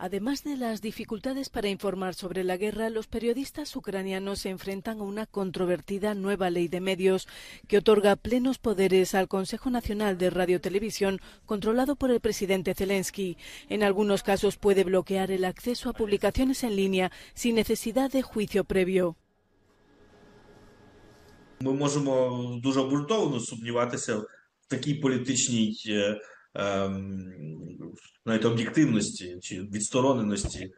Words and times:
Además 0.00 0.44
de 0.44 0.58
las 0.58 0.82
dificultades 0.82 1.48
para 1.48 1.70
informar 1.70 2.14
sobre 2.14 2.44
la 2.44 2.58
guerra, 2.58 2.90
los 2.90 3.06
periodistas 3.06 3.74
ucranianos 3.74 4.40
se 4.40 4.50
enfrentan 4.50 5.00
a 5.00 5.04
una 5.04 5.24
controvertida 5.24 6.14
nueva 6.14 6.50
ley 6.50 6.68
de 6.68 6.82
medios 6.82 7.26
que 7.66 7.78
otorga 7.78 8.14
plenos 8.16 8.58
poderes 8.58 9.14
al 9.14 9.26
Consejo 9.26 9.70
Nacional 9.70 10.18
de 10.18 10.28
Radio-Televisión, 10.28 11.18
controlado 11.46 11.96
por 11.96 12.10
el 12.10 12.20
presidente 12.20 12.74
Zelensky. 12.74 13.38
En 13.70 13.82
algunos 13.82 14.22
casos 14.22 14.58
puede 14.58 14.84
bloquear 14.84 15.30
el 15.30 15.46
acceso 15.46 15.88
a 15.88 15.94
publicaciones 15.94 16.62
en 16.62 16.76
línea 16.76 17.10
sin 17.32 17.54
necesidad 17.54 18.10
de 18.10 18.20
juicio 18.20 18.64
previo. 18.64 19.16
Ми 21.60 21.72
можемо 21.72 22.60
дуже 22.62 22.80
обґрунтовано 22.80 23.40
сумніватися 23.40 24.16
в 24.16 24.66
такій 24.68 24.94
політичній 24.94 25.76
Навіть 28.25 28.45
об'єктивності 28.45 29.37
чи 29.41 29.61
відстороненості 29.61 30.73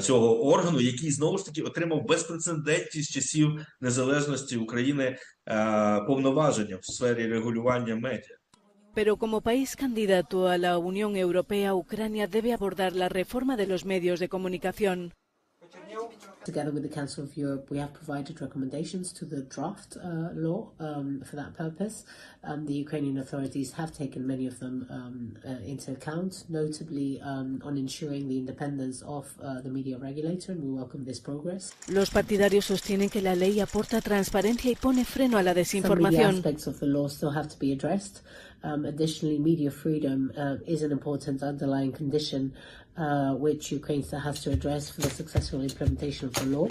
цього 0.00 0.44
органу, 0.44 0.80
який 0.80 1.10
знову 1.10 1.38
ж 1.38 1.46
таки 1.46 1.62
отримав 1.62 2.04
безпрецедентні 2.04 3.02
з 3.02 3.10
часів 3.10 3.66
незалежності 3.80 4.56
України 4.56 5.16
повноваження 6.06 6.76
в 6.76 6.84
сфері 6.86 7.26
регулювання 7.26 7.96
медіа. 7.96 8.36
Pero 8.94 9.16
como 9.16 9.40
país 9.40 9.74
candidato 9.74 10.36
a 10.52 10.58
la 10.58 10.76
Unión 10.76 11.16
Europea, 11.16 11.72
Ucrania 11.72 12.26
debe 12.26 12.52
abordar 12.52 12.92
la 13.02 13.08
reforma 13.08 13.56
de 13.56 13.66
los 13.66 13.86
medios 13.86 14.20
de 14.20 14.28
comunicación. 14.28 14.98
Together 16.44 16.72
with 16.72 16.82
the 16.82 16.88
Council 16.88 17.22
of 17.22 17.36
Europe, 17.36 17.70
we 17.70 17.78
have 17.78 17.94
provided 17.94 18.40
recommendations 18.40 19.12
to 19.12 19.24
the 19.24 19.42
draft 19.42 19.96
uh, 19.96 20.30
law 20.34 20.70
um, 20.80 21.22
for 21.24 21.36
that 21.36 21.54
purpose. 21.56 22.04
Um, 22.42 22.66
the 22.66 22.74
Ukrainian 22.74 23.18
authorities 23.18 23.70
have 23.74 23.92
taken 23.92 24.26
many 24.26 24.48
of 24.48 24.58
them 24.58 24.86
um, 24.90 25.36
uh, 25.46 25.64
into 25.64 25.92
account, 25.92 26.44
notably 26.48 27.20
um, 27.22 27.62
on 27.64 27.78
ensuring 27.78 28.26
the 28.28 28.38
independence 28.38 29.02
of 29.02 29.32
uh, 29.40 29.60
the 29.60 29.70
media 29.70 29.98
regulator, 29.98 30.50
and 30.50 30.64
we 30.64 30.70
welcome 30.70 31.04
this 31.04 31.20
progress. 31.20 31.72
Los 31.88 32.10
partidarios 32.10 32.64
sostienen 32.64 33.08
que 33.08 33.22
la 33.22 33.36
ley 33.36 33.60
aporta 33.60 34.00
transparencia 34.00 34.68
y 34.68 34.74
pone 34.74 35.04
freno 35.04 35.38
a 35.38 35.44
la 35.44 35.54
desinformación. 35.54 36.22
Some 36.22 36.38
aspects 36.38 36.66
of 36.66 36.80
the 36.80 36.86
law 36.86 37.06
still 37.08 37.30
have 37.30 37.48
to 37.50 37.58
be 37.60 37.70
addressed. 37.72 38.22
Um, 38.64 38.84
additionally, 38.84 39.38
media 39.38 39.70
freedom 39.70 40.32
uh, 40.36 40.56
is 40.66 40.82
an 40.82 40.92
important 40.92 41.42
underlying 41.42 41.92
condition 41.92 42.52
uh, 42.96 43.34
which 43.34 43.72
Ukraine 43.72 44.02
still 44.02 44.20
has 44.20 44.40
to 44.42 44.50
address 44.50 44.90
for 44.90 45.00
the 45.00 45.10
successful 45.10 45.62
implementation 45.62 46.28
of 46.28 46.34
the 46.34 46.46
law. 46.46 46.68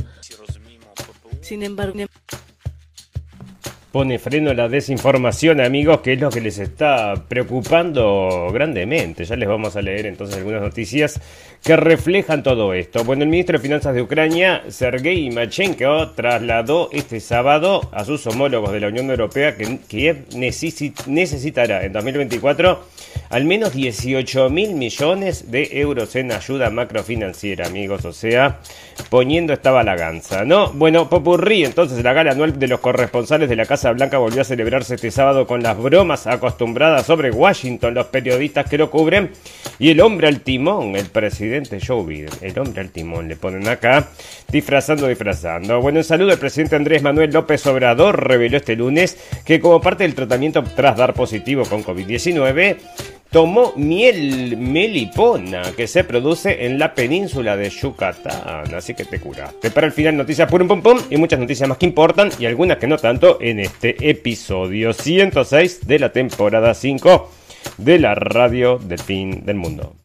Sin 1.41 1.63
embargo, 1.63 2.05
pone 3.91 4.19
freno 4.19 4.51
a 4.51 4.53
la 4.53 4.69
desinformación, 4.69 5.59
amigos, 5.59 5.99
que 6.01 6.13
es 6.13 6.19
lo 6.19 6.29
que 6.29 6.39
les 6.39 6.59
está 6.59 7.13
preocupando 7.27 8.49
grandemente. 8.53 9.25
Ya 9.25 9.35
les 9.35 9.49
vamos 9.49 9.75
a 9.75 9.81
leer 9.81 10.05
entonces 10.05 10.37
algunas 10.37 10.61
noticias 10.61 11.19
que 11.61 11.75
reflejan 11.75 12.41
todo 12.41 12.73
esto. 12.73 13.03
Bueno, 13.03 13.23
el 13.23 13.29
ministro 13.29 13.57
de 13.57 13.63
Finanzas 13.63 13.93
de 13.93 14.01
Ucrania, 14.01 14.63
Sergei 14.69 15.29
Machenko, 15.29 16.11
trasladó 16.11 16.89
este 16.93 17.19
sábado 17.19 17.89
a 17.91 18.05
sus 18.05 18.25
homólogos 18.27 18.71
de 18.71 18.79
la 18.79 18.87
Unión 18.87 19.09
Europea 19.09 19.57
que 19.57 19.79
Kiev 19.87 20.25
necesitará 20.35 21.83
en 21.83 21.91
2024 21.91 22.85
al 23.29 23.45
menos 23.45 23.73
18 23.73 24.49
mil 24.49 24.73
millones 24.73 25.51
de 25.51 25.69
euros 25.79 26.15
en 26.15 26.31
ayuda 26.31 26.69
macrofinanciera, 26.69 27.67
amigos. 27.67 28.03
O 28.05 28.13
sea, 28.13 28.59
poniendo 29.09 29.53
esta 29.53 29.71
balaganza, 29.71 30.45
¿no? 30.45 30.71
Bueno, 30.73 31.09
Popurrí, 31.09 31.65
entonces 31.65 32.03
la 32.03 32.13
gala 32.13 32.31
anual 32.31 32.57
de 32.57 32.67
los 32.67 32.79
corresponsales 32.79 33.49
de 33.49 33.55
la 33.55 33.65
Casa 33.65 33.91
Blanca 33.91 34.17
volvió 34.17 34.41
a 34.41 34.45
celebrarse 34.45 34.95
este 34.95 35.11
sábado 35.11 35.47
con 35.47 35.63
las 35.63 35.77
bromas 35.77 36.27
acostumbradas 36.27 37.05
sobre 37.05 37.31
Washington, 37.31 37.93
los 37.93 38.07
periodistas 38.07 38.69
que 38.69 38.77
lo 38.77 38.89
cubren, 38.89 39.31
y 39.79 39.89
el 39.89 40.01
hombre 40.01 40.27
al 40.27 40.41
timón, 40.41 40.95
el 40.95 41.07
presidente 41.07 41.79
Joe 41.85 42.05
Biden. 42.05 42.29
El 42.41 42.57
hombre 42.59 42.81
al 42.81 42.89
timón 42.89 43.27
le 43.27 43.35
ponen 43.35 43.67
acá, 43.67 44.09
disfrazando, 44.49 45.07
disfrazando. 45.07 45.81
Bueno, 45.81 45.99
en 45.99 46.03
salud, 46.03 46.29
el 46.29 46.37
presidente 46.37 46.75
Andrés 46.75 47.01
Manuel 47.01 47.31
López 47.31 47.65
Obrador 47.67 48.27
reveló 48.27 48.57
este 48.57 48.75
lunes 48.75 49.17
que 49.45 49.59
como 49.59 49.81
parte 49.81 50.03
del 50.03 50.15
tratamiento 50.15 50.63
tras 50.75 50.97
dar 50.97 51.13
positivo 51.13 51.63
con 51.65 51.83
COVID-19, 51.83 52.77
tomó 53.31 53.73
miel 53.77 54.57
melipona 54.57 55.61
que 55.75 55.87
se 55.87 56.03
produce 56.03 56.65
en 56.65 56.77
la 56.77 56.93
península 56.93 57.55
de 57.55 57.69
Yucatán. 57.69 58.73
Así 58.75 58.93
que 58.93 59.05
te 59.05 59.19
curaste. 59.19 59.71
Para 59.71 59.87
el 59.87 59.93
final, 59.93 60.17
noticias 60.17 60.49
pum 60.49 60.67
pum 60.67 60.81
pum 60.81 60.99
y 61.09 61.17
muchas 61.17 61.39
noticias 61.39 61.67
más 61.67 61.77
que 61.77 61.85
importan 61.85 62.29
y 62.37 62.45
algunas 62.45 62.77
que 62.77 62.87
no 62.87 62.97
tanto 62.97 63.37
en 63.41 63.59
este 63.59 64.09
episodio 64.09 64.93
106 64.93 65.87
de 65.87 65.99
la 65.99 66.11
temporada 66.11 66.73
5 66.73 67.31
de 67.77 67.99
la 67.99 68.15
radio 68.15 68.77
del 68.77 68.99
fin 68.99 69.45
del 69.45 69.55
mundo. 69.55 69.95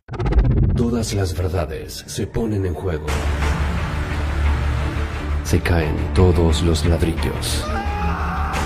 Todas 0.77 1.13
las 1.15 1.37
verdades 1.37 2.05
se 2.07 2.27
ponen 2.27 2.65
en 2.65 2.75
juego. 2.75 3.07
Se 5.43 5.61
caen 5.61 5.97
todos 6.15 6.63
los 6.63 6.85
ladrillos. 6.87 7.65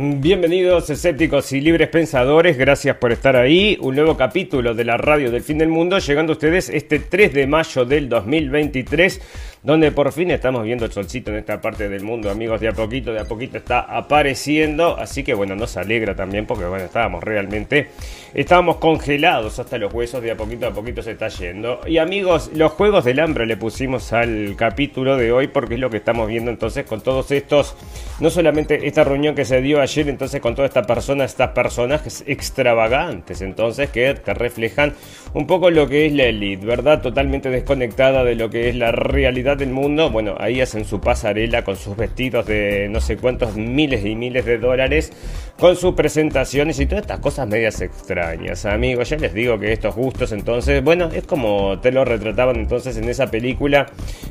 Bienvenidos 0.00 0.88
escépticos 0.90 1.50
y 1.50 1.60
libres 1.60 1.88
pensadores, 1.88 2.56
gracias 2.56 2.96
por 2.98 3.10
estar 3.10 3.34
ahí. 3.34 3.76
Un 3.80 3.96
nuevo 3.96 4.16
capítulo 4.16 4.72
de 4.72 4.84
la 4.84 4.96
radio 4.96 5.32
del 5.32 5.42
fin 5.42 5.58
del 5.58 5.70
mundo, 5.70 5.98
llegando 5.98 6.30
a 6.30 6.36
ustedes 6.36 6.68
este 6.68 7.00
3 7.00 7.34
de 7.34 7.48
mayo 7.48 7.84
del 7.84 8.08
2023 8.08 9.20
donde 9.62 9.90
por 9.90 10.12
fin 10.12 10.30
estamos 10.30 10.62
viendo 10.62 10.84
el 10.84 10.92
solcito 10.92 11.30
en 11.32 11.38
esta 11.38 11.60
parte 11.60 11.88
del 11.88 12.04
mundo, 12.04 12.30
amigos, 12.30 12.60
de 12.60 12.68
a 12.68 12.72
poquito, 12.72 13.12
de 13.12 13.20
a 13.20 13.24
poquito 13.24 13.58
está 13.58 13.80
apareciendo, 13.80 14.96
así 14.96 15.24
que 15.24 15.34
bueno, 15.34 15.56
nos 15.56 15.76
alegra 15.76 16.14
también 16.14 16.46
porque 16.46 16.64
bueno, 16.64 16.84
estábamos 16.84 17.24
realmente, 17.24 17.88
estábamos 18.34 18.76
congelados 18.76 19.58
hasta 19.58 19.78
los 19.78 19.92
huesos, 19.92 20.22
de 20.22 20.30
a 20.30 20.36
poquito 20.36 20.66
a 20.68 20.70
poquito 20.72 21.02
se 21.02 21.12
está 21.12 21.28
yendo. 21.28 21.80
Y 21.86 21.98
amigos, 21.98 22.50
los 22.54 22.72
juegos 22.72 23.04
del 23.04 23.18
hambre 23.18 23.46
le 23.46 23.56
pusimos 23.56 24.12
al 24.12 24.54
capítulo 24.56 25.16
de 25.16 25.32
hoy 25.32 25.48
porque 25.48 25.74
es 25.74 25.80
lo 25.80 25.90
que 25.90 25.96
estamos 25.96 26.28
viendo 26.28 26.50
entonces 26.50 26.86
con 26.86 27.00
todos 27.00 27.30
estos, 27.32 27.76
no 28.20 28.30
solamente 28.30 28.86
esta 28.86 29.02
reunión 29.02 29.34
que 29.34 29.44
se 29.44 29.60
dio 29.60 29.80
ayer 29.80 29.87
entonces 29.96 30.40
con 30.40 30.54
toda 30.54 30.66
esta 30.66 30.82
persona, 30.82 31.24
estas 31.24 31.50
personajes 31.50 32.22
extravagantes 32.26 33.40
entonces 33.40 33.90
que 33.90 34.14
te 34.14 34.34
reflejan 34.34 34.92
un 35.34 35.46
poco 35.46 35.70
lo 35.70 35.88
que 35.88 36.06
es 36.06 36.12
la 36.12 36.24
elite, 36.24 36.64
¿verdad? 36.64 37.00
Totalmente 37.00 37.50
desconectada 37.50 38.24
de 38.24 38.34
lo 38.34 38.50
que 38.50 38.68
es 38.68 38.76
la 38.76 38.92
realidad 38.92 39.56
del 39.56 39.70
mundo, 39.70 40.10
bueno, 40.10 40.34
ahí 40.38 40.60
hacen 40.60 40.84
su 40.84 41.00
pasarela 41.00 41.64
con 41.64 41.76
sus 41.76 41.96
vestidos 41.96 42.46
de 42.46 42.88
no 42.90 43.00
sé 43.00 43.16
cuántos 43.16 43.56
miles 43.56 44.04
y 44.04 44.14
miles 44.14 44.44
de 44.44 44.58
dólares, 44.58 45.12
con 45.58 45.76
sus 45.76 45.94
presentaciones 45.94 46.78
y 46.78 46.86
todas 46.86 47.02
estas 47.02 47.18
cosas 47.18 47.48
medias 47.48 47.80
extrañas, 47.80 48.64
amigos. 48.64 49.08
Ya 49.08 49.16
les 49.16 49.34
digo 49.34 49.58
que 49.58 49.72
estos 49.72 49.94
gustos, 49.94 50.32
entonces, 50.32 50.82
bueno, 50.82 51.10
es 51.12 51.24
como 51.24 51.80
te 51.80 51.90
lo 51.90 52.04
retrataban 52.04 52.56
entonces 52.56 52.96
en 52.96 53.08
esa 53.08 53.28
película, 53.30 53.86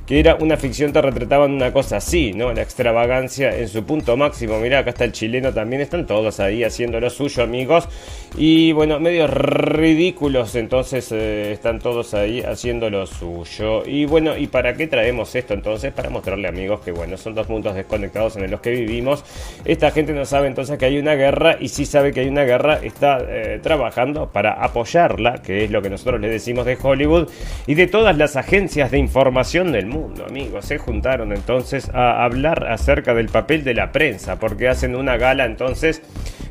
que 0.05 0.19
era 0.19 0.35
una 0.35 0.57
ficción, 0.57 0.93
te 0.93 1.01
retrataban 1.01 1.51
una 1.51 1.73
cosa 1.73 1.97
así, 1.97 2.31
¿no? 2.33 2.53
La 2.53 2.61
extravagancia 2.61 3.55
en 3.57 3.67
su 3.67 3.85
punto 3.85 4.15
máximo. 4.15 4.59
Mira, 4.59 4.79
acá 4.79 4.91
está 4.91 5.03
el 5.03 5.11
chileno 5.11 5.36
también, 5.41 5.81
están 5.81 6.05
todos 6.05 6.39
ahí 6.39 6.63
haciendo 6.63 6.99
lo 6.99 7.09
suyo, 7.09 7.43
amigos. 7.43 7.89
Y 8.37 8.71
bueno, 8.73 8.99
medio 8.99 9.27
ridículos, 9.27 10.55
entonces 10.55 11.11
eh, 11.11 11.51
están 11.53 11.79
todos 11.79 12.13
ahí 12.13 12.41
haciendo 12.41 12.89
lo 12.89 13.07
suyo. 13.07 13.83
Y 13.85 14.05
bueno, 14.05 14.37
¿y 14.37 14.47
para 14.47 14.73
qué 14.73 14.87
traer? 14.87 15.07
esto 15.07 15.53
entonces 15.53 15.93
para 15.93 16.09
mostrarle 16.09 16.47
amigos 16.47 16.81
que 16.81 16.91
bueno, 16.91 17.17
son 17.17 17.33
dos 17.33 17.49
mundos 17.49 17.75
desconectados 17.75 18.35
en 18.35 18.51
los 18.51 18.59
que 18.61 18.71
vivimos. 18.71 19.23
Esta 19.65 19.91
gente 19.91 20.13
no 20.13 20.25
sabe 20.25 20.47
entonces 20.47 20.77
que 20.77 20.85
hay 20.85 20.97
una 20.99 21.15
guerra 21.15 21.57
y 21.59 21.69
si 21.69 21.85
sabe 21.85 22.11
que 22.11 22.21
hay 22.21 22.27
una 22.27 22.43
guerra 22.43 22.79
está 22.83 23.19
eh, 23.27 23.59
trabajando 23.61 24.29
para 24.31 24.63
apoyarla, 24.63 25.41
que 25.41 25.63
es 25.63 25.71
lo 25.71 25.81
que 25.81 25.89
nosotros 25.89 26.19
le 26.19 26.29
decimos 26.29 26.65
de 26.65 26.77
Hollywood 26.81 27.29
y 27.65 27.75
de 27.75 27.87
todas 27.87 28.17
las 28.17 28.35
agencias 28.35 28.91
de 28.91 28.97
información 28.97 29.71
del 29.71 29.85
mundo, 29.85 30.25
amigos. 30.27 30.65
Se 30.65 30.77
juntaron 30.77 31.31
entonces 31.31 31.89
a 31.93 32.23
hablar 32.23 32.67
acerca 32.69 33.13
del 33.13 33.29
papel 33.29 33.63
de 33.63 33.73
la 33.73 33.91
prensa 33.91 34.37
porque 34.37 34.67
hacen 34.67 34.95
una 34.95 35.17
entonces 35.45 36.01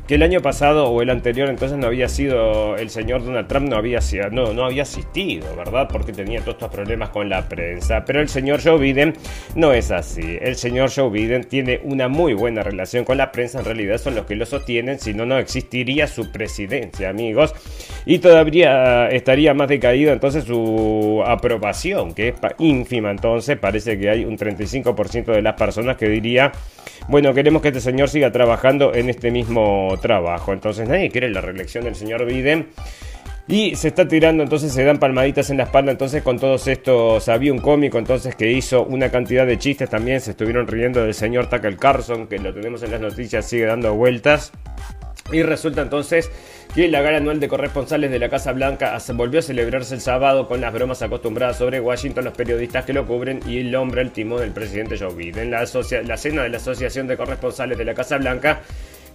que 0.07 0.15
el 0.15 0.23
año 0.23 0.41
pasado 0.41 0.89
o 0.89 1.01
el 1.01 1.09
anterior 1.09 1.49
entonces 1.49 1.77
no 1.77 1.87
había 1.87 2.07
sido 2.07 2.77
el 2.77 2.89
señor 2.89 3.23
Donald 3.23 3.47
Trump 3.47 3.69
no 3.69 3.75
había 3.75 3.99
no, 4.31 4.53
no 4.53 4.65
había 4.65 4.83
asistido, 4.83 5.55
¿verdad? 5.55 5.87
Porque 5.91 6.13
tenía 6.13 6.39
todos 6.41 6.55
estos 6.55 6.71
problemas 6.71 7.09
con 7.09 7.29
la 7.29 7.47
prensa. 7.47 8.03
Pero 8.05 8.21
el 8.21 8.29
señor 8.29 8.61
Joe 8.63 8.77
Biden 8.77 9.13
no 9.55 9.73
es 9.73 9.91
así. 9.91 10.37
El 10.41 10.55
señor 10.55 10.91
Joe 10.93 11.09
Biden 11.09 11.43
tiene 11.43 11.81
una 11.83 12.07
muy 12.07 12.33
buena 12.33 12.63
relación 12.63 13.03
con 13.03 13.17
la 13.17 13.31
prensa. 13.31 13.59
En 13.59 13.65
realidad 13.65 13.97
son 13.97 14.15
los 14.15 14.25
que 14.25 14.35
lo 14.35 14.45
sostienen. 14.45 14.99
Si 14.99 15.13
no, 15.13 15.25
no 15.25 15.37
existiría 15.37 16.07
su 16.07 16.31
presidencia, 16.31 17.09
amigos. 17.09 17.53
Y 18.05 18.19
todavía 18.19 19.09
estaría 19.09 19.53
más 19.53 19.67
decaído 19.67 20.13
entonces 20.13 20.45
su 20.45 21.23
aprobación, 21.25 22.13
que 22.13 22.29
es 22.29 22.35
ínfima. 22.59 23.11
Entonces 23.11 23.57
parece 23.57 23.97
que 23.99 24.09
hay 24.09 24.25
un 24.25 24.37
35% 24.37 25.25
de 25.25 25.41
las 25.41 25.53
personas 25.55 25.97
que 25.97 26.07
diría 26.07 26.51
bueno, 27.09 27.33
queremos 27.33 27.61
que 27.61 27.69
este 27.69 27.79
señor 27.79 28.09
siga 28.09 28.33
trabajando 28.33 28.93
en 28.93 29.09
este 29.09 29.31
mismo 29.31 29.96
trabajo. 29.99 30.53
Entonces 30.53 30.87
nadie 30.87 31.09
quiere 31.09 31.29
la 31.29 31.41
reelección 31.41 31.83
del 31.83 31.95
señor 31.95 32.25
Biden. 32.25 32.67
Y 33.49 33.77
se 33.77 33.87
está 33.87 34.05
tirando, 34.05 34.43
entonces 34.43 34.73
se 34.73 34.83
dan 34.83 34.99
palmaditas 34.99 35.49
en 35.49 35.57
la 35.57 35.63
espalda. 35.63 35.93
Entonces, 35.93 36.21
con 36.21 36.37
todos 36.37 36.67
estos, 36.67 37.29
había 37.29 37.53
un 37.53 37.59
cómico 37.59 37.97
entonces 37.97 38.35
que 38.35 38.51
hizo 38.51 38.83
una 38.83 39.09
cantidad 39.09 39.47
de 39.47 39.57
chistes 39.57 39.89
también. 39.89 40.19
Se 40.19 40.31
estuvieron 40.31 40.67
riendo 40.67 41.01
del 41.01 41.13
señor 41.13 41.49
Tucker 41.49 41.77
Carlson, 41.77 42.27
que 42.27 42.39
lo 42.39 42.53
tenemos 42.53 42.83
en 42.83 42.91
las 42.91 42.99
noticias, 42.99 43.47
sigue 43.47 43.65
dando 43.65 43.93
vueltas. 43.95 44.51
Y 45.31 45.43
resulta 45.43 45.81
entonces 45.81 46.29
que 46.75 46.87
la 46.89 47.01
gala 47.01 47.17
anual 47.17 47.39
de 47.39 47.47
corresponsales 47.47 48.11
de 48.11 48.19
la 48.19 48.29
Casa 48.29 48.51
Blanca 48.51 48.97
volvió 49.13 49.39
a 49.39 49.43
celebrarse 49.43 49.95
el 49.95 50.01
sábado 50.01 50.47
con 50.47 50.61
las 50.61 50.73
bromas 50.73 51.01
acostumbradas 51.01 51.57
sobre 51.57 51.79
Washington, 51.79 52.25
los 52.25 52.33
periodistas 52.33 52.85
que 52.85 52.93
lo 52.93 53.05
cubren 53.05 53.39
y 53.47 53.59
el 53.59 53.75
hombre 53.75 54.01
al 54.01 54.11
timón 54.11 54.39
del 54.39 54.51
presidente 54.51 54.97
Joe 54.97 55.13
Biden. 55.13 55.51
La, 55.51 55.65
la 56.05 56.17
cena 56.17 56.43
de 56.43 56.49
la 56.49 56.57
Asociación 56.57 57.07
de 57.07 57.17
Corresponsales 57.17 57.77
de 57.77 57.85
la 57.85 57.93
Casa 57.93 58.17
Blanca 58.17 58.61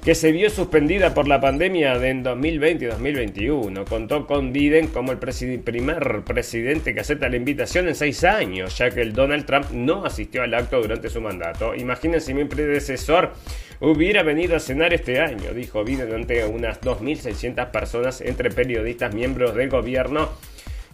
que 0.05 0.17
se 0.17 0.33
vio 0.33 0.51
suspendida 0.51 1.15
por 1.15 1.29
la 1.29 1.41
pandemia 1.41 1.97
de 1.97 2.11
en 2.11 2.25
2020 2.25 2.85
y 2.85 2.89
2021. 2.89 3.85
Contó 3.85 4.27
con 4.27 4.53
Biden 4.53 4.89
como 4.89 5.13
el 5.13 5.19
primer 5.19 6.23
presidente 6.25 6.93
que 6.93 7.01
acepta 7.01 7.29
la 7.29 7.37
invitación 7.37 7.87
en 7.87 7.95
seis 7.95 8.25
años, 8.25 8.77
ya 8.77 8.91
que 8.91 9.01
el 9.01 9.13
Donald 9.13 9.47
Trump 9.47 9.71
no 9.71 10.05
asistió 10.05 10.43
al 10.43 10.55
acto 10.55 10.83
durante 10.83 11.09
su 11.09 11.21
mandato. 11.21 11.77
Imagínense 11.77 12.35
mi 12.35 12.45
predecesor 12.47 13.33
hubiera 13.79 14.25
venido 14.25 14.57
a 14.57 14.61
cenar 14.61 14.93
este 14.93 15.21
año, 15.21 15.55
dijo 15.55 15.85
Biden 15.85 16.13
ante 16.13 16.45
unas 16.47 16.81
2.600 16.81 17.71
personas 17.71 18.21
entre 18.23 18.51
periodistas, 18.51 19.15
miembros 19.15 19.55
del 19.55 19.69
gobierno 19.69 20.31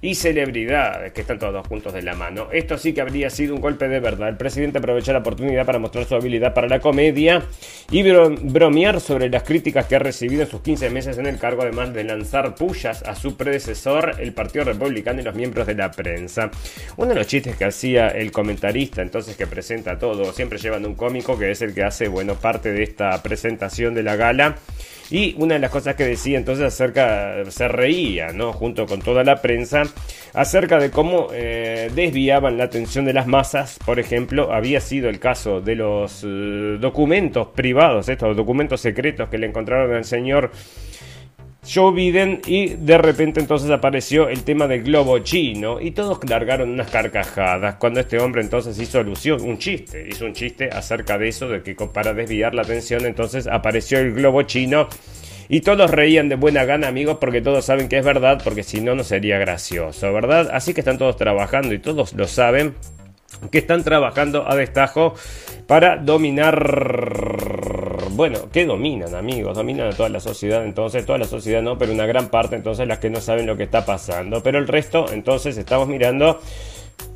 y 0.01 0.15
celebridades 0.15 1.13
que 1.13 1.23
están 1.23 1.39
todos 1.39 1.67
juntos 1.67 1.93
de 1.93 2.03
la 2.03 2.15
mano. 2.15 2.49
Esto 2.53 2.79
sí 2.79 2.93
que 2.93 3.01
habría 3.01 3.31
sido 3.31 3.55
un 3.55 3.61
golpe 3.61 3.89
de 3.89 4.01
verdad. 4.01 4.29
El 4.29 4.37
presidente 4.37 4.79
aprovechó 4.79 5.13
la 5.13 5.19
oportunidad 5.19 5.67
para 5.67 5.79
mostrar 5.79 6.05
su 6.05 6.15
habilidad 6.15 6.55
para 6.55 6.69
la 6.69 6.81
comedia 6.81 7.43
y 7.91 8.03
bromear 8.03 9.01
sobre 9.01 9.29
las 9.29 9.43
críticas 9.43 9.87
que 9.87 9.97
ha 9.97 9.99
recibido 9.99 10.43
en 10.43 10.49
sus 10.49 10.61
15 10.61 10.91
meses 10.91 11.19
en 11.19 11.27
el 11.27 11.39
cargo, 11.39 11.63
además 11.63 11.93
de 11.93 12.05
lanzar 12.05 12.55
pullas 12.55 13.03
a 13.03 13.15
su 13.15 13.37
predecesor, 13.37 14.17
el 14.19 14.33
Partido 14.33 14.65
Republicano 14.65 15.21
y 15.21 15.25
los 15.25 15.35
miembros 15.35 15.67
de 15.67 15.75
la 15.75 15.91
prensa. 15.91 16.51
Uno 16.97 17.11
de 17.11 17.15
los 17.17 17.27
chistes 17.27 17.57
que 17.57 17.65
hacía 17.65 18.09
el 18.09 18.31
comentarista, 18.31 19.03
entonces 19.03 19.37
que 19.37 19.47
presenta 19.47 19.99
todo, 19.99 20.33
siempre 20.33 20.59
llevando 20.59 20.89
un 20.89 20.95
cómico 20.95 21.39
que 21.39 21.51
es 21.51 21.63
el 21.63 21.75
que 21.75 21.83
hace, 21.83 22.09
bueno, 22.09 22.35
parte 22.35 22.73
de 22.73 22.83
esta 22.83 23.23
presentación 23.23 23.95
de 23.95 24.03
la 24.03 24.17
gala 24.17 24.57
y 25.11 25.35
una 25.39 25.55
de 25.55 25.61
las 25.61 25.71
cosas 25.71 25.95
que 25.95 26.05
decía 26.05 26.39
entonces 26.39 26.67
acerca, 26.67 27.45
se 27.51 27.69
reía, 27.69 28.29
¿no? 28.33 28.53
Junto 28.53 28.87
con 28.87 29.01
toda 29.01 29.25
la 29.25 29.41
prensa, 29.41 29.83
acerca 30.35 30.79
de 30.79 30.91
cómo 30.91 31.29
eh, 31.33 31.91
desviaban 31.95 32.59
la 32.59 32.65
atención 32.65 33.05
de 33.05 33.15
las 33.15 33.27
masas. 33.27 33.79
Por 33.85 33.99
ejemplo, 33.99 34.53
había 34.53 34.81
sido 34.81 35.09
el 35.09 35.19
caso 35.19 35.61
de 35.61 35.77
los 35.77 36.25
eh, 36.25 36.77
documentos 36.81 37.49
privados, 37.49 38.09
estos 38.09 38.37
documentos 38.37 38.81
secretos 38.81 39.29
que 39.29 39.39
le 39.39 39.47
encontraron 39.47 39.95
al 39.95 40.05
señor 40.05 40.51
Joe 41.73 41.93
Biden 41.93 42.41
y 42.47 42.75
de 42.75 42.97
repente 42.97 43.41
entonces 43.41 43.71
apareció 43.71 44.29
el 44.29 44.43
tema 44.43 44.67
del 44.67 44.83
globo 44.83 45.19
chino 45.19 45.81
y 45.81 45.91
todos 45.91 46.19
largaron 46.29 46.71
unas 46.71 46.91
carcajadas 46.91 47.75
cuando 47.77 48.01
este 48.01 48.19
hombre 48.19 48.41
entonces 48.41 48.79
hizo 48.79 49.01
alusión, 49.01 49.43
un 49.43 49.59
chiste, 49.59 50.09
hizo 50.09 50.25
un 50.25 50.33
chiste 50.33 50.71
acerca 50.71 51.19
de 51.19 51.29
eso, 51.29 51.49
de 51.49 51.63
que 51.63 51.75
para 51.75 52.15
desviar 52.15 52.55
la 52.55 52.63
atención 52.63 53.05
entonces 53.05 53.47
apareció 53.47 53.99
el 53.99 54.15
globo 54.15 54.43
chino 54.43 54.89
y 55.49 55.61
todos 55.61 55.91
reían 55.91 56.29
de 56.29 56.37
buena 56.37 56.65
gana 56.65 56.89
amigos 56.89 57.19
porque 57.21 57.43
todos 57.43 57.65
saben 57.65 57.89
que 57.89 57.99
es 57.99 58.05
verdad 58.05 58.41
porque 58.43 58.63
si 58.63 58.81
no 58.81 58.95
no 58.95 59.05
sería 59.05 59.39
gracioso, 59.39 60.13
¿verdad? 60.13 60.51
Así 60.53 60.73
que 60.73 60.81
están 60.81 60.99
todos 60.99 61.17
trabajando 61.17 61.75
y 61.75 61.79
todos 61.79 62.15
lo 62.15 62.27
saben 62.27 62.75
que 63.51 63.59
están 63.59 63.85
trabajando 63.85 64.51
a 64.51 64.57
destajo 64.57 65.15
para 65.67 65.97
dominar, 65.97 66.57
bueno, 68.11 68.51
que 68.51 68.67
dominan 68.67 69.15
amigos, 69.15 69.57
dominan 69.57 69.89
a 69.89 69.93
toda 69.93 70.09
la 70.09 70.21
sociedad, 70.21 70.65
entonces 70.65 71.07
toda 71.07 71.19
la 71.19 71.27
sociedad 71.27 71.63
no, 71.63 71.79
pero 71.79 71.93
una 71.93 72.07
gran 72.07 72.29
parte 72.29 72.57
entonces 72.57 72.87
las 72.87 72.99
que 72.99 73.11
no 73.11 73.21
saben 73.21 73.47
lo 73.47 73.57
que 73.57 73.65
está 73.65 73.85
pasando, 73.85 74.43
pero 74.43 74.59
el 74.59 74.69
resto 74.69 75.07
entonces 75.13 75.57
estamos 75.57 75.89
mirando 75.89 76.41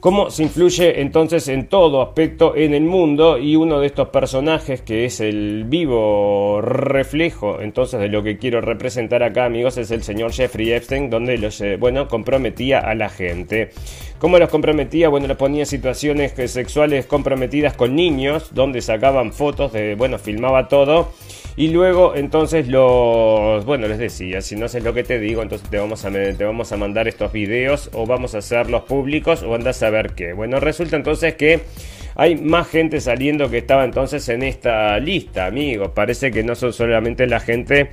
cómo 0.01 0.31
se 0.31 0.43
influye 0.43 1.01
entonces 1.01 1.49
en 1.49 1.69
todo 1.69 2.03
aspecto 2.03 2.57
en 2.57 2.75
el 2.75 2.83
mundo 2.83 3.39
y 3.39 3.57
uno 3.57 3.81
de 3.81 3.87
estos 3.87 4.09
personajes 4.09 4.83
que 4.83 5.05
es 5.05 5.21
el 5.21 5.65
vivo 5.67 6.61
reflejo 6.61 7.61
entonces 7.61 8.01
de 8.01 8.09
lo 8.09 8.23
que 8.23 8.39
quiero 8.39 8.61
representar 8.61 9.23
acá 9.23 9.45
amigos 9.45 9.79
es 9.79 9.91
el 9.91 10.03
señor 10.03 10.33
Jeffrey 10.33 10.73
Epstein 10.73 11.11
donde 11.11 11.39
los 11.39 11.61
eh, 11.61 11.77
bueno 11.77 12.09
comprometía 12.09 12.81
a 12.81 12.95
la 12.95 13.09
gente 13.09 13.71
¿Cómo 14.23 14.39
los 14.39 14.51
comprometía? 14.51 15.09
Bueno, 15.09 15.27
los 15.27 15.37
ponía 15.37 15.67
situaciones 15.67 16.35
sexuales 16.49 17.07
comprometidas 17.07 17.75
con 17.75 17.97
niños, 17.97 18.55
donde 18.55 18.81
sacaban 18.81 19.33
fotos 19.33 19.73
de, 19.73 19.97
bueno, 19.97 20.17
filmaba 20.17 20.69
todo. 20.69 21.11
Y 21.55 21.69
luego 21.69 22.15
entonces 22.17 22.69
los, 22.69 23.65
bueno, 23.67 23.87
les 23.87 23.99
decía, 23.99 24.41
si 24.41 24.57
no 24.57 24.67
haces 24.67 24.83
lo 24.83 24.95
que 24.95 25.05
te 25.05 25.19
digo, 25.19 25.43
entonces 25.43 25.69
te 25.69 25.79
vamos 25.79 26.05
a, 26.05 26.11
te 26.11 26.45
vamos 26.45 26.73
a 26.73 26.77
mandar 26.79 27.09
estos 27.09 27.31
videos 27.31 27.91
o 27.93 28.07
vamos 28.07 28.35
a 28.35 28.39
hacerlos 28.39 28.83
públicos 28.85 29.43
o 29.43 29.55
andas 29.55 29.83
a 29.83 29.91
ver 29.91 30.13
qué. 30.15 30.33
Bueno, 30.33 30.61
resulta 30.61 30.97
entonces 30.97 31.35
que 31.35 31.61
hay 32.15 32.37
más 32.37 32.69
gente 32.69 33.01
saliendo 33.01 33.51
que 33.51 33.59
estaba 33.59 33.85
entonces 33.85 34.29
en 34.31 34.43
esta 34.43 34.99
lista, 34.99 35.47
amigos. 35.47 35.91
Parece 35.95 36.31
que 36.31 36.43
no 36.43 36.55
son 36.55 36.73
solamente 36.73 37.27
la 37.27 37.41
gente 37.41 37.91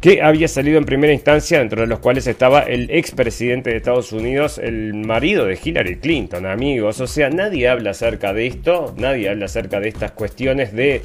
que 0.00 0.22
había 0.22 0.46
salido 0.46 0.78
en 0.78 0.84
primera 0.84 1.12
instancia, 1.12 1.58
dentro 1.58 1.80
de 1.80 1.86
los 1.86 2.00
cuales 2.00 2.26
estaba 2.26 2.60
el 2.60 2.90
expresidente 2.90 3.70
de 3.70 3.76
Estados 3.76 4.12
Unidos, 4.12 4.58
el 4.58 4.94
marido 4.94 5.46
de 5.46 5.58
Hillary 5.62 5.96
Clinton, 5.96 6.46
amigos. 6.46 7.00
O 7.00 7.06
sea, 7.06 7.30
nadie 7.30 7.68
habla 7.68 7.90
acerca 7.90 8.32
de 8.32 8.46
esto, 8.46 8.94
nadie 8.98 9.28
habla 9.28 9.46
acerca 9.46 9.80
de 9.80 9.88
estas 9.88 10.12
cuestiones 10.12 10.72
de 10.72 11.02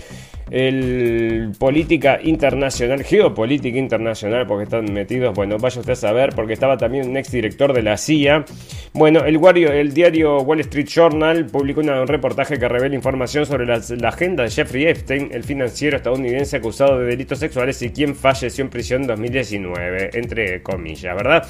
el 0.50 1.52
política 1.58 2.20
internacional, 2.22 3.04
geopolítica 3.04 3.78
internacional, 3.78 4.48
porque 4.48 4.64
están 4.64 4.92
metidos, 4.92 5.34
bueno, 5.36 5.58
vaya 5.58 5.80
usted 5.80 5.94
a 5.94 5.96
saber, 5.96 6.34
porque 6.36 6.54
estaba 6.54 6.78
también 6.78 7.10
un 7.10 7.18
exdirector 7.18 7.74
de 7.74 7.84
la 7.84 7.98
CIA. 7.98 8.46
Bueno, 8.94 9.24
el, 9.26 9.40
el 9.68 9.94
diario 9.94 10.42
Wall 10.42 10.60
Street 10.62 10.88
Journal 10.88 11.46
publicó 11.46 11.82
un 11.82 12.08
reportaje 12.08 12.58
que 12.58 12.68
revela 12.68 12.96
información 12.96 13.46
sobre 13.46 13.66
la, 13.66 13.82
agenda 14.08 14.44
de 14.44 14.50
Jeffrey 14.50 14.86
Epstein, 14.88 15.30
el 15.32 15.44
financiero 15.44 15.98
estadounidense 15.98 16.58
acusado 16.58 17.00
de 17.00 17.06
delitos 17.06 17.40
sexuales 17.40 17.82
y 17.82 17.90
quien 17.92 18.16
falleció 18.16 18.64
en 18.64 18.70
prisión 18.70 19.02
en 19.04 19.08
2019, 19.08 20.10
entre 20.14 20.62
comillas, 20.62 21.16
¿verdad? 21.16 21.48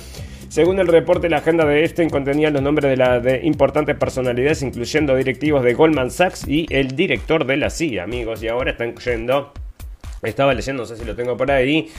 Según 0.51 0.80
el 0.80 0.88
reporte, 0.88 1.30
la 1.30 1.38
agenda 1.38 1.63
de 1.63 1.86
Epstein 1.86 2.09
contenía 2.09 2.50
los 2.50 2.62
nombres 2.62 2.89
de, 2.89 2.98
la, 2.98 3.21
de 3.21 3.39
importantes 3.45 3.95
personalidades, 3.95 4.62
incluyendo 4.62 5.15
directivos 5.15 5.63
de 5.63 5.73
Goldman 5.73 6.11
Sachs 6.11 6.45
y 6.45 6.66
el 6.71 6.94
director 6.97 7.45
de 7.45 7.56
la 7.56 7.69
CIA, 7.69 8.04
amigos. 8.04 8.44
Y 8.44 8.49
ahora 8.49 8.71
están 8.71 8.94
yendo 8.97 9.54
estaba 10.23 10.54
leyendo, 10.54 10.83
no 10.83 10.87
sé 10.87 10.97
si 10.97 11.06
lo 11.06 11.16
tengo 11.16 11.37
por 11.37 11.49
ahí, 11.52 11.90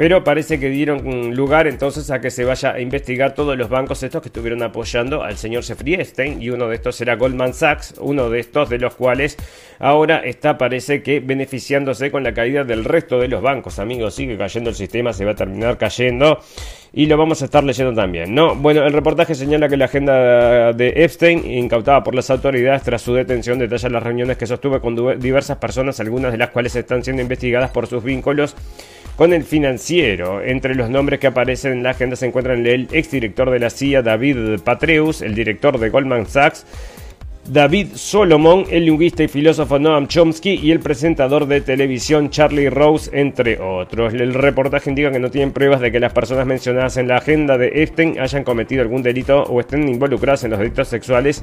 pero 0.00 0.24
parece 0.24 0.58
que 0.58 0.70
dieron 0.70 1.36
lugar 1.36 1.66
entonces 1.66 2.10
a 2.10 2.22
que 2.22 2.30
se 2.30 2.42
vaya 2.42 2.72
a 2.72 2.80
investigar 2.80 3.34
todos 3.34 3.54
los 3.58 3.68
bancos 3.68 4.02
estos 4.02 4.22
que 4.22 4.28
estuvieron 4.28 4.62
apoyando 4.62 5.22
al 5.22 5.36
señor 5.36 5.62
Jeffrey 5.62 5.92
Epstein 5.92 6.40
y 6.40 6.48
uno 6.48 6.68
de 6.68 6.76
estos 6.76 6.98
era 7.02 7.16
Goldman 7.16 7.52
Sachs, 7.52 7.96
uno 8.00 8.30
de 8.30 8.40
estos 8.40 8.70
de 8.70 8.78
los 8.78 8.94
cuales 8.94 9.36
ahora 9.78 10.20
está 10.24 10.56
parece 10.56 11.02
que 11.02 11.20
beneficiándose 11.20 12.10
con 12.10 12.24
la 12.24 12.32
caída 12.32 12.64
del 12.64 12.86
resto 12.86 13.20
de 13.20 13.28
los 13.28 13.42
bancos, 13.42 13.78
amigos, 13.78 14.14
sigue 14.14 14.38
cayendo 14.38 14.70
el 14.70 14.76
sistema, 14.76 15.12
se 15.12 15.26
va 15.26 15.32
a 15.32 15.34
terminar 15.36 15.76
cayendo 15.76 16.40
y 16.94 17.04
lo 17.04 17.18
vamos 17.18 17.42
a 17.42 17.44
estar 17.44 17.62
leyendo 17.62 17.92
también, 17.92 18.34
¿no? 18.34 18.54
Bueno, 18.54 18.86
el 18.86 18.94
reportaje 18.94 19.34
señala 19.34 19.68
que 19.68 19.76
la 19.76 19.84
agenda 19.84 20.72
de 20.72 20.94
Epstein, 20.96 21.44
incautada 21.44 22.02
por 22.02 22.14
las 22.14 22.30
autoridades 22.30 22.82
tras 22.84 23.02
su 23.02 23.12
detención, 23.12 23.58
detalla 23.58 23.90
las 23.90 24.02
reuniones 24.02 24.38
que 24.38 24.46
sostuvo 24.46 24.80
con 24.80 24.96
diversas 25.20 25.58
personas, 25.58 26.00
algunas 26.00 26.32
de 26.32 26.38
las 26.38 26.48
cuales 26.48 26.74
están 26.74 27.04
siendo 27.04 27.20
investigadas 27.20 27.70
por 27.70 27.86
sus 27.86 28.02
vínculos 28.02 28.56
con 29.16 29.32
el 29.32 29.44
financiero. 29.44 30.42
Entre 30.42 30.74
los 30.74 30.90
nombres 30.90 31.20
que 31.20 31.26
aparecen 31.26 31.72
en 31.72 31.82
la 31.82 31.90
agenda 31.90 32.16
se 32.16 32.26
encuentran 32.26 32.66
el 32.66 32.88
exdirector 32.92 33.50
de 33.50 33.58
la 33.58 33.70
CIA, 33.70 34.02
David 34.02 34.60
Patreus, 34.64 35.22
el 35.22 35.34
director 35.34 35.78
de 35.78 35.90
Goldman 35.90 36.26
Sachs, 36.26 36.66
David 37.48 37.88
Solomon, 37.94 38.64
el 38.70 38.84
lingüista 38.84 39.24
y 39.24 39.28
filósofo 39.28 39.78
Noam 39.78 40.06
Chomsky 40.06 40.60
y 40.62 40.70
el 40.70 40.78
presentador 40.78 41.46
de 41.46 41.60
televisión 41.60 42.30
Charlie 42.30 42.70
Rose, 42.70 43.10
entre 43.12 43.60
otros. 43.60 44.14
El 44.14 44.34
reportaje 44.34 44.90
indica 44.90 45.10
que 45.10 45.18
no 45.18 45.30
tienen 45.30 45.52
pruebas 45.52 45.80
de 45.80 45.90
que 45.90 45.98
las 45.98 46.12
personas 46.12 46.46
mencionadas 46.46 46.96
en 46.96 47.08
la 47.08 47.16
agenda 47.16 47.58
de 47.58 47.82
Epstein 47.82 48.20
hayan 48.20 48.44
cometido 48.44 48.82
algún 48.82 49.02
delito 49.02 49.42
o 49.42 49.58
estén 49.58 49.88
involucradas 49.88 50.44
en 50.44 50.50
los 50.50 50.60
delitos 50.60 50.88
sexuales 50.88 51.42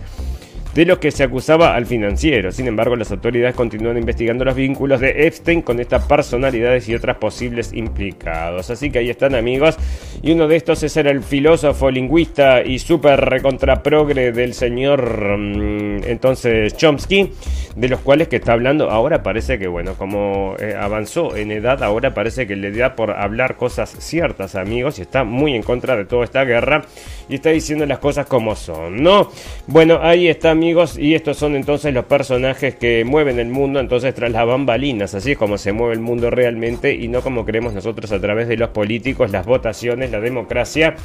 de 0.77 0.85
los 0.85 0.99
que 0.99 1.09
se 1.09 1.23
acusaba 1.23 1.73
al 1.73 1.87
financiero. 1.87 2.51
Sin 2.51 2.67
embargo, 2.67 2.95
las 2.95 3.09
autoridades 3.09 3.55
continúan 3.55 3.97
investigando 3.97 4.45
los 4.45 4.53
vínculos 4.53 4.99
de 4.99 5.25
Epstein 5.25 5.63
con 5.63 5.79
estas 5.79 6.05
personalidades 6.05 6.87
y 6.87 6.93
otras 6.93 7.17
posibles 7.17 7.73
implicados. 7.73 8.69
Así 8.69 8.91
que 8.91 8.99
ahí 8.99 9.09
están 9.09 9.33
amigos. 9.33 9.75
Y 10.21 10.33
uno 10.33 10.47
de 10.47 10.55
estos 10.55 10.83
es 10.83 10.95
el 10.97 11.23
filósofo, 11.23 11.89
lingüista 11.89 12.61
y 12.61 12.77
súper 12.77 13.19
recontraprogre 13.21 14.31
del 14.31 14.53
señor 14.53 15.39
mm, 15.39 16.03
entonces 16.03 16.77
Chomsky, 16.77 17.31
de 17.75 17.89
los 17.89 17.99
cuales 18.01 18.27
que 18.27 18.35
está 18.35 18.53
hablando 18.53 18.91
ahora 18.91 19.23
parece 19.23 19.57
que 19.57 19.67
bueno, 19.67 19.95
como 19.95 20.55
eh, 20.59 20.75
avanzó 20.79 21.35
en 21.35 21.51
edad, 21.51 21.81
ahora 21.81 22.13
parece 22.13 22.45
que 22.45 22.55
le 22.55 22.71
da 22.71 22.95
por 22.95 23.11
hablar 23.11 23.57
cosas 23.57 23.95
ciertas 23.97 24.53
amigos 24.53 24.99
y 24.99 25.01
está 25.01 25.23
muy 25.23 25.55
en 25.55 25.63
contra 25.63 25.95
de 25.95 26.05
toda 26.05 26.23
esta 26.23 26.43
guerra 26.43 26.83
y 27.29 27.35
está 27.35 27.49
diciendo 27.49 27.85
las 27.87 27.97
cosas 27.97 28.27
como 28.27 28.55
son, 28.55 29.01
¿no? 29.01 29.31
Bueno, 29.65 29.99
ahí 30.03 30.27
está 30.27 30.51
amigos 30.51 30.66
y 30.97 31.15
estos 31.15 31.37
son 31.37 31.55
entonces 31.55 31.93
los 31.93 32.05
personajes 32.05 32.75
que 32.75 33.03
mueven 33.05 33.39
el 33.39 33.49
mundo 33.49 33.79
entonces 33.79 34.13
tras 34.13 34.31
las 34.31 34.45
bambalinas, 34.45 35.13
así 35.13 35.31
es 35.31 35.37
como 35.37 35.57
se 35.57 35.71
mueve 35.71 35.93
el 35.93 35.99
mundo 35.99 36.29
realmente 36.29 36.93
y 36.93 37.07
no 37.07 37.21
como 37.21 37.45
creemos 37.45 37.73
nosotros 37.73 38.11
a 38.11 38.19
través 38.19 38.47
de 38.47 38.57
los 38.57 38.69
políticos, 38.69 39.31
las 39.31 39.45
votaciones, 39.45 40.11
la 40.11 40.19
democracia 40.19 40.95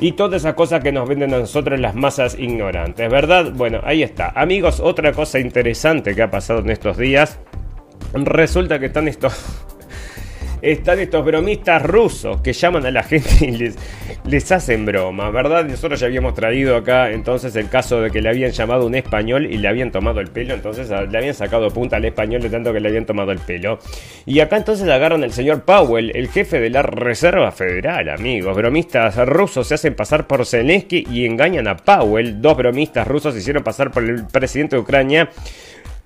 y 0.00 0.12
todas 0.12 0.42
esas 0.42 0.54
cosas 0.54 0.82
que 0.82 0.92
nos 0.92 1.08
venden 1.08 1.32
a 1.34 1.38
nosotros 1.38 1.80
las 1.80 1.94
masas 1.94 2.36
ignorantes, 2.38 3.10
¿verdad? 3.10 3.52
Bueno, 3.52 3.80
ahí 3.84 4.02
está. 4.02 4.28
Amigos, 4.34 4.80
otra 4.80 5.12
cosa 5.12 5.38
interesante 5.38 6.14
que 6.14 6.22
ha 6.22 6.30
pasado 6.30 6.60
en 6.60 6.70
estos 6.70 6.98
días. 6.98 7.38
Resulta 8.12 8.78
que 8.78 8.86
están 8.86 9.08
estos 9.08 9.66
están 10.62 10.98
estos 11.00 11.24
bromistas 11.24 11.82
rusos 11.82 12.40
que 12.40 12.52
llaman 12.52 12.86
a 12.86 12.90
la 12.90 13.02
gente 13.02 13.28
y 13.40 13.50
les, 13.52 13.76
les 14.24 14.52
hacen 14.52 14.84
broma, 14.84 15.30
¿verdad? 15.30 15.64
Nosotros 15.64 16.00
ya 16.00 16.06
habíamos 16.06 16.34
traído 16.34 16.76
acá 16.76 17.10
entonces 17.10 17.54
el 17.56 17.68
caso 17.68 18.00
de 18.00 18.10
que 18.10 18.22
le 18.22 18.28
habían 18.28 18.50
llamado 18.50 18.86
un 18.86 18.94
español 18.94 19.46
y 19.46 19.58
le 19.58 19.68
habían 19.68 19.92
tomado 19.92 20.20
el 20.20 20.28
pelo, 20.28 20.54
entonces 20.54 20.88
le 20.88 21.18
habían 21.18 21.34
sacado 21.34 21.70
punta 21.70 21.96
al 21.96 22.04
español 22.04 22.42
de 22.42 22.50
tanto 22.50 22.72
que 22.72 22.80
le 22.80 22.88
habían 22.88 23.06
tomado 23.06 23.32
el 23.32 23.38
pelo. 23.38 23.78
Y 24.24 24.40
acá 24.40 24.56
entonces 24.56 24.88
agarran 24.88 25.22
al 25.22 25.32
señor 25.32 25.62
Powell, 25.62 26.12
el 26.14 26.28
jefe 26.28 26.60
de 26.60 26.70
la 26.70 26.82
Reserva 26.82 27.52
Federal, 27.52 28.08
amigos. 28.08 28.56
Bromistas 28.56 29.16
rusos 29.26 29.68
se 29.68 29.74
hacen 29.74 29.94
pasar 29.94 30.26
por 30.26 30.44
Zelensky 30.46 31.06
y 31.10 31.26
engañan 31.26 31.68
a 31.68 31.76
Powell. 31.76 32.40
Dos 32.40 32.56
bromistas 32.56 33.06
rusos 33.06 33.34
se 33.34 33.40
hicieron 33.40 33.62
pasar 33.62 33.90
por 33.90 34.04
el 34.04 34.26
presidente 34.26 34.76
de 34.76 34.82
Ucrania 34.82 35.30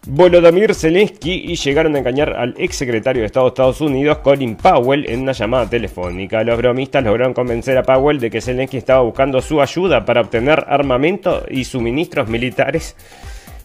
Volodymyr 0.07 0.75
Zelensky 0.75 1.52
y 1.52 1.57
llegaron 1.57 1.95
a 1.95 1.99
engañar 1.99 2.30
al 2.30 2.54
ex 2.57 2.76
secretario 2.76 3.21
de 3.21 3.26
Estado 3.26 3.47
de 3.47 3.50
Estados 3.50 3.80
Unidos, 3.83 4.19
Colin 4.19 4.57
Powell, 4.57 5.04
en 5.07 5.21
una 5.21 5.33
llamada 5.33 5.69
telefónica. 5.69 6.42
Los 6.42 6.57
bromistas 6.57 7.04
lograron 7.04 7.35
convencer 7.35 7.76
a 7.76 7.83
Powell 7.83 8.19
de 8.19 8.30
que 8.30 8.40
Zelensky 8.40 8.78
estaba 8.78 9.02
buscando 9.02 9.42
su 9.42 9.61
ayuda 9.61 10.07
para 10.07 10.23
obtener 10.23 10.64
armamento 10.69 11.45
y 11.50 11.64
suministros 11.64 12.28
militares 12.28 12.97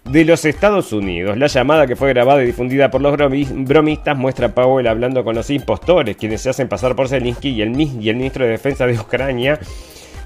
de 0.04 0.26
los 0.26 0.44
Estados 0.44 0.92
Unidos. 0.92 1.38
La 1.38 1.48
llamada 1.48 1.88
que 1.88 1.96
fue 1.96 2.10
grabada 2.10 2.44
y 2.44 2.48
difundida 2.48 2.92
por 2.92 3.02
los 3.02 3.16
bromistas 3.16 4.18
muestra 4.18 4.48
a 4.48 4.54
Powell 4.54 4.88
hablando 4.88 5.24
con 5.24 5.36
los 5.36 5.50
impostores, 5.50 6.18
quienes 6.18 6.42
se 6.42 6.50
hacen 6.50 6.68
pasar 6.68 6.98
por 6.98 7.08
Zelensky 7.08 7.52
y 7.52 7.62
el, 7.62 7.80
y 7.80 8.10
el 8.10 8.18
ministro 8.18 8.44
de 8.44 8.52
Defensa 8.52 8.86
de 8.86 9.00
Ucrania 9.00 9.58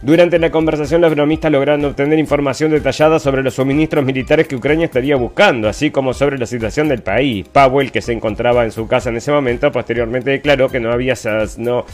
durante 0.01 0.39
la 0.39 0.49
conversación, 0.49 1.01
los 1.01 1.13
bromistas 1.13 1.51
lograron 1.51 1.83
obtener 1.83 2.17
información 2.19 2.71
detallada 2.71 3.19
sobre 3.19 3.43
los 3.43 3.55
suministros 3.55 4.05
militares 4.05 4.47
que 4.47 4.55
Ucrania 4.55 4.85
estaría 4.85 5.17
buscando, 5.17 5.67
así 5.67 5.91
como 5.91 6.13
sobre 6.13 6.37
la 6.37 6.45
situación 6.45 6.87
del 6.87 7.01
país. 7.01 7.45
Powell, 7.51 7.91
que 7.91 8.01
se 8.01 8.13
encontraba 8.13 8.63
en 8.63 8.71
su 8.71 8.87
casa 8.87 9.09
en 9.09 9.17
ese 9.17 9.31
momento, 9.33 9.69
posteriormente 9.73 10.31
declaró 10.31 10.69
que 10.69 10.79
no 10.79 10.93
había, 10.93 11.15
no, 11.57 11.85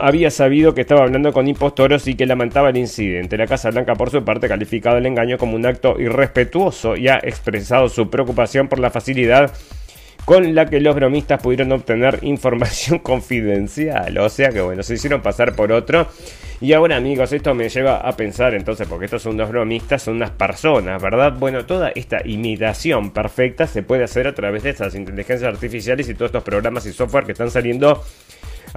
había 0.00 0.30
sabido 0.30 0.72
que 0.72 0.82
estaba 0.82 1.02
hablando 1.02 1.32
con 1.32 1.48
impostoros 1.48 2.06
y 2.06 2.14
que 2.14 2.26
lamentaba 2.26 2.70
el 2.70 2.76
incidente. 2.76 3.36
La 3.36 3.48
Casa 3.48 3.70
Blanca, 3.70 3.96
por 3.96 4.10
su 4.10 4.24
parte, 4.24 4.46
ha 4.46 4.50
calificado 4.50 4.98
el 4.98 5.06
engaño 5.06 5.36
como 5.36 5.56
un 5.56 5.66
acto 5.66 5.98
irrespetuoso 5.98 6.96
y 6.96 7.08
ha 7.08 7.16
expresado 7.16 7.88
su 7.88 8.08
preocupación 8.08 8.68
por 8.68 8.78
la 8.78 8.90
facilidad 8.90 9.52
con 10.26 10.54
la 10.56 10.66
que 10.66 10.80
los 10.80 10.94
bromistas 10.94 11.40
pudieron 11.40 11.72
obtener 11.72 12.18
información 12.22 12.98
confidencial. 12.98 14.18
O 14.18 14.28
sea 14.28 14.50
que 14.50 14.60
bueno, 14.60 14.82
se 14.82 14.94
hicieron 14.94 15.22
pasar 15.22 15.54
por 15.54 15.72
otro 15.72 16.08
y 16.60 16.72
ahora 16.72 16.96
amigos, 16.96 17.32
esto 17.32 17.54
me 17.54 17.68
lleva 17.68 17.98
a 17.98 18.16
pensar 18.16 18.54
entonces, 18.54 18.88
porque 18.88 19.04
estos 19.04 19.22
son 19.22 19.34
unos 19.34 19.50
bromistas, 19.50 20.02
son 20.02 20.16
unas 20.16 20.30
personas, 20.30 21.00
¿verdad? 21.00 21.34
Bueno, 21.38 21.64
toda 21.64 21.90
esta 21.90 22.18
imitación 22.26 23.12
perfecta 23.12 23.66
se 23.66 23.82
puede 23.82 24.04
hacer 24.04 24.26
a 24.26 24.34
través 24.34 24.62
de 24.62 24.70
estas 24.70 24.94
inteligencias 24.94 25.52
artificiales 25.52 26.08
y 26.08 26.14
todos 26.14 26.30
estos 26.30 26.42
programas 26.42 26.86
y 26.86 26.92
software 26.92 27.24
que 27.24 27.32
están 27.32 27.50
saliendo 27.50 28.02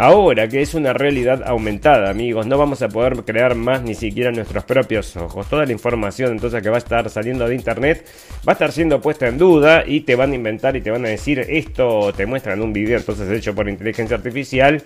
Ahora 0.02 0.48
que 0.48 0.62
es 0.62 0.76
una 0.76 0.94
realidad 0.94 1.44
aumentada, 1.46 2.10
amigos, 2.10 2.48
no 2.48 2.58
vamos 2.58 2.82
a 2.82 2.88
poder 2.88 3.18
crear 3.26 3.56
más 3.56 3.82
ni 3.82 3.96
siquiera 3.96 4.32
nuestros 4.32 4.64
propios 4.64 5.18
ojos. 5.18 5.50
Toda 5.50 5.66
la 5.66 5.74
información 5.74 6.32
entonces 6.32 6.64
que 6.64 6.70
va 6.70 6.78
a 6.78 6.80
estar 6.80 7.10
saliendo 7.10 7.46
de 7.46 7.54
internet 7.54 8.08
va 8.48 8.54
a 8.54 8.56
estar 8.56 8.72
siendo 8.72 9.02
puesta 9.02 9.28
en 9.28 9.38
duda 9.38 9.84
y 9.86 10.00
te 10.00 10.16
van 10.16 10.32
a 10.32 10.36
inventar 10.36 10.78
y 10.78 10.82
te 10.82 10.90
van 10.90 11.04
a 11.04 11.10
decir 11.10 11.40
esto, 11.40 12.14
te 12.14 12.26
muestran 12.26 12.62
un 12.62 12.72
video 12.72 12.98
entonces 12.98 13.30
hecho 13.30 13.54
por 13.54 13.68
inteligencia 13.68 14.16
artificial 14.16 14.82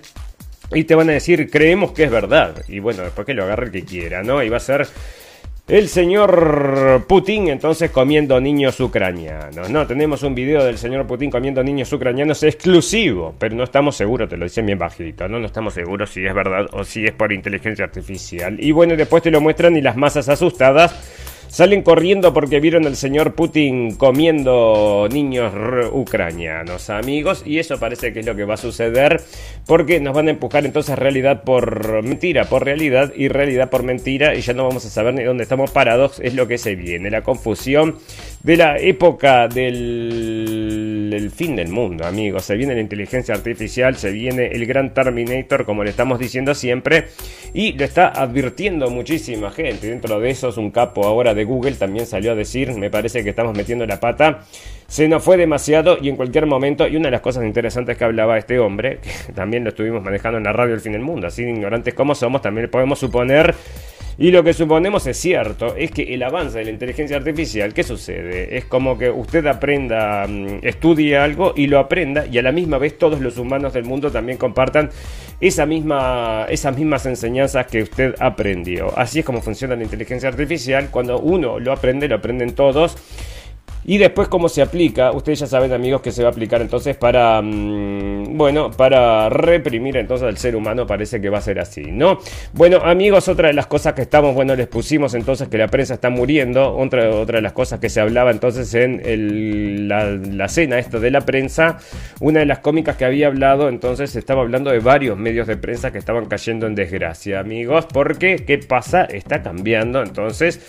y 0.73 0.83
te 0.85 0.95
van 0.95 1.11
a 1.11 1.13
decir, 1.13 1.47
creemos 1.47 1.91
que 1.91 2.05
es 2.05 2.11
verdad. 2.11 2.63
Y 2.67 2.79
bueno, 2.79 3.03
después 3.03 3.27
que 3.27 3.35
lo 3.35 3.43
agarre 3.43 3.67
el 3.67 3.71
que 3.71 3.83
quiera, 3.83 4.23
¿no? 4.23 4.41
Y 4.41 4.49
va 4.49 4.57
a 4.57 4.61
ser 4.61 4.87
el 5.67 5.87
señor 5.87 7.05
Putin 7.07 7.47
entonces 7.47 7.89
comiendo 7.89 8.39
niños 8.41 8.79
ucranianos. 8.79 9.69
No, 9.69 9.87
tenemos 9.87 10.21
un 10.23 10.35
video 10.35 10.63
del 10.63 10.77
señor 10.77 11.07
Putin 11.07 11.31
comiendo 11.31 11.63
niños 11.63 11.91
ucranianos 11.93 12.43
exclusivo, 12.43 13.33
pero 13.39 13.55
no 13.55 13.63
estamos 13.63 13.95
seguros, 13.95 14.27
te 14.27 14.35
lo 14.35 14.43
dicen 14.43 14.65
bien 14.65 14.77
bajito, 14.77 15.27
¿no? 15.29 15.39
No 15.39 15.45
estamos 15.45 15.73
seguros 15.73 16.09
si 16.09 16.25
es 16.25 16.33
verdad 16.33 16.65
o 16.73 16.83
si 16.83 17.05
es 17.05 17.13
por 17.13 17.31
inteligencia 17.31 17.85
artificial. 17.85 18.57
Y 18.59 18.71
bueno, 18.71 18.95
después 18.97 19.23
te 19.23 19.31
lo 19.31 19.39
muestran 19.39 19.77
y 19.77 19.81
las 19.81 19.95
masas 19.95 20.27
asustadas 20.27 21.22
Salen 21.53 21.83
corriendo 21.83 22.33
porque 22.33 22.59
vieron 22.59 22.87
al 22.87 22.95
señor 22.95 23.35
Putin 23.35 23.93
comiendo 23.93 25.07
niños 25.11 25.53
ucranianos, 25.91 26.89
amigos. 26.89 27.43
Y 27.45 27.59
eso 27.59 27.79
parece 27.79 28.11
que 28.11 28.21
es 28.21 28.25
lo 28.25 28.35
que 28.35 28.43
va 28.43 28.55
a 28.55 28.57
suceder 28.57 29.21
porque 29.67 29.99
nos 29.99 30.15
van 30.15 30.29
a 30.29 30.31
empujar 30.31 30.65
entonces 30.65 30.97
realidad 30.97 31.43
por 31.43 32.01
mentira, 32.01 32.45
por 32.45 32.65
realidad 32.65 33.13
y 33.15 33.27
realidad 33.27 33.69
por 33.69 33.83
mentira. 33.83 34.33
Y 34.33 34.41
ya 34.41 34.53
no 34.53 34.67
vamos 34.67 34.83
a 34.87 34.89
saber 34.89 35.13
ni 35.13 35.21
dónde 35.21 35.43
estamos 35.43 35.69
parados. 35.69 36.19
Es 36.21 36.33
lo 36.33 36.47
que 36.47 36.57
se 36.57 36.73
viene. 36.73 37.11
La 37.11 37.21
confusión 37.21 37.99
de 38.43 38.57
la 38.57 38.77
época 38.77 39.47
del, 39.47 41.31
fin 41.33 41.55
del 41.55 41.69
mundo, 41.69 42.05
amigos. 42.05 42.43
Se 42.43 42.55
viene 42.55 42.75
la 42.75 42.81
inteligencia 42.81 43.33
artificial, 43.33 43.95
se 43.95 44.11
viene 44.11 44.47
el 44.47 44.65
gran 44.65 44.93
Terminator, 44.93 45.65
como 45.65 45.83
le 45.85 45.89
estamos 45.89 46.19
diciendo 46.19 46.53
siempre. 46.53 47.05
Y 47.53 47.71
lo 47.73 47.85
está 47.85 48.09
advirtiendo 48.09 48.89
muchísima 48.89 49.49
gente. 49.49 49.87
Dentro 49.87 50.19
de 50.19 50.29
eso 50.29 50.49
es 50.49 50.57
un 50.57 50.71
capo 50.71 51.05
ahora 51.05 51.33
de 51.33 51.45
Google 51.45 51.75
también 51.75 52.05
salió 52.05 52.33
a 52.33 52.35
decir, 52.35 52.73
me 52.73 52.89
parece 52.89 53.23
que 53.23 53.29
estamos 53.29 53.55
metiendo 53.55 53.85
la 53.85 54.01
pata, 54.01 54.41
se 54.87 55.07
nos 55.07 55.23
fue 55.23 55.37
demasiado 55.37 55.97
y 56.01 56.09
en 56.09 56.17
cualquier 56.17 56.45
momento, 56.45 56.87
y 56.87 56.97
una 56.97 57.05
de 57.05 57.11
las 57.11 57.21
cosas 57.21 57.45
interesantes 57.45 57.97
que 57.97 58.03
hablaba 58.03 58.37
este 58.37 58.59
hombre, 58.59 58.99
que 59.25 59.31
también 59.33 59.63
lo 59.63 59.69
estuvimos 59.69 60.03
manejando 60.03 60.37
en 60.37 60.43
la 60.43 60.53
radio 60.53 60.73
El 60.73 60.81
Fin 60.81 60.91
del 60.91 61.01
Mundo, 61.01 61.27
así 61.27 61.43
ignorantes 61.43 61.93
como 61.93 62.13
somos, 62.13 62.41
también 62.41 62.69
podemos 62.69 62.99
suponer 62.99 63.55
y 64.17 64.31
lo 64.31 64.43
que 64.43 64.53
suponemos 64.53 65.07
es 65.07 65.17
cierto, 65.17 65.75
es 65.75 65.91
que 65.91 66.13
el 66.13 66.21
avance 66.23 66.57
de 66.57 66.65
la 66.65 66.71
inteligencia 66.71 67.17
artificial, 67.17 67.73
¿qué 67.73 67.83
sucede? 67.83 68.57
Es 68.57 68.65
como 68.65 68.97
que 68.97 69.09
usted 69.09 69.45
aprenda, 69.47 70.27
mm, 70.27 70.59
estudie 70.61 71.17
algo 71.17 71.53
y 71.55 71.67
lo 71.67 71.79
aprenda 71.79 72.25
y 72.27 72.37
a 72.37 72.41
la 72.41 72.51
misma 72.51 72.77
vez 72.77 72.97
todos 72.97 73.19
los 73.19 73.37
humanos 73.37 73.73
del 73.73 73.85
mundo 73.85 74.11
también 74.11 74.37
compartan 74.37 74.89
esa 75.41 75.65
misma, 75.65 76.45
esas 76.49 76.77
mismas 76.77 77.05
enseñanzas 77.05 77.67
que 77.67 77.83
usted 77.83 78.15
aprendió. 78.19 78.97
Así 78.97 79.19
es 79.19 79.25
como 79.25 79.41
funciona 79.41 79.75
la 79.75 79.83
inteligencia 79.83 80.29
artificial, 80.29 80.89
cuando 80.91 81.19
uno 81.19 81.59
lo 81.59 81.71
aprende, 81.71 82.07
lo 82.07 82.15
aprenden 82.15 82.53
todos 82.53 82.97
y 83.85 83.97
después 83.97 84.27
cómo 84.27 84.49
se 84.49 84.61
aplica, 84.61 85.11
ustedes 85.11 85.39
ya 85.39 85.47
saben 85.47 85.73
amigos 85.73 86.01
que 86.01 86.11
se 86.11 86.23
va 86.23 86.29
a 86.29 86.31
aplicar 86.31 86.61
entonces 86.61 86.95
para, 86.95 87.41
mm, 87.41 88.37
bueno, 88.37 88.71
para 88.71 89.29
reprimir 89.29 89.97
entonces 89.97 90.27
al 90.27 90.37
ser 90.37 90.55
humano, 90.55 90.87
parece 90.87 91.19
que 91.21 91.29
va 91.29 91.39
a 91.39 91.41
ser 91.41 91.59
así, 91.59 91.91
¿no? 91.91 92.19
Bueno 92.53 92.77
amigos, 92.77 93.27
otra 93.27 93.47
de 93.47 93.53
las 93.53 93.67
cosas 93.67 93.93
que 93.93 94.01
estamos, 94.01 94.33
bueno, 94.35 94.55
les 94.55 94.67
pusimos 94.67 95.13
entonces 95.13 95.47
que 95.47 95.57
la 95.57 95.67
prensa 95.67 95.95
está 95.95 96.09
muriendo, 96.09 96.75
otra, 96.75 97.09
otra 97.11 97.37
de 97.37 97.41
las 97.41 97.53
cosas 97.53 97.79
que 97.79 97.89
se 97.89 97.99
hablaba 97.99 98.31
entonces 98.31 98.73
en 98.73 99.87
la, 99.87 100.05
la 100.05 100.47
cena 100.47 100.79
esto 100.79 100.99
de 100.99 101.11
la 101.11 101.21
prensa, 101.21 101.79
una 102.19 102.39
de 102.39 102.45
las 102.45 102.59
cómicas 102.59 102.95
que 102.97 103.05
había 103.05 103.27
hablado, 103.27 103.69
entonces 103.69 104.15
estaba 104.15 104.41
hablando 104.41 104.71
de 104.71 104.79
varios 104.79 105.17
medios 105.17 105.47
de 105.47 105.57
prensa 105.57 105.91
que 105.91 105.97
estaban 105.97 106.25
cayendo 106.25 106.67
en 106.67 106.75
desgracia, 106.75 107.39
amigos, 107.39 107.87
porque 107.91 108.43
¿qué 108.45 108.57
pasa? 108.57 109.03
Está 109.05 109.41
cambiando, 109.41 110.01
entonces 110.01 110.61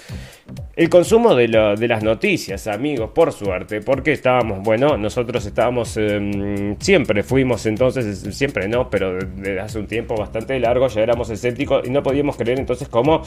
el 0.76 0.88
consumo 0.90 1.34
de, 1.34 1.48
las 1.48 2.02
noticias, 2.02 2.66
amigos, 2.66 3.10
por 3.14 3.32
suerte, 3.32 3.80
porque 3.80 4.12
estábamos, 4.12 4.62
bueno, 4.62 4.96
nosotros 4.96 5.46
estábamos, 5.46 5.96
em, 5.96 6.76
siempre 6.78 7.22
fuimos 7.22 7.64
entonces, 7.66 8.26
siempre 8.36 8.68
no, 8.68 8.90
pero 8.90 9.14
desde 9.18 9.60
hace 9.60 9.78
un 9.78 9.86
tiempo 9.86 10.16
bastante 10.16 10.58
largo 10.58 10.88
ya 10.88 11.00
éramos 11.00 11.30
escépticos 11.30 11.86
y 11.86 11.90
no 11.90 12.02
podíamos 12.02 12.36
creer 12.36 12.58
entonces 12.58 12.88
cómo 12.88 13.22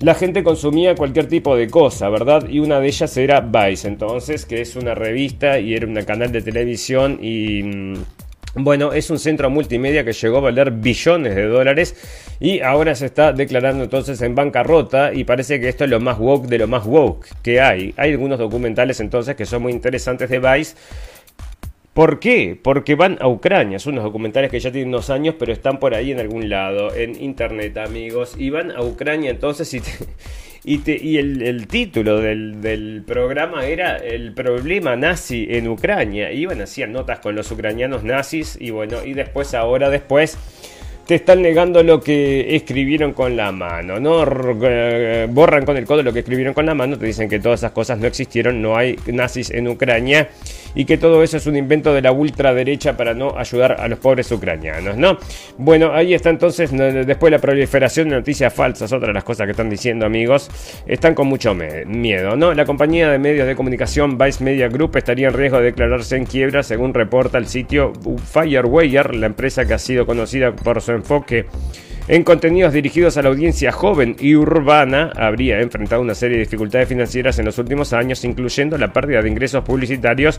la 0.00 0.14
gente 0.14 0.42
consumía 0.42 0.94
cualquier 0.96 1.28
tipo 1.28 1.56
de 1.56 1.70
cosa, 1.70 2.08
¿verdad? 2.08 2.48
Y 2.48 2.58
una 2.58 2.80
de 2.80 2.88
ellas 2.88 3.16
era 3.16 3.40
Vice, 3.40 3.86
entonces, 3.86 4.44
que 4.44 4.60
es 4.60 4.74
una 4.76 4.94
revista 4.94 5.60
y 5.60 5.74
era 5.74 5.86
un 5.86 5.94
canal 6.04 6.32
de 6.32 6.42
televisión 6.42 7.18
y... 7.22 7.94
Bueno, 8.56 8.92
es 8.92 9.10
un 9.10 9.18
centro 9.18 9.50
multimedia 9.50 10.04
que 10.04 10.12
llegó 10.12 10.38
a 10.38 10.42
valer 10.42 10.70
billones 10.70 11.34
de 11.34 11.46
dólares 11.46 11.96
y 12.38 12.60
ahora 12.60 12.94
se 12.94 13.06
está 13.06 13.32
declarando 13.32 13.82
entonces 13.82 14.22
en 14.22 14.36
bancarrota 14.36 15.12
y 15.12 15.24
parece 15.24 15.58
que 15.60 15.68
esto 15.68 15.84
es 15.84 15.90
lo 15.90 15.98
más 15.98 16.18
woke 16.20 16.46
de 16.46 16.58
lo 16.58 16.68
más 16.68 16.86
woke 16.86 17.26
que 17.42 17.60
hay. 17.60 17.92
Hay 17.96 18.12
algunos 18.12 18.38
documentales 18.38 19.00
entonces 19.00 19.34
que 19.34 19.44
son 19.44 19.62
muy 19.62 19.72
interesantes 19.72 20.30
de 20.30 20.38
Vice. 20.38 20.76
¿Por 21.94 22.18
qué? 22.20 22.58
Porque 22.60 22.94
van 22.96 23.18
a 23.20 23.28
Ucrania. 23.28 23.78
Son 23.78 23.94
unos 23.94 24.04
documentales 24.04 24.50
que 24.50 24.58
ya 24.58 24.70
tienen 24.72 24.88
unos 24.88 25.10
años, 25.10 25.36
pero 25.38 25.52
están 25.52 25.78
por 25.78 25.94
ahí 25.94 26.10
en 26.10 26.20
algún 26.20 26.48
lado, 26.48 26.94
en 26.94 27.20
internet, 27.20 27.76
amigos. 27.78 28.34
Y 28.36 28.50
van 28.50 28.72
a 28.72 28.82
Ucrania 28.82 29.30
entonces 29.30 29.72
y, 29.74 29.80
y, 30.64 31.18
el, 31.18 31.66
título 31.66 32.20
del, 32.20 33.02
programa 33.06 33.66
era 33.66 33.98
El 33.98 34.32
problema 34.32 34.96
nazi 34.96 35.46
en 35.50 35.68
Ucrania. 35.68 36.32
Iban, 36.32 36.62
hacían 36.62 36.92
notas 36.92 37.18
con 37.20 37.34
los 37.34 37.50
ucranianos 37.50 38.02
nazis 38.02 38.56
y 38.58 38.70
bueno, 38.70 39.04
y 39.04 39.12
después, 39.12 39.52
ahora 39.52 39.90
después, 39.90 40.38
te 41.06 41.16
están 41.16 41.42
negando 41.42 41.82
lo 41.82 42.00
que 42.00 42.56
escribieron 42.56 43.12
con 43.12 43.36
la 43.36 43.52
mano, 43.52 44.00
¿no? 44.00 44.24
Eh, 44.62 45.26
borran 45.30 45.64
con 45.64 45.76
el 45.76 45.84
codo 45.84 46.02
lo 46.02 46.12
que 46.12 46.20
escribieron 46.20 46.54
con 46.54 46.64
la 46.64 46.74
mano, 46.74 46.98
te 46.98 47.06
dicen 47.06 47.28
que 47.28 47.38
todas 47.38 47.60
esas 47.60 47.72
cosas 47.72 47.98
no 47.98 48.06
existieron, 48.06 48.62
no 48.62 48.76
hay 48.76 48.96
nazis 49.06 49.50
en 49.50 49.68
Ucrania 49.68 50.28
y 50.74 50.84
que 50.86 50.98
todo 50.98 51.22
eso 51.22 51.36
es 51.36 51.46
un 51.46 51.56
invento 51.56 51.94
de 51.94 52.02
la 52.02 52.12
ultraderecha 52.12 52.96
para 52.96 53.14
no 53.14 53.38
ayudar 53.38 53.80
a 53.80 53.86
los 53.88 53.98
pobres 53.98 54.30
ucranianos, 54.32 54.96
¿no? 54.96 55.18
Bueno, 55.58 55.92
ahí 55.92 56.14
está 56.14 56.30
entonces, 56.30 56.70
después 56.72 57.30
la 57.30 57.38
proliferación 57.38 58.08
de 58.08 58.16
noticias 58.16 58.52
falsas, 58.52 58.92
otra 58.92 59.08
de 59.08 59.14
las 59.14 59.24
cosas 59.24 59.46
que 59.46 59.52
están 59.52 59.70
diciendo 59.70 60.06
amigos, 60.06 60.50
están 60.86 61.14
con 61.14 61.28
mucho 61.28 61.54
miedo, 61.54 62.36
¿no? 62.36 62.54
La 62.54 62.64
compañía 62.64 63.10
de 63.10 63.18
medios 63.18 63.46
de 63.46 63.54
comunicación 63.54 64.18
Vice 64.18 64.42
Media 64.42 64.68
Group 64.68 64.96
estaría 64.96 65.28
en 65.28 65.34
riesgo 65.34 65.58
de 65.58 65.64
declararse 65.66 66.16
en 66.16 66.24
quiebra, 66.24 66.62
según 66.62 66.94
reporta 66.94 67.38
el 67.38 67.46
sitio 67.46 67.92
Firewire, 68.32 69.14
la 69.16 69.26
empresa 69.26 69.66
que 69.66 69.74
ha 69.74 69.78
sido 69.78 70.06
conocida 70.06 70.54
por 70.56 70.80
su 70.80 70.93
enfoque 70.94 71.46
en 72.06 72.22
contenidos 72.22 72.74
dirigidos 72.74 73.16
a 73.16 73.22
la 73.22 73.30
audiencia 73.30 73.72
joven 73.72 74.14
y 74.20 74.34
urbana, 74.34 75.10
habría 75.16 75.62
enfrentado 75.62 76.02
una 76.02 76.14
serie 76.14 76.36
de 76.36 76.44
dificultades 76.44 76.86
financieras 76.86 77.38
en 77.38 77.46
los 77.46 77.56
últimos 77.56 77.94
años, 77.94 78.22
incluyendo 78.26 78.76
la 78.76 78.92
pérdida 78.92 79.22
de 79.22 79.30
ingresos 79.30 79.64
publicitarios 79.64 80.38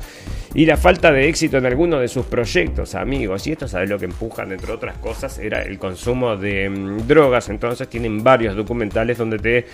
y 0.54 0.68
la 0.68 0.78
falta 0.78 1.12
de 1.12 1.28
éxito 1.28 1.58
en 1.58 1.66
alguno 1.66 2.00
de 2.00 2.08
sus 2.08 2.28
proyectos, 2.28 2.94
amigos. 2.94 3.48
Y 3.48 3.54
esto, 3.54 3.68
¿sabes 3.68 3.90
lo 3.90 3.98
que 3.98 4.06
empujan, 4.06 4.52
entre 4.52 4.72
otras 4.72 5.00
cosas? 5.00 5.40
Era 5.40 5.64
el 5.64 5.80
consumo 5.80 6.38
de 6.38 6.70
mm, 6.70 7.08
drogas. 7.08 7.50
Entonces 7.50 7.88
tienen 7.88 8.24
varios 8.24 8.56
documentales 8.56 9.18
donde 9.18 9.40
te 9.40 9.66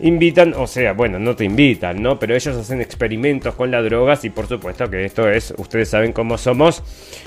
invitan, 0.00 0.54
o 0.54 0.66
sea, 0.66 0.92
bueno, 0.92 1.18
no 1.18 1.34
te 1.36 1.44
invitan, 1.44 2.02
¿no? 2.02 2.18
Pero 2.18 2.34
ellos 2.34 2.56
hacen 2.56 2.80
experimentos 2.80 3.54
con 3.54 3.70
las 3.70 3.84
drogas 3.84 4.24
y 4.24 4.30
por 4.30 4.46
supuesto 4.46 4.88
que 4.90 5.04
esto 5.04 5.28
es, 5.30 5.54
ustedes 5.56 5.88
saben 5.88 6.12
cómo 6.12 6.36
somos, 6.38 6.82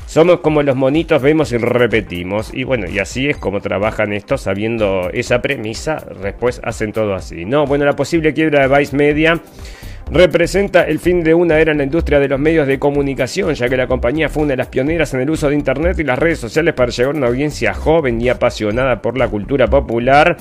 somos 0.05 0.41
como 0.41 0.61
los 0.61 0.75
monitos, 0.75 1.21
vemos 1.21 1.51
y 1.51 1.57
repetimos. 1.57 2.53
Y 2.53 2.63
bueno, 2.63 2.87
y 2.89 2.99
así 2.99 3.27
es 3.27 3.37
como 3.37 3.61
trabajan 3.61 4.13
estos, 4.13 4.41
sabiendo 4.41 5.09
esa 5.11 5.41
premisa, 5.41 6.03
después 6.21 6.61
hacen 6.63 6.91
todo 6.91 7.15
así, 7.15 7.45
¿no? 7.45 7.65
Bueno, 7.65 7.85
la 7.85 7.95
posible 7.95 8.33
quiebra 8.33 8.67
de 8.67 8.77
Vice 8.77 8.95
Media 8.95 9.41
representa 10.11 10.83
el 10.83 10.99
fin 10.99 11.23
de 11.23 11.35
una 11.35 11.59
era 11.59 11.71
en 11.71 11.77
la 11.77 11.83
industria 11.83 12.19
de 12.19 12.27
los 12.27 12.39
medios 12.39 12.67
de 12.67 12.79
comunicación, 12.79 13.53
ya 13.53 13.69
que 13.69 13.77
la 13.77 13.87
compañía 13.87 14.29
fue 14.29 14.43
una 14.43 14.51
de 14.51 14.57
las 14.57 14.67
pioneras 14.67 15.13
en 15.13 15.21
el 15.21 15.29
uso 15.29 15.49
de 15.49 15.55
Internet 15.55 15.99
y 15.99 16.03
las 16.03 16.17
redes 16.17 16.39
sociales 16.39 16.73
para 16.73 16.91
llegar 16.91 17.13
a 17.13 17.17
una 17.17 17.27
audiencia 17.27 17.73
joven 17.73 18.19
y 18.21 18.29
apasionada 18.29 19.01
por 19.01 19.17
la 19.17 19.27
cultura 19.27 19.67
popular. 19.67 20.37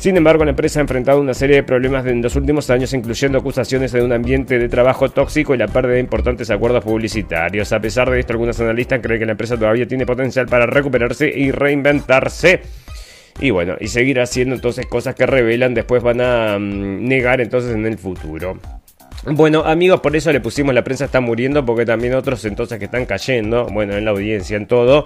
Sin 0.00 0.16
embargo, 0.16 0.46
la 0.46 0.52
empresa 0.52 0.80
ha 0.80 0.82
enfrentado 0.82 1.20
una 1.20 1.34
serie 1.34 1.56
de 1.56 1.62
problemas 1.62 2.06
en 2.06 2.22
los 2.22 2.34
últimos 2.34 2.70
años, 2.70 2.90
incluyendo 2.94 3.36
acusaciones 3.36 3.92
de 3.92 4.02
un 4.02 4.14
ambiente 4.14 4.58
de 4.58 4.66
trabajo 4.66 5.10
tóxico 5.10 5.54
y 5.54 5.58
la 5.58 5.68
pérdida 5.68 5.92
de 5.92 6.00
importantes 6.00 6.48
acuerdos 6.48 6.82
publicitarios. 6.82 7.70
A 7.74 7.80
pesar 7.80 8.08
de 8.08 8.18
esto, 8.18 8.32
algunos 8.32 8.58
analistas 8.60 9.00
creen 9.02 9.20
que 9.20 9.26
la 9.26 9.32
empresa 9.32 9.58
todavía 9.58 9.86
tiene 9.86 10.06
potencial 10.06 10.46
para 10.46 10.64
recuperarse 10.64 11.28
y 11.28 11.50
reinventarse. 11.50 12.62
Y 13.40 13.50
bueno, 13.50 13.76
y 13.78 13.88
seguir 13.88 14.20
haciendo 14.20 14.54
entonces 14.54 14.86
cosas 14.86 15.14
que 15.14 15.26
revelan, 15.26 15.74
después 15.74 16.02
van 16.02 16.22
a 16.22 16.58
mm, 16.58 17.06
negar 17.06 17.42
entonces 17.42 17.74
en 17.74 17.84
el 17.84 17.98
futuro. 17.98 18.58
Bueno, 19.26 19.64
amigos, 19.66 20.00
por 20.00 20.16
eso 20.16 20.32
le 20.32 20.40
pusimos 20.40 20.74
la 20.74 20.82
prensa 20.82 21.04
está 21.04 21.20
muriendo, 21.20 21.66
porque 21.66 21.84
también 21.84 22.14
otros 22.14 22.42
entonces 22.46 22.78
que 22.78 22.86
están 22.86 23.04
cayendo, 23.04 23.66
bueno, 23.66 23.94
en 23.94 24.06
la 24.06 24.12
audiencia, 24.12 24.56
en 24.56 24.66
todo. 24.66 25.04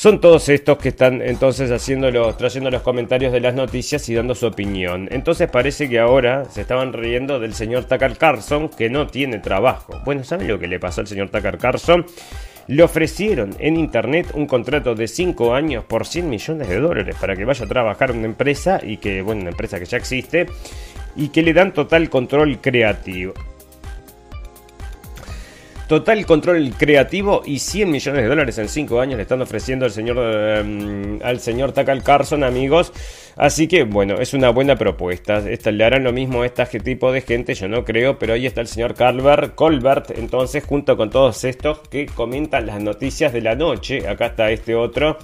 Son 0.00 0.18
todos 0.18 0.48
estos 0.48 0.78
que 0.78 0.88
están 0.88 1.20
entonces 1.20 1.70
haciendo 1.70 2.10
trayendo 2.32 2.70
los 2.70 2.80
comentarios 2.80 3.34
de 3.34 3.40
las 3.40 3.54
noticias 3.54 4.08
y 4.08 4.14
dando 4.14 4.34
su 4.34 4.46
opinión. 4.46 5.06
Entonces 5.10 5.50
parece 5.50 5.90
que 5.90 5.98
ahora 5.98 6.46
se 6.46 6.62
estaban 6.62 6.94
riendo 6.94 7.38
del 7.38 7.52
señor 7.52 7.84
Tucker 7.84 8.16
Carlson 8.16 8.70
que 8.70 8.88
no 8.88 9.08
tiene 9.08 9.40
trabajo. 9.40 10.00
Bueno, 10.06 10.24
¿saben 10.24 10.48
lo 10.48 10.58
que 10.58 10.68
le 10.68 10.80
pasó 10.80 11.02
al 11.02 11.06
señor 11.06 11.28
Tucker 11.28 11.58
Carlson? 11.58 12.06
Le 12.66 12.82
ofrecieron 12.82 13.54
en 13.58 13.76
internet 13.76 14.28
un 14.32 14.46
contrato 14.46 14.94
de 14.94 15.06
5 15.06 15.54
años 15.54 15.84
por 15.84 16.06
100 16.06 16.30
millones 16.30 16.66
de 16.66 16.80
dólares 16.80 17.16
para 17.20 17.36
que 17.36 17.44
vaya 17.44 17.66
a 17.66 17.68
trabajar 17.68 18.12
en 18.12 18.20
una 18.20 18.26
empresa 18.28 18.80
y 18.82 18.96
que, 18.96 19.20
bueno, 19.20 19.42
una 19.42 19.50
empresa 19.50 19.78
que 19.78 19.84
ya 19.84 19.98
existe 19.98 20.46
y 21.14 21.28
que 21.28 21.42
le 21.42 21.52
dan 21.52 21.74
total 21.74 22.08
control 22.08 22.58
creativo. 22.62 23.34
Total 25.90 26.24
control 26.24 26.72
creativo 26.78 27.42
y 27.44 27.58
100 27.58 27.90
millones 27.90 28.22
de 28.22 28.28
dólares 28.28 28.56
en 28.58 28.68
5 28.68 29.00
años 29.00 29.16
le 29.16 29.22
están 29.22 29.42
ofreciendo 29.42 29.86
al 29.86 29.90
señor, 29.90 30.18
em, 30.18 31.18
al 31.20 31.40
señor 31.40 31.72
Takal 31.72 32.04
Carson, 32.04 32.44
amigos. 32.44 32.92
Así 33.34 33.66
que, 33.66 33.82
bueno, 33.82 34.20
es 34.20 34.32
una 34.32 34.50
buena 34.50 34.76
propuesta. 34.76 35.38
Esta, 35.50 35.72
le 35.72 35.82
harán 35.82 36.04
lo 36.04 36.12
mismo 36.12 36.42
a 36.42 36.46
este 36.46 36.78
tipo 36.78 37.10
de 37.10 37.22
gente, 37.22 37.54
yo 37.54 37.66
no 37.66 37.84
creo, 37.84 38.20
pero 38.20 38.34
ahí 38.34 38.46
está 38.46 38.60
el 38.60 38.68
señor 38.68 38.94
Calvert, 38.94 39.56
Colbert, 39.56 40.16
entonces, 40.16 40.62
junto 40.62 40.96
con 40.96 41.10
todos 41.10 41.42
estos 41.42 41.80
que 41.88 42.06
comentan 42.06 42.66
las 42.66 42.80
noticias 42.80 43.32
de 43.32 43.40
la 43.40 43.56
noche. 43.56 44.06
Acá 44.06 44.26
está 44.26 44.52
este 44.52 44.76
otro. 44.76 45.18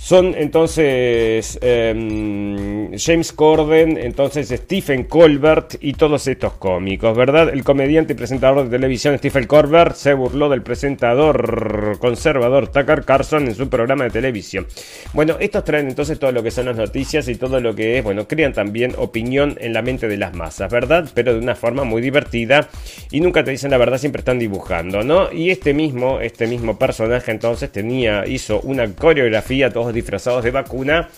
Son 0.00 0.34
entonces 0.38 1.58
em, 1.60 2.96
James 2.96 3.32
Corden, 3.32 3.98
entonces 3.98 4.48
Stephen 4.48 5.04
Colbert 5.04 5.74
y 5.80 5.92
todos 5.92 6.26
estos 6.28 6.54
cómicos, 6.54 7.14
¿verdad? 7.14 7.50
El 7.50 7.62
comediante 7.62 8.14
y 8.14 8.16
presentador 8.16 8.64
de 8.64 8.70
televisión 8.70 9.18
Stephen 9.18 9.46
Colbert 9.46 9.96
se 9.96 10.14
burló 10.14 10.48
del 10.48 10.62
presentador 10.62 11.98
conservador 11.98 12.68
Tucker 12.68 13.04
Carlson 13.04 13.48
en 13.48 13.54
su 13.54 13.68
programa 13.68 14.04
de 14.04 14.10
televisión. 14.10 14.66
Bueno, 15.12 15.36
estos 15.40 15.64
traen 15.64 15.88
entonces 15.88 16.18
todo 16.18 16.32
lo 16.32 16.42
que 16.42 16.52
son 16.52 16.66
las 16.66 16.76
noticias 16.76 17.28
y 17.28 17.34
todo 17.34 17.60
lo 17.60 17.74
que 17.74 17.98
es, 17.98 18.04
bueno, 18.04 18.26
crean 18.26 18.54
también 18.54 18.94
opinión 18.96 19.58
en 19.60 19.74
la 19.74 19.82
mente 19.82 20.08
de 20.08 20.16
las 20.16 20.32
masas, 20.32 20.70
¿verdad? 20.70 21.10
Pero 21.12 21.34
de 21.34 21.40
una 21.40 21.54
forma 21.54 21.84
muy 21.84 22.00
divertida 22.00 22.70
y 23.10 23.20
nunca 23.20 23.44
te 23.44 23.50
dicen 23.50 23.72
la 23.72 23.78
verdad, 23.78 23.98
siempre 23.98 24.20
están 24.20 24.38
dibujando, 24.38 25.02
¿no? 25.02 25.30
Y 25.32 25.50
este 25.50 25.74
mismo, 25.74 26.20
este 26.20 26.46
mismo 26.46 26.78
personaje 26.78 27.30
entonces 27.30 27.70
tenía, 27.70 28.26
hizo 28.26 28.60
una 28.60 28.90
coreografía, 28.94 29.70
todos 29.70 29.87
disfrazados 29.94 30.44
de 30.44 30.50
vacuna 30.50 31.08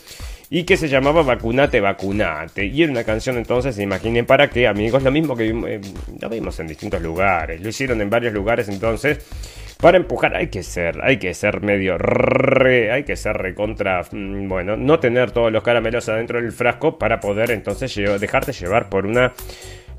y 0.50 0.64
que 0.64 0.76
se 0.76 0.88
llamaba 0.88 1.22
Vacunate, 1.22 1.80
Vacunate. 1.80 2.66
Y 2.66 2.83
era 2.83 2.90
una 2.90 3.04
canción 3.04 3.37
entonces, 3.37 3.78
imaginen 3.78 4.26
para 4.26 4.50
qué, 4.50 4.66
amigos, 4.66 5.02
lo 5.02 5.12
mismo 5.12 5.37
que 5.37 5.48
eh, 5.48 5.80
lo 6.20 6.28
vimos 6.28 6.59
en 6.59 6.66
distintos 6.66 7.00
lugares, 7.00 7.61
lo 7.61 7.68
hicieron 7.68 8.00
en 8.00 8.11
varios 8.11 8.35
lugares 8.35 8.68
entonces. 8.68 9.18
Para 9.80 9.96
empujar 9.96 10.36
hay 10.36 10.48
que 10.48 10.62
ser, 10.62 11.00
hay 11.02 11.16
que 11.16 11.32
ser 11.32 11.62
medio 11.62 11.96
re, 11.96 12.92
hay 12.92 13.04
que 13.04 13.16
ser 13.16 13.36
recontra, 13.38 14.02
mm, 14.10 14.46
bueno, 14.46 14.76
no 14.76 15.00
tener 15.00 15.30
todos 15.30 15.50
los 15.50 15.62
caramelos 15.62 16.06
adentro 16.10 16.40
del 16.40 16.52
frasco 16.52 16.98
para 16.98 17.18
poder 17.18 17.50
entonces 17.50 17.94
dejarte 18.20 18.52
llevar 18.52 18.90
por 18.90 19.06
una 19.06 19.32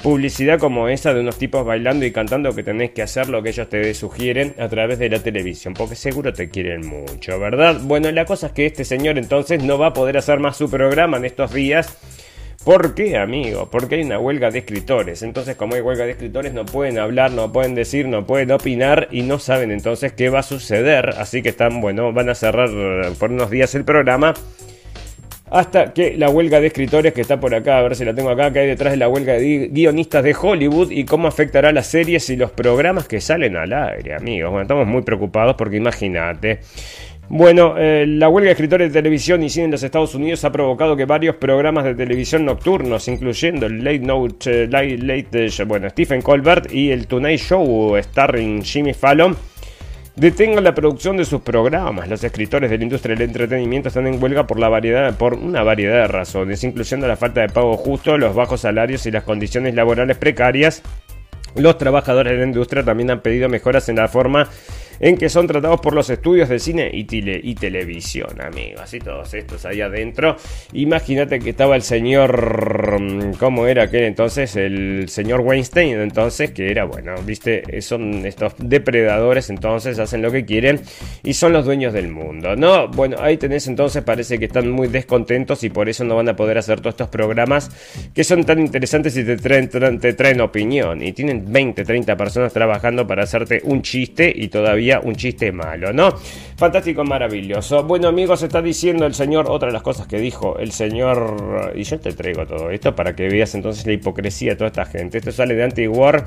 publicidad 0.04 0.60
como 0.60 0.88
esa 0.88 1.14
de 1.14 1.22
unos 1.22 1.38
tipos 1.38 1.66
bailando 1.66 2.06
y 2.06 2.12
cantando 2.12 2.54
que 2.54 2.64
tenés 2.64 2.92
que 2.92 3.02
hacer 3.02 3.30
lo 3.30 3.42
que 3.42 3.50
ellos 3.50 3.70
te 3.70 3.94
sugieren 3.94 4.56
a 4.60 4.68
través 4.68 5.00
de 5.00 5.10
la 5.10 5.20
televisión, 5.20 5.74
porque 5.74 5.96
seguro 5.96 6.32
te 6.32 6.50
quieren 6.50 6.86
mucho, 6.86 7.40
¿verdad? 7.40 7.80
Bueno, 7.82 8.12
la 8.12 8.26
cosa 8.26 8.48
es 8.48 8.54
que 8.54 8.68
este 8.68 8.84
señor 8.84 9.18
entonces 9.18 9.64
no 9.64 9.78
va 9.78 9.88
a 9.88 9.94
poder 9.94 10.18
hacer 10.18 10.40
más 10.40 10.58
su 10.58 10.70
programa 10.70 11.18
en 11.18 11.26
estos 11.26 11.54
días. 11.54 11.98
¿Por 12.64 12.94
qué, 12.94 13.18
amigo? 13.18 13.70
Porque 13.72 13.96
hay 13.96 14.04
una 14.04 14.20
huelga 14.20 14.52
de 14.52 14.60
escritores. 14.60 15.24
Entonces, 15.24 15.56
como 15.56 15.74
hay 15.74 15.82
huelga 15.82 16.06
de 16.06 16.12
escritores, 16.12 16.54
no 16.54 16.64
pueden 16.66 17.00
hablar, 17.00 17.32
no 17.32 17.52
pueden 17.52 17.74
decir, 17.74 18.08
no 18.08 18.28
pueden 18.28 18.52
opinar 18.52 19.08
y 19.12 19.24
no 19.24 19.40
saben 19.40 19.72
entonces 19.72 20.14
qué 20.14 20.30
va 20.30 20.40
a 20.40 20.44
suceder. 20.44 21.10
Así 21.18 21.42
que 21.42 21.50
están, 21.50 21.82
bueno, 21.82 22.14
van 22.14 22.30
a 22.30 22.36
cerrar 22.36 22.70
por 23.18 23.32
unos 23.32 23.50
días 23.50 23.74
el 23.74 23.84
programa 23.84 24.36
hasta 25.52 25.92
que 25.92 26.16
la 26.18 26.30
huelga 26.30 26.62
de 26.62 26.68
escritores 26.68 27.14
que 27.14 27.20
está 27.22 27.40
por 27.40 27.54
acá, 27.54 27.78
a 27.78 27.82
ver 27.82 27.96
si 27.96 28.06
la 28.06 28.16
tengo 28.16 28.30
acá, 28.30 28.54
que 28.54 28.60
hay 28.60 28.68
detrás 28.68 28.92
de 28.92 28.98
la 28.98 29.10
huelga 29.10 29.34
de 29.34 29.68
guionistas 29.68 30.24
de 30.24 30.34
Hollywood 30.34 30.92
y 30.92 31.04
cómo 31.04 31.28
afectará 31.28 31.74
las 31.74 31.88
series 31.88 32.30
y 32.30 32.38
los 32.38 32.52
programas 32.52 33.06
que 33.06 33.20
salen 33.20 33.58
al 33.58 33.74
aire, 33.74 34.16
amigos. 34.16 34.50
Bueno, 34.50 34.62
estamos 34.62 34.88
muy 34.88 35.02
preocupados 35.02 35.56
porque 35.58 35.76
imagínate. 35.76 36.62
Bueno, 37.34 37.76
eh, 37.78 38.06
la 38.06 38.28
huelga 38.28 38.48
de 38.48 38.52
escritores 38.52 38.92
de 38.92 39.00
televisión 39.00 39.42
y 39.42 39.50
cine 39.50 39.64
en 39.64 39.72
los 39.72 39.82
Estados 39.82 40.14
Unidos 40.16 40.44
ha 40.44 40.52
provocado 40.52 40.98
que 40.98 41.06
varios 41.06 41.38
programas 41.38 41.86
de 41.86 41.96
televisión 41.96 42.44
nocturnos, 42.44 43.08
incluyendo 43.08 43.68
el 43.68 43.86
Late 43.86 44.00
Note, 44.00 44.64
eh, 44.66 45.26
eh, 45.32 45.64
bueno, 45.66 45.90
Stephen 45.90 46.22
Colbert 46.22 46.70
y 46.74 46.92
el 46.92 47.08
Tonight 47.08 47.40
Show 47.40 47.98
starring 48.04 48.62
Jimmy 48.64 48.94
Fallon, 48.94 49.38
detengan 50.14 50.66
la 50.66 50.76
producción 50.76 51.16
de 51.16 51.24
sus 51.24 51.40
programas. 51.40 52.10
Los 52.10 52.22
escritores 52.22 52.70
de 52.70 52.78
la 52.78 52.84
industria 52.84 53.16
del 53.16 53.30
entretenimiento 53.30 53.88
están 53.88 54.08
en 54.08 54.22
huelga 54.22 54.46
por, 54.46 54.60
la 54.60 54.68
variedad, 54.68 55.16
por 55.16 55.36
una 55.36 55.64
variedad 55.64 56.02
de 56.02 56.08
razones, 56.10 56.62
incluyendo 56.66 57.08
la 57.08 57.16
falta 57.16 57.40
de 57.40 57.48
pago 57.48 57.78
justo, 57.78 58.18
los 58.18 58.36
bajos 58.36 58.60
salarios 58.60 59.06
y 59.06 59.12
las 59.12 59.24
condiciones 59.24 59.74
laborales 59.74 60.18
precarias. 60.18 60.84
Los 61.56 61.78
trabajadores 61.78 62.34
de 62.34 62.40
la 62.40 62.46
industria 62.46 62.84
también 62.84 63.10
han 63.10 63.22
pedido 63.22 63.48
mejoras 63.48 63.88
en 63.88 63.96
la 63.96 64.10
forma 64.10 64.50
en 65.02 65.18
que 65.18 65.30
son 65.30 65.48
tratados 65.48 65.82
por 65.82 65.94
los 65.94 66.10
estudios 66.10 66.48
de 66.48 66.60
cine 66.60 66.90
y, 66.94 67.06
y 67.10 67.56
televisión, 67.56 68.40
amigos, 68.40 68.94
y 68.94 69.00
todos 69.00 69.34
estos 69.34 69.66
ahí 69.66 69.82
adentro. 69.82 70.38
Imagínate 70.74 71.40
que 71.40 71.50
estaba 71.50 71.76
el 71.76 71.82
señor, 71.82 73.02
mm, 73.02 73.34
¿cómo 73.34 73.66
era 73.66 73.84
aquel 73.84 74.04
entonces? 74.04 74.56
El 74.56 75.10
señor 75.10 75.42
Weinstein, 75.42 76.00
entonces, 76.00 76.52
que 76.52 76.70
era, 76.70 76.86
bueno, 76.86 77.16
viste, 77.26 77.82
son 77.82 78.26
estos 78.26 78.54
depredadores, 78.60 79.50
entonces 79.50 79.98
hacen 79.98 80.22
lo 80.22 80.32
que 80.32 80.46
quieren 80.46 80.82
y 81.24 81.34
son 81.34 81.52
los 81.52 81.66
dueños 81.66 81.94
del 81.94 82.10
mundo, 82.10 82.56
¿no? 82.56 82.88
Bueno, 82.88 83.18
ahí 83.20 83.38
tenés 83.38 83.68
entonces, 83.68 84.04
parece 84.04 84.38
que 84.38 84.46
están 84.46 84.70
muy 84.70 84.88
descontentos 84.88 85.64
y 85.64 85.70
por 85.70 85.90
eso 85.90 86.04
no 86.04 86.16
van 86.16 86.30
a 86.30 86.36
poder 86.36 86.60
hacer 86.60 86.80
todos 86.80 86.94
estos 86.94 87.10
programas 87.10 87.72
que 88.14 88.24
son 88.24 88.44
tan 88.44 88.60
interesantes 88.60 89.18
y 89.18 89.24
te 89.24 89.38
traen, 89.38 89.70
te 90.00 90.14
traen 90.14 90.42
opinión. 90.42 91.02
Y 91.02 91.14
tienen 91.14 91.52
20, 91.52 91.84
30 91.84 92.16
personas 92.16 92.54
trabajando 92.54 93.08
para 93.08 93.24
hacerte 93.24 93.62
un 93.64 93.82
chiste 93.82 94.32
y 94.36 94.50
todavía 94.50 94.91
un 95.00 95.16
chiste 95.16 95.52
malo, 95.52 95.94
¿no? 95.94 96.12
Fantástico, 96.58 97.04
maravilloso. 97.04 97.84
Bueno, 97.84 98.08
amigos, 98.08 98.44
está 98.44 98.62
diciendo 98.62 99.06
el 99.06 99.14
señor, 99.14 99.46
otra 99.50 99.68
de 99.68 99.74
las 99.74 99.82
cosas 99.82 100.08
que 100.08 100.20
dijo 100.20 100.58
el 100.60 100.72
señor, 100.72 101.72
y 101.76 101.84
yo 101.84 102.00
te 102.00 102.14
traigo 102.14 102.46
todo 102.46 102.70
esto 102.70 102.96
para 102.96 103.16
que 103.16 103.30
veas 103.30 103.56
entonces 103.56 103.86
la 103.86 103.94
hipocresía 103.94 104.52
de 104.52 104.56
toda 104.58 104.68
esta 104.68 104.86
gente. 104.86 105.18
Esto 105.18 105.32
sale 105.32 105.56
de 105.56 105.64
Anti-War 105.64 106.26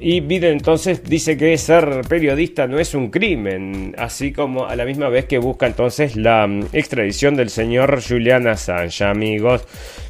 y 0.00 0.20
Biden 0.20 0.54
entonces 0.54 1.04
dice 1.04 1.36
que 1.36 1.56
ser 1.56 2.00
periodista 2.08 2.66
no 2.66 2.80
es 2.80 2.92
un 2.92 3.08
crimen, 3.08 3.94
así 3.96 4.32
como 4.32 4.66
a 4.66 4.74
la 4.74 4.84
misma 4.84 5.08
vez 5.10 5.26
que 5.26 5.38
busca 5.38 5.68
entonces 5.68 6.16
la 6.16 6.44
mm, 6.48 6.66
extradición 6.72 7.36
del 7.36 7.48
señor 7.48 8.02
Julian 8.02 8.48
Assange, 8.48 9.04
amigos. 9.04 9.64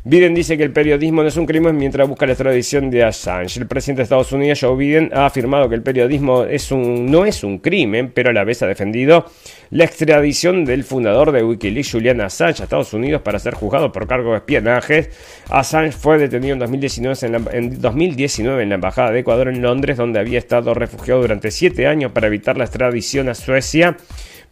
Biden 0.04 0.34
dice 0.34 0.56
que 0.56 0.62
el 0.62 0.72
periodismo 0.72 1.20
no 1.20 1.28
es 1.28 1.36
un 1.36 1.44
crimen 1.44 1.76
mientras 1.76 2.08
busca 2.08 2.24
la 2.24 2.32
extradición 2.32 2.90
de 2.90 3.04
Assange. 3.04 3.60
El 3.60 3.66
presidente 3.66 4.00
de 4.00 4.04
Estados 4.04 4.32
Unidos, 4.32 4.60
Joe 4.62 4.76
Biden, 4.76 5.10
ha 5.12 5.26
afirmado 5.26 5.68
que 5.68 5.74
el 5.74 5.82
periodismo 5.82 6.44
es 6.44 6.72
un, 6.72 7.10
no 7.10 7.26
es 7.26 7.44
un 7.44 7.58
crimen, 7.58 8.12
pero 8.14 8.30
a 8.30 8.32
la 8.32 8.44
vez 8.44 8.62
ha 8.62 8.66
defendido 8.66 9.26
la 9.72 9.84
extradición 9.84 10.66
del 10.66 10.84
fundador 10.84 11.32
de 11.32 11.42
Wikileaks, 11.42 11.92
Julian 11.92 12.20
Assange, 12.20 12.60
a 12.60 12.64
Estados 12.64 12.92
Unidos 12.92 13.22
para 13.22 13.38
ser 13.38 13.54
juzgado 13.54 13.90
por 13.90 14.06
cargo 14.06 14.32
de 14.32 14.36
espionaje. 14.36 15.08
Assange 15.48 15.92
fue 15.92 16.18
detenido 16.18 16.52
en 16.52 16.58
2019 16.58 17.18
en, 17.22 17.32
la, 17.32 17.42
en 17.52 17.80
2019 17.80 18.62
en 18.64 18.68
la 18.68 18.74
Embajada 18.74 19.12
de 19.12 19.20
Ecuador 19.20 19.48
en 19.48 19.62
Londres, 19.62 19.96
donde 19.96 20.20
había 20.20 20.38
estado 20.38 20.74
refugiado 20.74 21.22
durante 21.22 21.50
siete 21.50 21.86
años 21.86 22.12
para 22.12 22.26
evitar 22.26 22.58
la 22.58 22.64
extradición 22.64 23.30
a 23.30 23.34
Suecia 23.34 23.96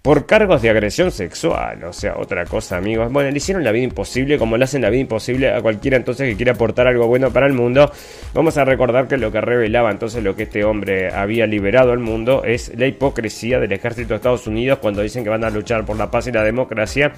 por 0.03 0.25
cargos 0.25 0.63
de 0.63 0.71
agresión 0.71 1.11
sexual. 1.11 1.85
O 1.85 1.93
sea, 1.93 2.17
otra 2.17 2.47
cosa, 2.47 2.79
amigos. 2.79 3.13
Bueno, 3.13 3.31
le 3.31 3.37
hicieron 3.37 3.63
la 3.65 3.73
vida 3.73 3.85
imposible, 3.85 4.39
como 4.39 4.57
le 4.57 4.65
hacen 4.65 4.83
la 4.83 4.91
vida 4.91 5.03
imposible 5.03 5.53
a 5.53 5.61
cualquiera 5.61 5.97
entonces 5.97 6.31
que 6.31 6.37
quiera 6.37 6.53
aportar 6.53 6.87
algo 6.87 7.07
bueno 7.07 7.31
para 7.31 7.47
el 7.47 7.53
mundo. 7.53 7.91
Vamos 8.33 8.57
a 8.57 8.65
recordar 8.65 9.09
que 9.09 9.19
lo 9.19 9.31
que 9.31 9.41
revelaba 9.41 9.91
entonces 9.91 10.25
lo 10.25 10.35
que 10.35 10.45
este 10.45 10.65
hombre 10.65 11.13
había 11.13 11.47
liberado 11.47 11.93
al 11.93 11.99
mundo 11.99 12.45
es 12.45 12.73
la 12.77 12.87
hipocresía 12.87 13.59
del 13.59 13.73
ejército 13.73 14.11
de 14.11 14.17
Estados 14.17 14.47
Unidos 14.47 14.79
cuando 14.81 15.03
dicen 15.03 15.23
que 15.23 15.31
van 15.31 15.45
a 15.45 15.51
luchar 15.51 15.85
por 15.85 15.97
la 15.97 16.11
paz 16.11 16.27
y 16.29 16.33
la 16.33 16.45
democracia 16.45 17.13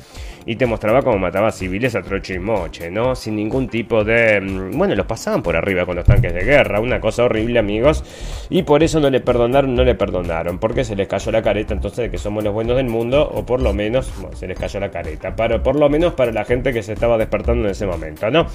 y 0.44 0.56
te 0.56 0.66
mostraba 0.66 1.02
cómo 1.02 1.18
mataba 1.18 1.52
civiles 1.52 1.94
a 1.94 2.02
troche 2.02 2.34
y 2.34 2.38
moche, 2.38 2.90
¿no? 2.90 3.14
Sin 3.14 3.36
ningún 3.36 3.68
tipo 3.68 4.02
de... 4.02 4.40
Mm, 4.40 4.76
bueno, 4.76 4.94
los 4.96 5.06
pasaban 5.06 5.42
por 5.42 5.54
arriba 5.56 5.86
con 5.86 5.96
los 5.96 6.04
tanques 6.04 6.34
de 6.34 6.42
guerra, 6.42 6.80
una 6.80 7.00
cosa 7.00 7.24
horrible, 7.24 7.60
amigos. 7.60 8.02
Y 8.50 8.62
por 8.62 8.82
eso 8.82 8.98
no 8.98 9.08
le 9.08 9.20
perdonaron, 9.20 9.74
no 9.74 9.84
le 9.84 9.94
perdonaron, 9.94 10.58
porque 10.58 10.84
se 10.84 10.96
les 10.96 11.06
cayó 11.06 11.30
la 11.30 11.42
careta 11.42 11.74
entonces 11.74 12.04
de 12.04 12.10
que 12.10 12.18
somos 12.18 12.42
los 12.42 12.52
buenos 12.52 12.71
del 12.74 12.88
mundo, 12.88 13.30
o 13.34 13.44
por 13.44 13.60
lo 13.60 13.72
menos 13.72 14.10
se 14.34 14.46
les 14.46 14.58
cayó 14.58 14.80
la 14.80 14.90
careta, 14.90 15.36
para, 15.36 15.62
por 15.62 15.76
lo 15.76 15.88
menos 15.88 16.14
para 16.14 16.32
la 16.32 16.44
gente 16.44 16.72
que 16.72 16.82
se 16.82 16.92
estaba 16.92 17.18
despertando 17.18 17.64
en 17.64 17.70
ese 17.70 17.86
momento, 17.86 18.30
¿no? 18.30 18.46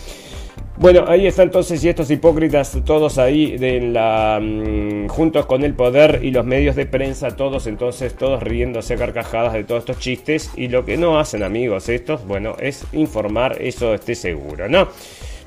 Bueno, 0.79 1.05
ahí 1.07 1.25
está 1.25 1.41
entonces 1.41 1.83
y 1.83 1.89
estos 1.89 2.11
hipócritas 2.11 2.77
todos 2.85 3.17
ahí 3.17 3.57
de 3.57 3.81
la 3.81 4.39
mm, 4.39 5.07
juntos 5.07 5.47
con 5.47 5.63
el 5.63 5.73
poder 5.73 6.19
y 6.21 6.29
los 6.29 6.45
medios 6.45 6.75
de 6.75 6.85
prensa, 6.85 7.35
todos 7.35 7.65
entonces 7.65 8.13
todos 8.13 8.43
riéndose 8.43 8.93
a 8.93 8.97
carcajadas 8.97 9.53
de 9.53 9.63
todos 9.63 9.79
estos 9.79 9.97
chistes 9.97 10.51
y 10.55 10.67
lo 10.67 10.85
que 10.85 10.97
no 10.97 11.17
hacen 11.19 11.41
amigos 11.41 11.89
estos, 11.89 12.27
bueno, 12.27 12.55
es 12.59 12.85
informar, 12.93 13.57
eso 13.59 13.95
esté 13.95 14.13
seguro, 14.13 14.69
¿no? 14.69 14.87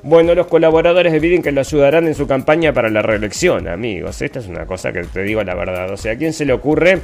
Bueno, 0.03 0.33
los 0.33 0.47
colaboradores 0.47 1.13
de 1.13 1.19
Biden 1.19 1.43
que 1.43 1.51
lo 1.51 1.61
ayudarán 1.61 2.07
en 2.07 2.15
su 2.15 2.25
campaña 2.25 2.73
para 2.73 2.89
la 2.89 3.03
reelección, 3.03 3.67
amigos. 3.67 4.21
Esta 4.23 4.39
es 4.39 4.47
una 4.47 4.65
cosa 4.65 4.91
que 4.91 5.03
te 5.03 5.21
digo 5.21 5.43
la 5.43 5.53
verdad. 5.53 5.91
O 5.91 5.97
sea, 5.97 6.13
¿a 6.13 6.15
quién 6.15 6.33
se 6.33 6.43
le 6.43 6.53
ocurre 6.53 7.01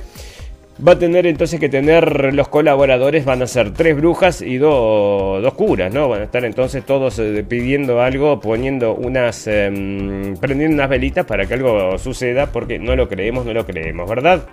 Va 0.86 0.92
a 0.92 1.00
tener 1.00 1.26
entonces 1.26 1.60
que 1.60 1.70
tener 1.70 2.36
los 2.36 2.50
colaboradores, 2.50 3.26
van 3.26 3.42
a 3.42 3.48
ser 3.48 3.74
tres 3.74 3.96
brujas 3.96 4.44
y 4.44 4.58
dos 4.58 5.54
curas, 5.56 5.92
¿no? 5.92 6.08
Van 6.08 6.22
a 6.22 6.24
estar 6.26 6.46
entonces 6.46 6.86
todos 6.86 7.18
eh, 7.18 7.44
pidiendo 7.48 8.00
algo, 8.00 8.40
poniendo 8.40 8.94
unas, 8.94 9.48
em, 9.48 10.36
prendiendo 10.38 10.76
unas 10.76 10.88
velitas 10.88 11.26
para 11.26 11.48
que 11.48 11.56
algo 11.56 11.98
suceda, 11.98 12.52
porque 12.52 12.78
no 12.78 12.96
lo 12.96 13.10
creemos, 13.10 13.44
no 13.44 13.54
lo 13.54 13.66
creemos, 13.66 14.08
¿verdad? 14.08 14.44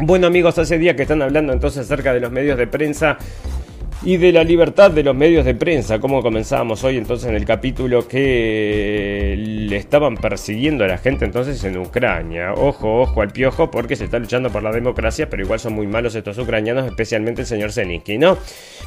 Bueno 0.00 0.28
amigos, 0.28 0.56
hace 0.58 0.78
días 0.78 0.94
que 0.94 1.02
están 1.02 1.22
hablando 1.22 1.52
entonces 1.52 1.84
acerca 1.84 2.14
de 2.14 2.20
los 2.20 2.30
medios 2.30 2.56
de 2.56 2.68
prensa 2.68 3.18
y 4.02 4.16
de 4.16 4.32
la 4.32 4.44
libertad 4.44 4.92
de 4.92 5.02
los 5.02 5.14
medios 5.14 5.44
de 5.44 5.54
prensa, 5.54 5.98
como 5.98 6.22
comenzábamos 6.22 6.84
hoy 6.84 6.96
entonces 6.96 7.28
en 7.28 7.34
el 7.34 7.44
capítulo 7.44 8.06
que 8.06 9.34
le 9.36 9.76
estaban 9.76 10.16
persiguiendo 10.16 10.84
a 10.84 10.88
la 10.88 10.98
gente 10.98 11.24
entonces 11.24 11.62
en 11.64 11.76
Ucrania. 11.78 12.52
Ojo, 12.54 13.00
ojo 13.00 13.22
al 13.22 13.30
piojo 13.30 13.70
porque 13.70 13.96
se 13.96 14.04
está 14.04 14.18
luchando 14.18 14.50
por 14.50 14.62
la 14.62 14.70
democracia, 14.70 15.28
pero 15.28 15.42
igual 15.42 15.58
son 15.58 15.72
muy 15.72 15.88
malos 15.88 16.14
estos 16.14 16.38
ucranianos, 16.38 16.86
especialmente 16.86 17.40
el 17.40 17.46
señor 17.46 17.72
Zelensky, 17.72 18.18
¿no? 18.18 18.38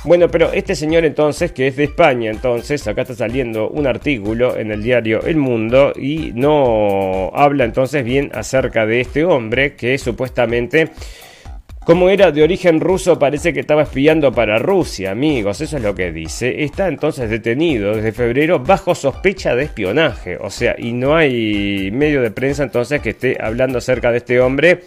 Bueno, 0.06 0.30
pero 0.30 0.52
este 0.54 0.76
señor 0.76 1.04
entonces, 1.04 1.52
que 1.52 1.68
es 1.68 1.76
de 1.76 1.84
España, 1.86 2.32
entonces 2.32 2.88
acá 2.88 3.02
está 3.02 3.14
saliendo 3.14 3.70
un 3.70 3.88
artículo 3.88 4.58
en 4.58 4.72
el 4.72 4.82
diario 4.82 5.22
El 5.24 5.36
Mundo 5.38 5.92
y 5.96 6.32
no 6.34 7.32
habla 7.34 7.66
entonces 7.66 8.04
bien 8.06 8.32
acerca 8.34 8.86
de 8.86 9.02
este 9.02 9.26
hombre 9.26 9.76
que 9.76 9.98
supuestamente 9.98 10.92
como 11.84 12.10
era 12.10 12.32
de 12.32 12.44
origen 12.44 12.80
ruso, 12.80 13.18
parece 13.18 13.54
que 13.54 13.62
estaba 13.62 13.84
espiando 13.84 14.32
para 14.32 14.60
Rusia, 14.60 15.12
amigos, 15.12 15.62
eso 15.62 15.78
es 15.78 15.84
lo 15.84 15.96
que 15.96 16.12
dice. 16.12 16.64
Está 16.64 16.88
entonces 16.88 17.28
detenido 17.28 17.96
desde 17.96 18.12
febrero 18.12 18.60
bajo 18.60 18.94
sospecha 18.94 19.56
de 19.56 19.64
espionaje. 19.64 20.38
O 20.40 20.52
sea, 20.52 20.76
y 20.78 20.94
no 20.94 21.16
hay 21.16 21.90
medio 21.92 22.22
de 22.22 22.30
prensa 22.30 22.62
entonces 22.64 23.02
que 23.02 23.10
esté 23.10 23.38
hablando 23.42 23.80
acerca 23.80 24.12
de 24.12 24.18
este 24.18 24.40
hombre 24.40 24.84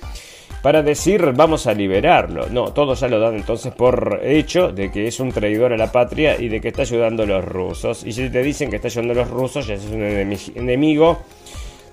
para 0.62 0.82
decir 0.82 1.32
vamos 1.34 1.66
a 1.66 1.74
liberarlo. 1.74 2.48
No, 2.48 2.72
todos 2.72 3.00
ya 3.00 3.08
lo 3.08 3.18
dan 3.18 3.34
entonces 3.34 3.72
por 3.74 4.20
hecho 4.22 4.70
de 4.70 4.92
que 4.92 5.08
es 5.08 5.18
un 5.18 5.32
traidor 5.32 5.72
a 5.72 5.76
la 5.76 5.90
patria 5.90 6.40
y 6.40 6.48
de 6.48 6.60
que 6.60 6.68
está 6.68 6.82
ayudando 6.82 7.24
a 7.24 7.26
los 7.26 7.44
rusos. 7.44 8.04
Y 8.06 8.12
si 8.12 8.30
te 8.30 8.40
dicen 8.40 8.70
que 8.70 8.76
está 8.76 8.86
ayudando 8.86 9.14
a 9.14 9.16
los 9.16 9.30
rusos, 9.30 9.66
ya 9.66 9.74
es 9.74 9.84
un 9.86 10.00
enemigo 10.00 11.24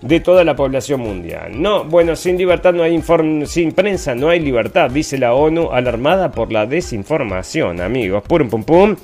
de 0.02 0.20
toda 0.20 0.44
la 0.44 0.56
población 0.56 1.02
mundial. 1.02 1.62
No, 1.62 1.84
bueno, 1.86 2.16
sin 2.16 2.38
libertad 2.38 2.74
no 2.74 2.84
hay 2.84 2.94
inform 2.94 3.46
sin 3.46 3.72
prensa 3.72 4.16
no 4.16 4.30
hay 4.30 4.40
libertad, 4.40 4.90
dice 4.90 5.18
la 5.18 5.34
ONU 5.34 5.72
alarmada 5.72 6.32
por 6.32 6.52
la 6.52 6.66
desinformación, 6.66 7.82
amigos. 7.82 8.24
Pum 8.24 8.50
pum 8.50 8.64
pum. 8.64 8.96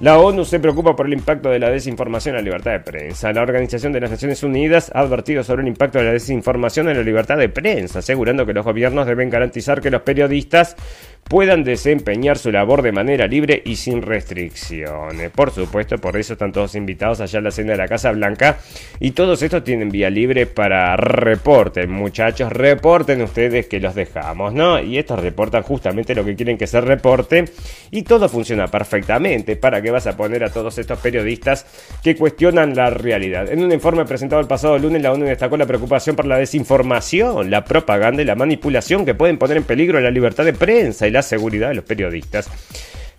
La 0.00 0.18
ONU 0.18 0.44
se 0.44 0.58
preocupa 0.58 0.96
por 0.96 1.06
el 1.06 1.12
impacto 1.12 1.48
de 1.50 1.60
la 1.60 1.70
desinformación 1.70 2.34
en 2.34 2.40
la 2.40 2.44
libertad 2.44 2.72
de 2.72 2.80
prensa. 2.80 3.32
La 3.32 3.42
Organización 3.42 3.92
de 3.92 4.00
las 4.00 4.10
Naciones 4.10 4.42
Unidas 4.42 4.90
ha 4.92 5.00
advertido 5.00 5.44
sobre 5.44 5.62
el 5.62 5.68
impacto 5.68 5.98
de 5.98 6.04
la 6.04 6.12
desinformación 6.12 6.88
en 6.88 6.96
la 6.96 7.02
libertad 7.04 7.36
de 7.38 7.48
prensa, 7.48 8.00
asegurando 8.00 8.44
que 8.44 8.52
los 8.52 8.64
gobiernos 8.64 9.06
deben 9.06 9.30
garantizar 9.30 9.80
que 9.80 9.90
los 9.90 10.02
periodistas 10.02 10.76
puedan 11.28 11.64
desempeñar 11.64 12.38
su 12.38 12.52
labor 12.52 12.82
de 12.82 12.92
manera 12.92 13.26
libre 13.26 13.62
y 13.64 13.76
sin 13.76 14.02
restricciones. 14.02 15.30
Por 15.30 15.50
supuesto, 15.50 15.98
por 15.98 16.16
eso 16.16 16.34
están 16.34 16.52
todos 16.52 16.74
invitados 16.74 17.20
allá 17.20 17.38
a 17.38 17.42
la 17.42 17.50
cena 17.50 17.72
de 17.72 17.78
la 17.78 17.88
Casa 17.88 18.12
Blanca 18.12 18.58
y 19.00 19.12
todos 19.12 19.42
estos 19.42 19.64
tienen 19.64 19.90
vía 19.90 20.10
libre 20.10 20.46
para 20.46 20.96
reporten, 20.96 21.90
muchachos, 21.90 22.52
reporten 22.52 23.22
ustedes 23.22 23.66
que 23.66 23.80
los 23.80 23.94
dejamos, 23.94 24.52
¿no? 24.52 24.80
Y 24.80 24.98
estos 24.98 25.20
reportan 25.20 25.62
justamente 25.62 26.14
lo 26.14 26.24
que 26.24 26.36
quieren 26.36 26.58
que 26.58 26.66
se 26.66 26.80
reporte 26.80 27.44
y 27.90 28.02
todo 28.02 28.28
funciona 28.28 28.68
perfectamente. 28.68 29.56
¿Para 29.56 29.80
que 29.80 29.90
vas 29.90 30.06
a 30.06 30.16
poner 30.16 30.44
a 30.44 30.50
todos 30.50 30.78
estos 30.78 30.98
periodistas 30.98 31.66
que 32.02 32.16
cuestionan 32.16 32.74
la 32.74 32.90
realidad? 32.90 33.50
En 33.50 33.64
un 33.64 33.72
informe 33.72 34.04
presentado 34.04 34.40
el 34.40 34.46
pasado 34.46 34.78
lunes, 34.78 35.02
la 35.02 35.12
ONU 35.12 35.24
destacó 35.24 35.56
la 35.56 35.66
preocupación 35.66 36.16
por 36.16 36.26
la 36.26 36.38
desinformación, 36.38 37.50
la 37.50 37.64
propaganda 37.64 38.22
y 38.22 38.24
la 38.24 38.34
manipulación 38.34 39.04
que 39.04 39.14
pueden 39.14 39.38
poner 39.38 39.56
en 39.56 39.64
peligro 39.64 40.00
la 40.00 40.10
libertad 40.10 40.44
de 40.44 40.52
prensa 40.52 41.06
y 41.06 41.13
la 41.14 41.22
seguridad 41.22 41.68
de 41.68 41.74
los 41.76 41.84
periodistas. 41.84 42.50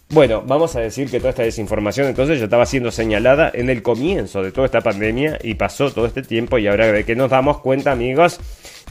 Bueno, 0.10 0.43
vamos 0.45 0.75
a 0.75 0.81
decir 0.81 1.10
que 1.10 1.17
toda 1.17 1.31
esta 1.31 1.41
desinformación 1.41 2.08
entonces 2.08 2.38
ya 2.38 2.45
estaba 2.45 2.67
siendo 2.67 2.91
señalada 2.91 3.49
en 3.51 3.71
el 3.71 3.81
comienzo 3.81 4.43
de 4.43 4.51
toda 4.51 4.65
esta 4.65 4.81
pandemia 4.81 5.39
y 5.41 5.55
pasó 5.55 5.91
todo 5.91 6.05
este 6.05 6.21
tiempo 6.21 6.60
y 6.60 6.67
ahora 6.67 6.91
de 6.91 7.03
que 7.03 7.15
nos 7.15 7.31
damos 7.31 7.60
cuenta 7.60 7.91
amigos 7.91 8.39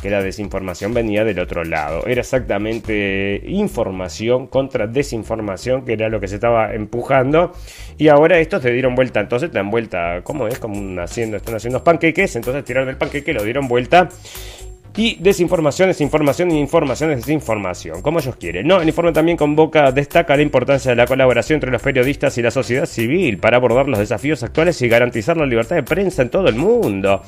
que 0.02 0.10
la 0.10 0.22
desinformación 0.22 0.92
venía 0.92 1.24
del 1.24 1.38
otro 1.38 1.64
lado. 1.64 2.04
Era 2.06 2.22
exactamente 2.22 3.40
información 3.46 4.48
contra 4.48 4.88
desinformación 4.88 5.84
que 5.84 5.92
era 5.92 6.08
lo 6.08 6.18
que 6.18 6.26
se 6.26 6.34
estaba 6.34 6.74
empujando 6.74 7.52
y 7.96 8.08
ahora 8.08 8.40
estos 8.40 8.60
te 8.60 8.72
dieron 8.72 8.96
vuelta, 8.96 9.20
entonces 9.20 9.50
te 9.50 9.58
dan 9.58 9.70
vuelta, 9.70 10.22
¿cómo 10.24 10.48
es? 10.48 10.58
Como 10.58 11.00
haciendo, 11.00 11.36
están 11.36 11.54
haciendo 11.54 11.84
panqueques, 11.84 12.34
entonces 12.34 12.64
tiraron 12.64 12.88
el 12.88 12.96
panqueque, 12.96 13.32
lo 13.32 13.44
dieron 13.44 13.68
vuelta 13.68 14.08
y 14.96 15.16
desinformación 15.16 15.90
es 15.90 16.00
información 16.00 16.50
y 16.50 16.60
información 16.60 17.10
es 17.10 17.18
desinformación, 17.18 18.00
como 18.00 18.20
ellos 18.20 18.36
quieren. 18.36 18.66
No, 18.66 18.80
el 18.80 18.88
informe 18.88 19.12
también 19.12 19.36
convoca, 19.36 19.90
destaca 19.90 20.36
la 20.36 20.42
importancia 20.42 20.90
de 20.90 20.96
la 20.96 21.06
colaboración 21.06 21.56
entre 21.56 21.70
los 21.70 21.82
periodistas 21.82 22.38
y 22.38 22.42
la 22.42 22.50
sociedad 22.50 22.86
civil 22.86 23.38
para 23.38 23.56
abordar 23.56 23.88
los 23.88 23.98
desafíos 23.98 24.42
actuales 24.42 24.80
y 24.82 24.88
garantizar 24.88 25.36
la 25.36 25.46
libertad 25.46 25.76
de 25.76 25.82
prensa 25.82 26.22
en 26.22 26.30
todo 26.30 26.48
el 26.48 26.54
mundo. 26.54 27.22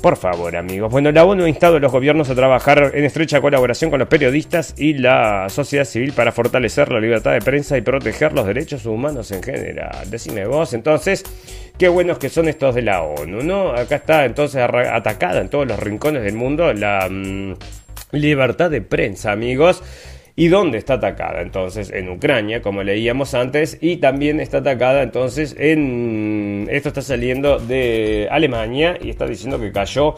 Por 0.00 0.16
favor, 0.16 0.56
amigos. 0.56 0.92
Bueno, 0.92 1.10
la 1.10 1.24
ONU 1.24 1.44
ha 1.44 1.48
instado 1.48 1.76
a 1.76 1.80
los 1.80 1.90
gobiernos 1.90 2.30
a 2.30 2.34
trabajar 2.36 2.92
en 2.94 3.04
estrecha 3.04 3.40
colaboración 3.40 3.90
con 3.90 3.98
los 3.98 4.06
periodistas 4.06 4.74
y 4.78 4.94
la 4.94 5.48
sociedad 5.48 5.84
civil 5.84 6.12
para 6.12 6.30
fortalecer 6.30 6.92
la 6.92 7.00
libertad 7.00 7.32
de 7.32 7.40
prensa 7.40 7.76
y 7.76 7.80
proteger 7.80 8.32
los 8.32 8.46
derechos 8.46 8.86
humanos 8.86 9.32
en 9.32 9.42
general. 9.42 10.08
Decime 10.08 10.46
vos, 10.46 10.72
entonces, 10.72 11.24
qué 11.78 11.88
buenos 11.88 12.18
que 12.18 12.28
son 12.28 12.48
estos 12.48 12.74
de 12.74 12.82
la 12.82 13.02
ONU, 13.02 13.42
¿no? 13.42 13.70
Acá 13.70 13.96
está 13.96 14.24
entonces 14.24 14.60
atacada 14.60 15.40
en 15.40 15.48
todos 15.48 15.66
los 15.66 15.78
rincones 15.78 16.24
del 16.24 16.34
mundo 16.34 16.72
la 16.72 17.08
mm, 17.08 17.54
libertad 18.12 18.70
de 18.70 18.82
prensa, 18.82 19.32
amigos. 19.32 19.82
¿Y 20.34 20.48
dónde 20.48 20.78
está 20.78 20.94
atacada? 20.94 21.40
Entonces, 21.40 21.90
en 21.90 22.08
Ucrania, 22.08 22.62
como 22.62 22.84
leíamos 22.84 23.34
antes, 23.34 23.76
y 23.80 23.96
también 23.96 24.38
está 24.38 24.58
atacada 24.58 25.02
entonces 25.02 25.56
en... 25.58 26.68
Esto 26.70 26.90
está 26.90 27.02
saliendo 27.02 27.58
de 27.58 28.28
Alemania 28.30 28.96
y 29.00 29.10
está 29.10 29.26
diciendo 29.26 29.58
que 29.60 29.72
cayó 29.72 30.14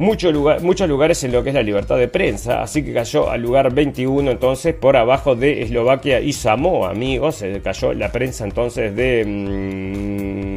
muchos 0.00 0.88
lugares 0.88 1.22
en 1.24 1.32
lo 1.32 1.42
que 1.44 1.50
es 1.50 1.54
la 1.54 1.62
libertad 1.62 1.98
de 1.98 2.08
prensa, 2.08 2.62
así 2.62 2.82
que 2.82 2.94
cayó 2.94 3.30
al 3.30 3.42
lugar 3.42 3.74
21 3.74 4.30
entonces 4.30 4.74
por 4.74 4.96
abajo 4.96 5.36
de 5.36 5.60
Eslovaquia 5.62 6.20
y 6.20 6.32
Samoa, 6.32 6.90
amigos, 6.90 7.36
se 7.36 7.60
cayó 7.60 7.92
la 7.92 8.10
prensa 8.10 8.44
entonces 8.44 8.96
de 8.96 9.24
mm, 9.26 10.49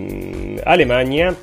Alemania. 0.65 1.35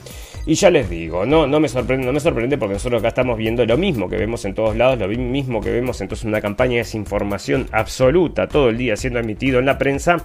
Y 0.50 0.54
ya 0.56 0.68
les 0.68 0.90
digo, 0.90 1.24
no, 1.26 1.46
no 1.46 1.60
me 1.60 1.68
sorprende, 1.68 2.04
no 2.04 2.12
me 2.12 2.18
sorprende 2.18 2.58
porque 2.58 2.72
nosotros 2.72 2.98
acá 2.98 3.10
estamos 3.10 3.38
viendo 3.38 3.64
lo 3.64 3.76
mismo 3.76 4.08
que 4.08 4.16
vemos 4.16 4.44
en 4.44 4.52
todos 4.52 4.74
lados, 4.74 4.98
lo 4.98 5.06
mismo 5.06 5.60
que 5.60 5.70
vemos 5.70 6.00
entonces 6.00 6.24
una 6.24 6.40
campaña 6.40 6.72
de 6.72 6.78
desinformación 6.78 7.68
absoluta 7.70 8.48
todo 8.48 8.70
el 8.70 8.76
día 8.76 8.96
siendo 8.96 9.20
emitido 9.20 9.60
en 9.60 9.66
la 9.66 9.78
prensa, 9.78 10.16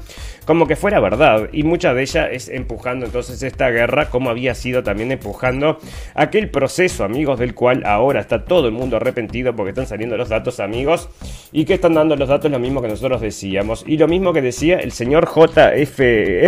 como 0.47 0.65
que 0.65 0.75
fuera 0.75 0.99
verdad. 0.99 1.49
Y 1.51 1.61
mucha 1.61 1.93
de 1.93 2.01
ella 2.01 2.27
es 2.31 2.49
empujando 2.49 3.05
entonces 3.05 3.43
esta 3.43 3.69
guerra, 3.69 4.09
como 4.09 4.31
había 4.31 4.55
sido 4.55 4.81
también 4.81 5.11
empujando 5.11 5.77
aquel 6.15 6.49
proceso, 6.49 7.03
amigos, 7.03 7.37
del 7.37 7.53
cual 7.53 7.83
ahora 7.85 8.21
está 8.21 8.45
todo 8.45 8.65
el 8.65 8.73
mundo 8.73 8.97
arrepentido 8.97 9.55
porque 9.55 9.69
están 9.69 9.85
saliendo 9.85 10.17
los 10.17 10.29
datos, 10.29 10.59
amigos, 10.59 11.07
y 11.51 11.65
que 11.65 11.75
están 11.75 11.93
dando 11.93 12.15
los 12.15 12.29
datos 12.29 12.49
lo 12.49 12.57
mismo 12.57 12.81
que 12.81 12.87
nosotros 12.87 13.21
decíamos. 13.21 13.83
Y 13.85 13.97
lo 13.97 14.07
mismo 14.07 14.33
que 14.33 14.41
decía 14.41 14.77
el 14.77 14.91
señor 14.91 15.27
JF, 15.27 15.99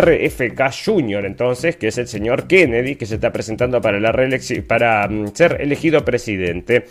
RFK 0.01 0.63
Jr., 0.83 1.27
entonces, 1.27 1.75
que 1.75 1.89
es 1.89 1.99
el 1.99 2.07
señor 2.07 2.47
Kennedy, 2.47 2.95
que 2.95 3.05
se 3.05 3.13
está 3.13 3.31
presentando 3.31 3.66
para, 3.81 3.99
la 3.99 4.13
para 4.67 5.07
mm, 5.07 5.27
ser 5.33 5.57
elegido 5.61 6.03
presidente. 6.03 6.85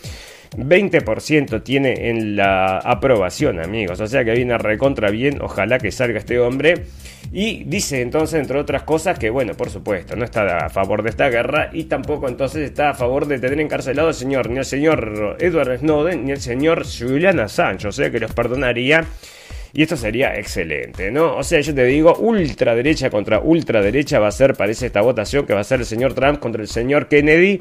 20% 0.57 1.63
tiene 1.63 2.09
en 2.09 2.37
la 2.37 2.79
aprobación, 2.79 3.61
amigos. 3.61 4.01
O 4.01 4.07
sea 4.07 4.25
que 4.25 4.33
viene 4.33 4.57
recontra 4.59 5.11
bien. 5.11 5.41
Ojalá 5.43 5.79
que 5.79 5.93
salga 5.93 6.19
este 6.19 6.39
hombre. 6.39 6.85
Y 7.33 7.65
dice 7.65 8.01
entonces, 8.03 8.41
entre 8.41 8.59
otras 8.59 8.85
cosas, 8.85 9.19
que 9.19 9.31
bueno, 9.31 9.55
por 9.55 9.69
supuesto, 9.69 10.15
no 10.17 10.25
está 10.25 10.59
a 10.59 10.69
favor 10.71 11.03
de 11.03 11.11
esta 11.11 11.29
guerra 11.29 11.71
y 11.73 11.85
tampoco 11.85 12.29
entonces 12.29 12.63
está 12.63 12.91
a 12.91 12.95
favor 12.95 13.27
de 13.27 13.39
tener 13.39 13.61
encarcelado 13.61 14.09
al 14.09 14.15
señor, 14.15 14.49
ni 14.49 14.59
al 14.59 14.65
señor 14.65 15.37
Edward 15.41 15.81
Snowden, 15.81 16.25
ni 16.25 16.33
al 16.33 16.41
señor 16.41 16.85
Julian 16.87 17.41
Assange. 17.41 17.89
O 17.89 17.93
sea 17.93 18.11
que 18.11 18.21
los 18.21 18.33
perdonaría 18.33 19.05
y 19.77 19.83
esto 19.83 19.95
sería 19.95 20.35
excelente, 20.37 21.11
¿no? 21.11 21.37
O 21.37 21.43
sea, 21.43 21.61
yo 21.61 21.75
te 21.75 21.85
digo, 21.85 22.15
ultraderecha 22.15 23.11
contra 23.11 23.41
ultraderecha 23.41 24.19
va 24.19 24.29
a 24.29 24.33
ser, 24.33 24.55
parece 24.55 24.87
esta 24.87 25.03
votación 25.03 25.45
que 25.45 25.53
va 25.53 25.61
a 25.61 25.65
ser 25.65 25.81
el 25.81 25.85
señor 25.85 26.15
Trump 26.15 26.39
contra 26.39 26.63
el 26.63 26.69
señor 26.69 27.09
Kennedy. 27.09 27.61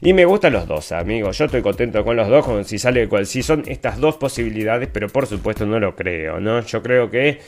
Y 0.00 0.12
me 0.12 0.24
gustan 0.26 0.52
los 0.52 0.68
dos, 0.68 0.92
amigos. 0.92 1.36
Yo 1.36 1.46
estoy 1.46 1.62
contento 1.62 2.04
con 2.04 2.14
los 2.14 2.28
dos, 2.28 2.68
si 2.68 2.78
sale 2.78 3.08
cual 3.08 3.26
si 3.26 3.42
son 3.42 3.64
estas 3.66 3.98
dos 3.98 4.16
posibilidades, 4.16 4.88
pero 4.92 5.08
por 5.08 5.26
supuesto 5.26 5.66
no 5.66 5.80
lo 5.80 5.96
creo, 5.96 6.38
¿no? 6.38 6.60
Yo 6.60 6.80
creo 6.84 7.10
que 7.10 7.40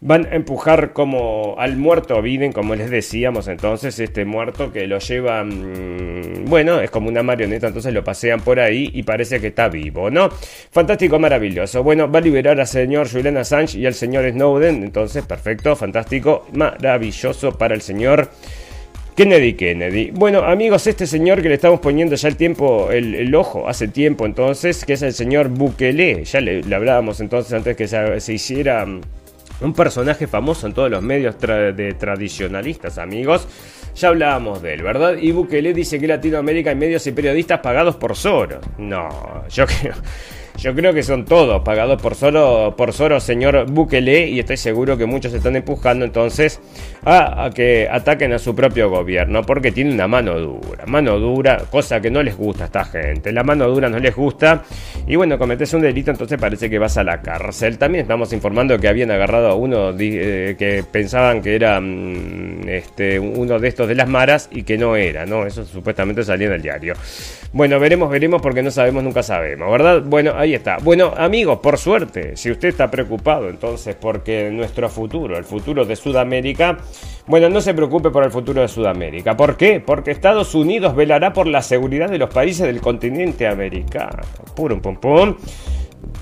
Van 0.00 0.26
a 0.26 0.34
empujar 0.34 0.92
como 0.92 1.54
al 1.58 1.78
muerto 1.78 2.20
Biden, 2.20 2.52
como 2.52 2.74
les 2.74 2.90
decíamos 2.90 3.48
entonces, 3.48 3.98
este 3.98 4.26
muerto 4.26 4.70
que 4.70 4.86
lo 4.86 4.98
llevan, 4.98 6.44
bueno, 6.44 6.82
es 6.82 6.90
como 6.90 7.08
una 7.08 7.22
marioneta, 7.22 7.68
entonces 7.68 7.94
lo 7.94 8.04
pasean 8.04 8.40
por 8.40 8.60
ahí 8.60 8.90
y 8.92 9.04
parece 9.04 9.40
que 9.40 9.46
está 9.48 9.68
vivo, 9.68 10.10
¿no? 10.10 10.28
Fantástico, 10.70 11.18
maravilloso. 11.18 11.82
Bueno, 11.82 12.10
va 12.12 12.18
a 12.18 12.22
liberar 12.22 12.60
al 12.60 12.66
señor 12.66 13.10
Julian 13.10 13.38
Assange 13.38 13.78
y 13.78 13.86
al 13.86 13.94
señor 13.94 14.30
Snowden, 14.30 14.82
entonces 14.84 15.24
perfecto, 15.24 15.74
fantástico, 15.74 16.46
maravilloso 16.52 17.52
para 17.56 17.74
el 17.74 17.80
señor 17.80 18.28
Kennedy 19.16 19.54
Kennedy. 19.54 20.10
Bueno, 20.10 20.40
amigos, 20.40 20.86
este 20.86 21.06
señor 21.06 21.40
que 21.40 21.48
le 21.48 21.54
estamos 21.54 21.80
poniendo 21.80 22.16
ya 22.16 22.28
el 22.28 22.36
tiempo, 22.36 22.90
el, 22.90 23.34
ojo, 23.34 23.66
hace 23.66 23.88
tiempo 23.88 24.26
entonces, 24.26 24.84
que 24.84 24.92
es 24.92 25.00
el 25.00 25.14
señor 25.14 25.48
Bukele, 25.48 26.22
ya 26.24 26.42
le, 26.42 26.62
hablábamos 26.74 27.20
entonces 27.20 27.54
antes 27.54 27.78
que 27.78 27.88
se 27.88 28.32
hiciera 28.34 28.86
un 29.60 29.72
personaje 29.72 30.26
famoso 30.26 30.66
en 30.66 30.74
todos 30.74 30.90
los 30.90 31.02
medios 31.02 31.36
de 31.38 31.96
tradicionalistas, 31.98 32.98
amigos. 32.98 33.46
Ya 33.94 34.08
hablábamos 34.08 34.60
de 34.60 34.74
él, 34.74 34.82
¿verdad? 34.82 35.16
Y 35.16 35.32
Bukele 35.32 35.72
dice 35.72 35.98
que 35.98 36.06
Latinoamérica 36.06 36.70
hay 36.70 36.76
medios 36.76 37.06
y 37.06 37.12
periodistas 37.12 37.60
pagados 37.60 37.96
por 37.96 38.14
Soros. 38.14 38.64
No, 38.78 39.46
yo 39.48 39.66
creo... 39.80 39.94
Yo 40.58 40.74
creo 40.74 40.94
que 40.94 41.02
son 41.02 41.26
todos 41.26 41.62
pagados 41.62 42.00
por 42.00 42.14
solo 42.14 42.74
por 42.76 42.94
solo 42.94 43.20
señor 43.20 43.70
Bukele 43.70 44.28
y 44.28 44.40
estoy 44.40 44.56
seguro 44.56 44.96
que 44.96 45.04
muchos 45.04 45.34
están 45.34 45.54
empujando 45.54 46.04
entonces 46.04 46.60
a, 47.04 47.50
que 47.54 47.86
ataquen 47.90 48.32
a 48.32 48.38
su 48.38 48.54
propio 48.54 48.88
gobierno 48.88 49.42
porque 49.42 49.70
tiene 49.70 49.92
una 49.92 50.08
mano 50.08 50.38
dura, 50.40 50.86
mano 50.86 51.18
dura, 51.18 51.58
cosa 51.70 52.00
que 52.00 52.10
no 52.10 52.22
les 52.22 52.36
gusta 52.36 52.64
a 52.64 52.66
esta 52.66 52.84
gente. 52.84 53.32
La 53.32 53.44
mano 53.44 53.68
dura 53.68 53.90
no 53.90 53.98
les 53.98 54.14
gusta 54.16 54.64
y 55.06 55.14
bueno, 55.16 55.38
cometes 55.38 55.74
un 55.74 55.82
delito 55.82 56.10
entonces 56.10 56.38
parece 56.40 56.70
que 56.70 56.78
vas 56.78 56.96
a 56.96 57.04
la 57.04 57.20
cárcel. 57.20 57.76
También 57.76 58.02
estamos 58.02 58.32
informando 58.32 58.78
que 58.78 58.88
habían 58.88 59.10
agarrado 59.10 59.50
a 59.50 59.54
uno 59.54 59.94
eh, 59.98 60.56
que 60.58 60.82
pensaban 60.90 61.42
que 61.42 61.54
era 61.54 61.78
mm, 61.80 62.66
este, 62.68 63.18
uno 63.18 63.58
de 63.58 63.68
estos 63.68 63.88
de 63.88 63.94
las 63.94 64.08
maras 64.08 64.48
y 64.50 64.62
que 64.62 64.78
no 64.78 64.96
era, 64.96 65.26
¿no? 65.26 65.46
Eso 65.46 65.66
supuestamente 65.66 66.24
salía 66.24 66.46
en 66.46 66.54
el 66.54 66.62
diario. 66.62 66.94
Bueno, 67.52 67.78
veremos, 67.78 68.10
veremos 68.10 68.42
porque 68.42 68.62
no 68.62 68.70
sabemos, 68.70 69.04
nunca 69.04 69.22
sabemos, 69.22 69.70
¿verdad? 69.70 70.02
Bueno, 70.04 70.32
ahí 70.36 70.45
está. 70.54 70.78
Bueno, 70.78 71.12
amigos, 71.16 71.58
por 71.58 71.78
suerte, 71.78 72.36
si 72.36 72.50
usted 72.50 72.68
está 72.68 72.90
preocupado 72.90 73.48
entonces 73.48 73.94
porque 73.94 74.50
nuestro 74.50 74.88
futuro, 74.88 75.36
el 75.36 75.44
futuro 75.44 75.84
de 75.84 75.96
Sudamérica, 75.96 76.78
bueno, 77.26 77.48
no 77.48 77.60
se 77.60 77.74
preocupe 77.74 78.10
por 78.10 78.24
el 78.24 78.30
futuro 78.30 78.62
de 78.62 78.68
Sudamérica. 78.68 79.36
¿Por 79.36 79.56
qué? 79.56 79.80
Porque 79.80 80.10
Estados 80.10 80.54
Unidos 80.54 80.94
velará 80.94 81.32
por 81.32 81.46
la 81.46 81.62
seguridad 81.62 82.08
de 82.08 82.18
los 82.18 82.30
países 82.30 82.66
del 82.66 82.80
continente 82.80 83.46
americano. 83.46 84.22
Pum, 84.54 84.80
pum, 84.80 84.96
pum. 84.96 85.34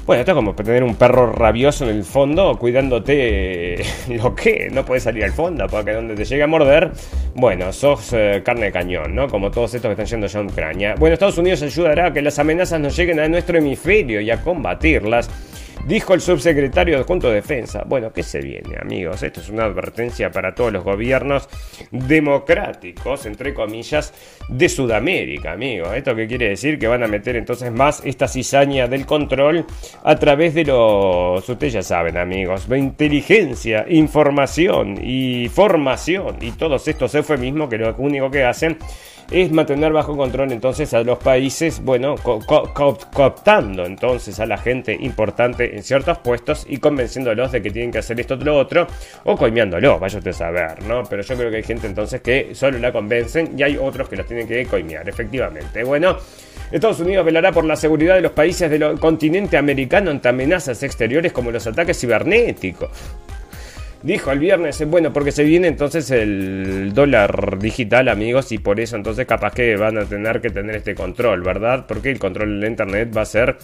Bueno, 0.06 0.20
esto 0.20 0.32
es 0.32 0.36
como 0.36 0.54
tener 0.54 0.84
un 0.84 0.96
perro 0.96 1.32
rabioso 1.32 1.88
en 1.88 1.96
el 1.96 2.04
fondo 2.04 2.58
cuidándote 2.58 3.82
lo 4.22 4.34
que 4.34 4.68
no 4.70 4.84
puedes 4.84 5.04
salir 5.04 5.24
al 5.24 5.32
fondo 5.32 5.66
porque 5.66 5.92
donde 5.92 6.14
te 6.14 6.24
llegue 6.24 6.42
a 6.42 6.46
morder, 6.46 6.92
bueno, 7.34 7.72
sos 7.72 8.12
eh, 8.12 8.42
carne 8.44 8.66
de 8.66 8.72
cañón, 8.72 9.14
¿no? 9.14 9.28
Como 9.28 9.50
todos 9.50 9.72
estos 9.74 9.88
que 9.88 9.92
están 9.92 10.06
yendo 10.06 10.26
ya 10.26 10.40
a 10.40 10.42
Ucrania. 10.42 10.94
Bueno, 10.98 11.14
Estados 11.14 11.38
Unidos 11.38 11.62
ayudará 11.62 12.08
a 12.08 12.12
que 12.12 12.20
las 12.20 12.38
amenazas 12.38 12.80
no 12.80 12.88
lleguen 12.90 13.18
a 13.18 13.28
nuestro 13.28 13.56
hemisferio 13.56 14.20
y 14.20 14.30
a 14.30 14.42
combatirlas 14.42 15.30
Dijo 15.86 16.14
el 16.14 16.20
subsecretario 16.20 16.96
de 16.96 17.04
Junto 17.04 17.28
de 17.28 17.34
Defensa. 17.34 17.84
Bueno, 17.86 18.12
¿qué 18.12 18.22
se 18.22 18.40
viene, 18.40 18.76
amigos? 18.80 19.22
Esto 19.22 19.40
es 19.40 19.50
una 19.50 19.64
advertencia 19.64 20.30
para 20.30 20.54
todos 20.54 20.72
los 20.72 20.82
gobiernos 20.82 21.48
democráticos, 21.90 23.26
entre 23.26 23.52
comillas, 23.52 24.14
de 24.48 24.68
Sudamérica, 24.68 25.52
amigos. 25.52 25.90
¿Esto 25.94 26.14
qué 26.14 26.26
quiere 26.26 26.48
decir? 26.48 26.78
Que 26.78 26.86
van 26.86 27.02
a 27.02 27.06
meter 27.06 27.36
entonces 27.36 27.70
más 27.70 28.00
esta 28.04 28.28
cizaña 28.28 28.88
del 28.88 29.04
control 29.04 29.66
a 30.02 30.16
través 30.16 30.54
de 30.54 30.64
los, 30.64 31.46
ustedes 31.46 31.74
ya 31.74 31.82
saben, 31.82 32.16
amigos, 32.16 32.66
de 32.68 32.78
inteligencia, 32.78 33.84
información 33.88 34.98
y 35.02 35.48
formación 35.48 36.38
y 36.40 36.52
todos 36.52 36.88
estos 36.88 37.14
eufemismos 37.14 37.68
que 37.68 37.78
lo 37.78 37.94
único 37.96 38.30
que 38.30 38.44
hacen 38.44 38.78
es 39.30 39.50
mantener 39.50 39.92
bajo 39.92 40.16
control 40.16 40.52
entonces 40.52 40.92
a 40.94 41.02
los 41.02 41.18
países, 41.18 41.82
bueno, 41.82 42.16
cooptando 42.16 43.84
entonces 43.84 44.40
a 44.40 44.46
la 44.46 44.58
gente 44.58 44.96
importante 44.98 45.76
en 45.76 45.82
ciertos 45.82 46.18
puestos 46.18 46.66
y 46.68 46.78
convenciéndolos 46.78 47.52
de 47.52 47.62
que 47.62 47.70
tienen 47.70 47.90
que 47.90 47.98
hacer 47.98 48.18
esto 48.20 48.34
o 48.34 48.36
lo 48.38 48.56
otro, 48.56 48.86
o 49.24 49.36
coimeándolo, 49.36 49.98
vaya 49.98 50.18
usted 50.18 50.30
a 50.30 50.34
saber, 50.34 50.82
¿no? 50.84 51.02
Pero 51.04 51.22
yo 51.22 51.36
creo 51.36 51.50
que 51.50 51.56
hay 51.56 51.62
gente 51.62 51.86
entonces 51.86 52.20
que 52.20 52.54
solo 52.54 52.78
la 52.78 52.92
convencen 52.92 53.58
y 53.58 53.62
hay 53.62 53.76
otros 53.76 54.08
que 54.08 54.16
los 54.16 54.26
tienen 54.26 54.46
que 54.46 54.64
coimear, 54.66 55.08
efectivamente. 55.08 55.84
Bueno. 55.84 56.16
Estados 56.72 56.98
Unidos 56.98 57.24
velará 57.24 57.52
por 57.52 57.64
la 57.64 57.76
seguridad 57.76 58.14
de 58.16 58.22
los 58.22 58.32
países 58.32 58.68
del 58.70 58.98
continente 58.98 59.56
americano 59.56 60.10
ante 60.10 60.28
amenazas 60.28 60.82
exteriores 60.82 61.32
como 61.32 61.50
los 61.50 61.64
ataques 61.66 62.00
cibernéticos 62.00 62.90
dijo 64.04 64.30
el 64.30 64.38
viernes, 64.38 64.86
bueno, 64.86 65.12
porque 65.12 65.32
se 65.32 65.44
viene 65.44 65.66
entonces 65.66 66.10
el 66.10 66.92
dólar 66.92 67.58
digital, 67.58 68.08
amigos, 68.08 68.52
y 68.52 68.58
por 68.58 68.78
eso 68.78 68.96
entonces 68.96 69.26
capaz 69.26 69.54
que 69.54 69.76
van 69.76 69.96
a 69.96 70.04
tener 70.04 70.42
que 70.42 70.50
tener 70.50 70.76
este 70.76 70.94
control, 70.94 71.42
¿verdad? 71.42 71.86
Porque 71.88 72.10
el 72.10 72.18
control 72.18 72.60
de 72.60 72.68
Internet 72.68 73.16
va 73.16 73.22
a 73.22 73.26
ser 73.26 73.56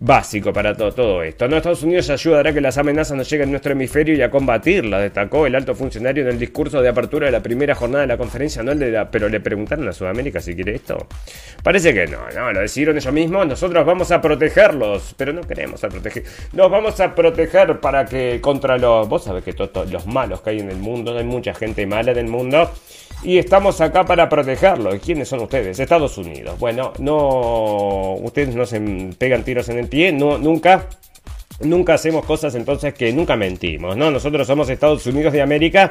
básico 0.00 0.52
para 0.52 0.76
todo, 0.76 0.92
todo 0.92 1.22
esto. 1.22 1.48
¿no? 1.48 1.56
Estados 1.56 1.82
Unidos 1.82 2.08
ayudará 2.10 2.50
a 2.50 2.52
que 2.52 2.60
las 2.60 2.78
amenazas 2.78 3.16
no 3.16 3.22
lleguen 3.24 3.48
a 3.48 3.50
nuestro 3.50 3.72
hemisferio 3.72 4.14
y 4.14 4.22
a 4.22 4.30
combatirlas, 4.30 5.02
destacó 5.02 5.46
el 5.46 5.54
alto 5.54 5.74
funcionario 5.74 6.22
en 6.22 6.30
el 6.30 6.38
discurso 6.38 6.80
de 6.80 6.88
apertura 6.88 7.26
de 7.26 7.32
la 7.32 7.42
primera 7.42 7.74
jornada 7.74 8.02
de 8.02 8.08
la 8.08 8.16
conferencia 8.16 8.62
anual 8.62 8.78
de 8.78 8.92
la... 8.92 9.10
Pero 9.10 9.28
le 9.28 9.40
preguntaron 9.40 9.88
a 9.88 9.92
Sudamérica 9.92 10.40
si 10.40 10.54
quiere 10.54 10.76
esto. 10.76 11.06
Parece 11.62 11.92
que 11.92 12.06
no, 12.06 12.30
no, 12.34 12.52
lo 12.52 12.60
decidieron 12.60 12.96
ellos 12.96 13.12
mismos, 13.12 13.46
nosotros 13.46 13.84
vamos 13.84 14.10
a 14.12 14.20
protegerlos, 14.20 15.14
pero 15.16 15.32
no 15.32 15.40
queremos 15.42 15.82
a 15.82 15.88
proteger. 15.88 16.22
Nos 16.52 16.70
vamos 16.70 17.00
a 17.00 17.14
proteger 17.14 17.80
para 17.80 18.04
que 18.04 18.40
contra 18.40 18.78
los... 18.78 19.08
Vos 19.08 19.24
sabés 19.24 19.42
que 19.42 19.52
todos 19.52 19.90
los 19.90 20.06
malos 20.06 20.40
que 20.42 20.50
hay 20.50 20.60
en 20.60 20.70
el 20.70 20.78
mundo, 20.78 21.16
hay 21.16 21.24
mucha 21.24 21.54
gente 21.54 21.86
mala 21.86 22.12
en 22.12 22.18
el 22.18 22.28
mundo 22.28 22.70
y 23.22 23.38
estamos 23.38 23.80
acá 23.80 24.04
para 24.04 24.28
protegerlo. 24.28 24.94
¿Y 24.94 24.98
quiénes 24.98 25.28
son 25.28 25.40
ustedes? 25.40 25.78
Estados 25.78 26.18
Unidos. 26.18 26.58
Bueno, 26.58 26.92
no, 26.98 28.14
ustedes 28.14 28.54
no 28.54 28.66
se 28.66 28.80
pegan 29.18 29.44
tiros 29.44 29.68
en 29.68 29.78
el 29.78 29.88
pie, 29.88 30.12
no, 30.12 30.38
nunca 30.38 30.86
nunca 31.60 31.94
hacemos 31.94 32.24
cosas 32.24 32.54
entonces 32.54 32.94
que 32.94 33.12
nunca 33.12 33.36
mentimos, 33.36 33.96
¿no? 33.96 34.10
Nosotros 34.10 34.46
somos 34.46 34.68
Estados 34.68 35.04
Unidos 35.06 35.32
de 35.32 35.42
América, 35.42 35.90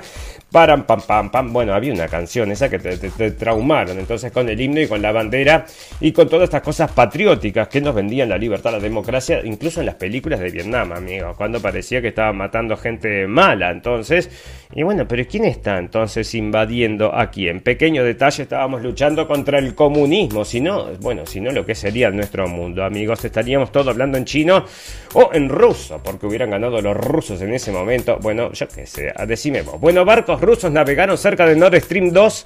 param, 0.51 0.86
pam, 0.86 1.01
pam, 1.01 1.30
pam. 1.30 1.51
Bueno, 1.51 1.73
había 1.73 1.93
una 1.93 2.08
canción 2.08 2.51
esa 2.51 2.69
que 2.69 2.80
te, 2.80 3.32
traumaron, 3.32 3.99
entonces 3.99 4.32
con 4.32 4.47
el 4.47 4.60
himno 4.60 4.82
y 4.82 4.88
con 4.88 5.01
la 5.01 5.12
bandera 5.12 5.65
y 5.99 6.12
con 6.12 6.30
todas 6.30 6.45
estas 6.45 6.62
cosas 6.62 6.91
patrióticas 6.91 7.67
que 7.67 7.82
nos 7.82 7.93
vendían 7.93 8.30
la 8.30 8.38
libertad, 8.38 8.71
la 8.71 8.80
democracia, 8.80 9.41
incluso 9.43 9.82
en 9.82 9.88
las 9.88 9.95
películas 9.95 10.39
de 10.39 10.49
Vietnam, 10.49 10.93
amigos, 10.93 11.36
cuando 11.36 11.62
parecía 11.62 12.01
que 12.01 12.10
estaban 12.10 12.38
matando 12.38 12.77
gente 12.77 13.27
mala, 13.27 13.71
entonces. 13.71 14.30
Y 14.73 14.84
bueno, 14.84 15.08
pero 15.08 15.23
¿quién 15.30 15.45
está 15.45 15.77
entonces 15.77 16.34
invadiendo 16.36 17.13
aquí? 17.15 17.47
En 17.47 17.62
pequeño 17.62 18.03
detalle 18.03 18.43
estábamos 18.43 18.82
luchando 18.82 19.25
contra 19.25 19.60
el 19.60 19.73
comunismo, 19.73 20.43
si 20.43 20.60
no, 20.60 20.88
bueno, 20.99 21.25
si 21.25 21.39
no 21.39 21.51
lo 21.51 21.65
que 21.65 21.73
sería 21.73 22.10
nuestro 22.12 22.47
mundo, 22.47 22.84
amigos, 22.84 23.23
estaríamos 23.23 23.71
todos 23.71 23.88
hablando 23.88 24.17
en 24.17 24.25
chino 24.25 24.65
o 25.13 25.30
en 25.34 25.49
ruso, 25.49 25.56
porque 26.03 26.25
hubieran 26.25 26.51
ganado 26.51 26.81
los 26.81 26.95
rusos 26.95 27.41
en 27.41 27.53
ese 27.53 27.71
momento. 27.71 28.17
Bueno, 28.21 28.51
yo 28.53 28.67
qué 28.67 28.85
sé, 28.85 29.13
decime 29.27 29.61
vos. 29.61 29.79
Bueno, 29.79 30.05
barcos 30.05 30.41
rusos 30.41 30.71
navegaron 30.71 31.17
cerca 31.17 31.45
de 31.45 31.55
Nord 31.55 31.79
Stream 31.81 32.11
2 32.11 32.45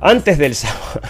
antes 0.00 0.38
del 0.38 0.54
sábado 0.56 1.00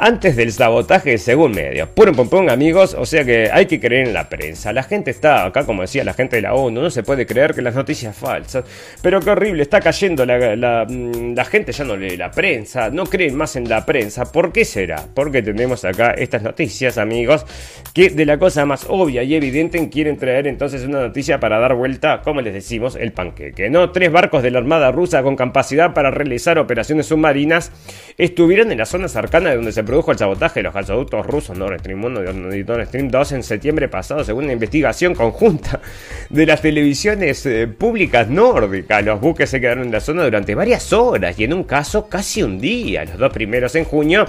antes 0.00 0.36
del 0.36 0.52
sabotaje 0.52 1.18
según 1.18 1.52
medios. 1.52 1.88
Puro 1.88 2.12
pum, 2.12 2.48
amigos, 2.48 2.94
o 2.98 3.04
sea 3.04 3.24
que 3.24 3.50
hay 3.52 3.66
que 3.66 3.80
creer 3.80 4.08
en 4.08 4.14
la 4.14 4.28
prensa. 4.28 4.72
La 4.72 4.82
gente 4.82 5.10
está 5.10 5.44
acá, 5.44 5.64
como 5.64 5.82
decía 5.82 6.04
la 6.04 6.14
gente 6.14 6.36
de 6.36 6.42
la 6.42 6.54
ONU, 6.54 6.80
no 6.80 6.90
se 6.90 7.02
puede 7.02 7.26
creer 7.26 7.54
que 7.54 7.62
las 7.62 7.74
noticias 7.74 8.16
falsas. 8.16 8.64
Pero 9.02 9.20
qué 9.20 9.30
horrible, 9.30 9.62
está 9.62 9.80
cayendo 9.80 10.24
la, 10.24 10.86
mm, 10.88 11.34
la, 11.34 11.44
gente, 11.44 11.72
ya 11.72 11.84
no 11.84 11.96
lee 11.96 12.16
la 12.16 12.30
prensa, 12.30 12.90
no 12.90 13.04
creen 13.06 13.36
más 13.36 13.56
en 13.56 13.68
la 13.68 13.84
prensa. 13.84 14.30
¿Por 14.30 14.52
qué 14.52 14.64
será? 14.64 15.04
Porque 15.14 15.42
tenemos 15.42 15.84
acá 15.84 16.12
estas 16.12 16.42
noticias, 16.42 16.98
amigos, 16.98 17.44
que 17.92 18.10
de 18.10 18.24
la 18.24 18.38
cosa 18.38 18.64
más 18.66 18.86
obvia 18.88 19.22
y 19.22 19.34
evidente 19.34 19.88
quieren 19.88 20.16
traer 20.16 20.46
entonces 20.46 20.84
una 20.84 21.00
noticia 21.00 21.40
para 21.40 21.58
dar 21.58 21.74
vuelta, 21.74 22.22
como 22.22 22.40
les 22.40 22.54
decimos, 22.54 22.96
el 22.96 23.12
panqueque. 23.12 23.70
¿no? 23.70 23.90
Tres 23.90 24.10
barcos 24.12 24.42
de 24.42 24.50
la 24.50 24.58
Armada 24.58 24.90
rusa 24.90 25.22
con 25.22 25.36
capacidad 25.36 25.94
para 25.94 26.10
realizar 26.10 26.58
operaciones 26.58 27.06
submarinas 27.06 27.72
estuvieron 28.16 28.72
en 28.72 28.78
la 28.78 28.86
zona 28.86 29.08
cercana 29.08 29.50
de 29.50 29.56
donde 29.56 29.72
se 29.72 29.84
produjo 29.88 30.12
el 30.12 30.18
sabotaje 30.18 30.60
de 30.60 30.64
los 30.64 30.74
gasoductos 30.74 31.24
rusos 31.24 31.56
Nord 31.56 31.80
Stream 31.80 32.04
1 32.04 32.54
y 32.54 32.62
Nord 32.62 32.86
Stream 32.88 33.08
2 33.08 33.32
en 33.32 33.42
septiembre 33.42 33.88
pasado, 33.88 34.22
según 34.22 34.44
una 34.44 34.52
investigación 34.52 35.14
conjunta 35.14 35.80
de 36.28 36.44
las 36.44 36.60
televisiones 36.60 37.46
eh, 37.46 37.66
públicas 37.66 38.28
nórdicas. 38.28 39.02
Los 39.02 39.18
buques 39.18 39.48
se 39.48 39.62
quedaron 39.62 39.84
en 39.84 39.92
la 39.92 40.00
zona 40.00 40.24
durante 40.24 40.54
varias 40.54 40.92
horas 40.92 41.38
y 41.40 41.44
en 41.44 41.54
un 41.54 41.64
caso 41.64 42.06
casi 42.06 42.42
un 42.42 42.60
día. 42.60 43.06
Los 43.06 43.16
dos 43.16 43.32
primeros 43.32 43.74
en 43.76 43.84
junio 43.84 44.26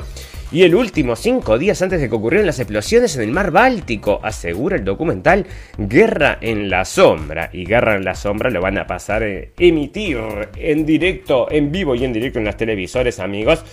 y 0.50 0.64
el 0.64 0.74
último 0.76 1.18
cinco 1.18 1.60
días 1.60 1.82
antes 1.82 2.00
de 2.00 2.08
que 2.08 2.16
ocurrieran 2.16 2.48
las 2.48 2.60
explosiones 2.60 3.18
en 3.18 3.24
el 3.24 3.32
mar 3.32 3.52
Báltico, 3.52 4.22
asegura 4.24 4.78
el 4.78 4.86
documental 4.86 5.46
Guerra 5.78 6.38
en 6.40 6.70
la 6.70 6.86
Sombra. 6.86 7.50
Y 7.52 7.66
Guerra 7.66 7.98
en 7.98 8.06
la 8.06 8.16
Sombra 8.16 8.50
lo 8.50 8.62
van 8.62 8.78
a 8.78 8.88
pasar 8.88 9.24
a 9.24 9.28
emitir 9.58 10.18
en 10.56 10.86
directo, 10.86 11.52
en 11.52 11.70
vivo 11.70 11.96
y 11.96 12.06
en 12.06 12.14
directo 12.14 12.40
en 12.40 12.46
las 12.46 12.56
televisores, 12.56 13.20
amigos 13.20 13.64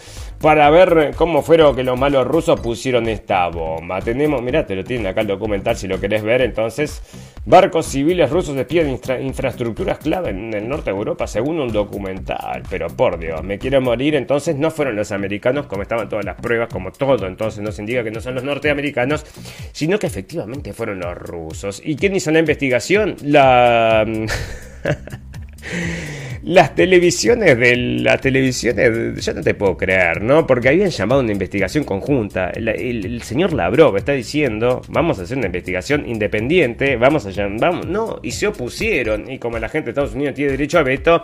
para 0.40 0.68
ver 0.70 1.14
cómo 1.16 1.42
fueron 1.42 1.74
que 1.74 1.82
los 1.82 1.98
malos 1.98 2.26
rusos 2.26 2.60
pusieron 2.60 3.08
esta 3.08 3.48
bomba. 3.48 4.00
Tenemos, 4.00 4.42
mirá, 4.42 4.66
te 4.66 4.74
lo 4.74 4.84
tienen 4.84 5.06
acá 5.06 5.22
el 5.22 5.26
documental 5.26 5.76
si 5.76 5.88
lo 5.88 5.98
querés 5.98 6.22
ver. 6.22 6.42
Entonces, 6.42 7.02
barcos 7.46 7.86
civiles 7.86 8.30
rusos 8.30 8.54
despiden 8.54 9.00
infraestructuras 9.20 9.98
clave 9.98 10.30
en 10.30 10.52
el 10.52 10.68
norte 10.68 10.90
de 10.90 10.96
Europa, 10.96 11.26
según 11.26 11.60
un 11.60 11.72
documental. 11.72 12.62
Pero 12.68 12.88
por 12.88 13.18
Dios, 13.18 13.42
me 13.42 13.58
quiero 13.58 13.80
morir. 13.80 14.14
Entonces, 14.14 14.56
no 14.56 14.70
fueron 14.70 14.96
los 14.96 15.12
americanos, 15.12 15.66
como 15.66 15.82
estaban 15.82 16.08
todas 16.08 16.24
las 16.24 16.36
pruebas, 16.36 16.68
como 16.72 16.92
todo. 16.92 17.26
Entonces, 17.26 17.62
nos 17.62 17.78
indica 17.78 18.04
que 18.04 18.10
no 18.10 18.20
son 18.20 18.34
los 18.34 18.44
norteamericanos, 18.44 19.24
sino 19.72 19.98
que 19.98 20.06
efectivamente 20.06 20.72
fueron 20.72 21.00
los 21.00 21.16
rusos. 21.16 21.80
¿Y 21.84 21.96
quién 21.96 22.14
hizo 22.14 22.30
la 22.30 22.40
investigación? 22.40 23.16
La. 23.22 24.06
las 26.42 26.74
televisiones 26.74 27.58
de 27.58 27.76
las 27.76 28.20
televisiones, 28.20 29.24
yo 29.24 29.34
no 29.34 29.42
te 29.42 29.54
puedo 29.54 29.76
creer, 29.76 30.22
¿no? 30.22 30.46
Porque 30.46 30.68
habían 30.68 30.90
llamado 30.90 31.20
una 31.20 31.32
investigación 31.32 31.84
conjunta. 31.84 32.50
El, 32.50 33.22
señor 33.22 33.52
Lavrov 33.52 33.96
está 33.96 34.12
diciendo, 34.12 34.82
vamos 34.88 35.18
a 35.18 35.22
hacer 35.22 35.38
una 35.38 35.46
investigación 35.46 36.08
independiente, 36.08 36.96
vamos 36.96 37.26
a 37.26 37.30
llamar, 37.30 37.84
no, 37.86 38.20
y 38.22 38.32
se 38.32 38.46
opusieron. 38.46 39.30
Y 39.30 39.38
como 39.38 39.58
la 39.58 39.68
gente 39.68 39.86
de 39.86 39.90
Estados 39.90 40.14
Unidos 40.14 40.34
tiene 40.34 40.52
derecho 40.52 40.78
a 40.78 40.82
veto, 40.82 41.22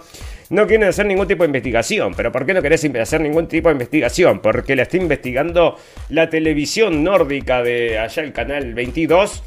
no 0.51 0.67
quieren 0.67 0.89
hacer 0.89 1.07
ningún 1.07 1.27
tipo 1.27 1.43
de 1.43 1.49
investigación. 1.49 2.15
¿Pero 2.15 2.33
por 2.33 2.45
qué 2.45 2.55
no 2.55 2.63
querés 2.63 2.85
hacer 2.85 3.21
ningún 3.21 3.49
tipo 3.49 3.69
de 3.69 3.75
investigación? 3.75 4.41
Porque 4.41 4.77
la 4.77 4.83
está 4.83 4.97
investigando 4.97 5.77
la 6.09 6.29
televisión 6.29 7.03
nórdica 7.05 7.63
de 7.63 7.99
allá, 7.99 8.23
el 8.23 8.33
canal 8.33 8.75
22 8.75 9.43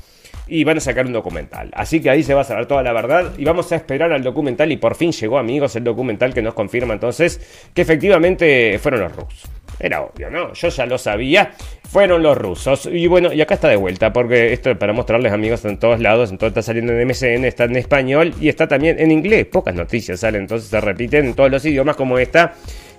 y 0.48 0.64
van 0.64 0.78
a 0.78 0.80
sacar 0.80 1.06
un 1.06 1.14
documental. 1.14 1.70
Así 1.74 2.02
que 2.02 2.10
ahí 2.10 2.24
se 2.24 2.34
va 2.34 2.42
a 2.42 2.44
saber 2.44 2.66
toda 2.66 2.84
la 2.84 2.94
verdad 2.94 3.34
y 3.38 3.46
vamos 3.46 3.72
a 3.72 3.76
esperar 3.76 4.12
al 4.12 4.24
documental 4.24 4.72
y 4.72 4.78
por 4.78 4.96
fin 4.96 5.12
llegó 5.12 5.38
amigos 5.38 5.76
el 5.76 5.84
documental 5.84 6.34
que 6.34 6.42
nos 6.42 6.54
confirma 6.54 6.94
entonces 6.94 7.40
que 7.74 7.82
efectivamente 7.82 8.80
fueron 8.80 9.02
los 9.02 9.16
rusos. 9.16 9.50
Era 9.80 10.02
obvio, 10.02 10.30
¿no? 10.30 10.54
Yo 10.54 10.70
ya 10.70 10.86
lo 10.86 10.98
sabía. 10.98 11.52
Fueron 11.90 12.24
los 12.24 12.38
rusos. 12.38 12.90
Y 12.92 13.08
bueno, 13.08 13.34
y 13.34 13.42
acá 13.42 13.56
está 13.56 13.68
de 13.68 13.76
vuelta, 13.76 14.12
porque 14.14 14.54
esto 14.54 14.72
es 14.72 14.78
para 14.78 14.94
mostrarles 14.94 15.32
amigos 15.32 15.64
en 15.66 15.78
todos 15.78 16.00
lados. 16.00 16.32
Entonces 16.32 16.52
está 16.52 16.62
saliendo 16.62 16.94
en 16.94 17.08
MSN, 17.08 17.46
está 17.46 17.66
en 17.66 17.76
español 17.76 18.34
y 18.40 18.50
está 18.50 18.68
también 18.68 19.00
en 19.00 19.12
inglés. 19.12 19.46
Pocas 19.48 19.76
noticias 19.76 20.20
salen, 20.20 20.42
entonces 20.42 20.70
se 20.70 20.82
repiten 20.82 21.26
en 21.26 21.34
todos 21.34 21.52
los 21.52 21.66
idiomas 21.66 21.96
como 21.96 22.18
esta 22.18 22.54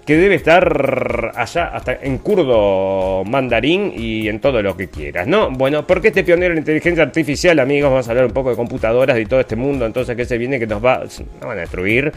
que 0.06 0.16
debe 0.16 0.36
estar 0.36 1.32
allá 1.34 1.66
hasta 1.66 1.98
en 2.00 2.18
kurdo, 2.18 3.24
mandarín 3.24 3.92
y 3.94 4.28
en 4.28 4.38
todo 4.38 4.62
lo 4.62 4.76
que 4.76 4.88
quieras, 4.88 5.26
¿no? 5.26 5.50
Bueno, 5.50 5.84
porque 5.84 6.08
este 6.08 6.22
pionero 6.22 6.52
en 6.52 6.60
inteligencia 6.60 7.02
artificial, 7.02 7.58
amigos, 7.58 7.90
vamos 7.90 8.06
a 8.06 8.12
hablar 8.12 8.26
un 8.26 8.32
poco 8.32 8.50
de 8.50 8.56
computadoras 8.56 9.18
y 9.18 9.26
todo 9.26 9.40
este 9.40 9.56
mundo, 9.56 9.84
entonces 9.84 10.16
que 10.16 10.24
se 10.24 10.38
viene 10.38 10.60
que 10.60 10.66
nos 10.68 10.82
va, 10.82 11.00
nos 11.00 11.40
van 11.40 11.58
a 11.58 11.60
destruir. 11.62 12.12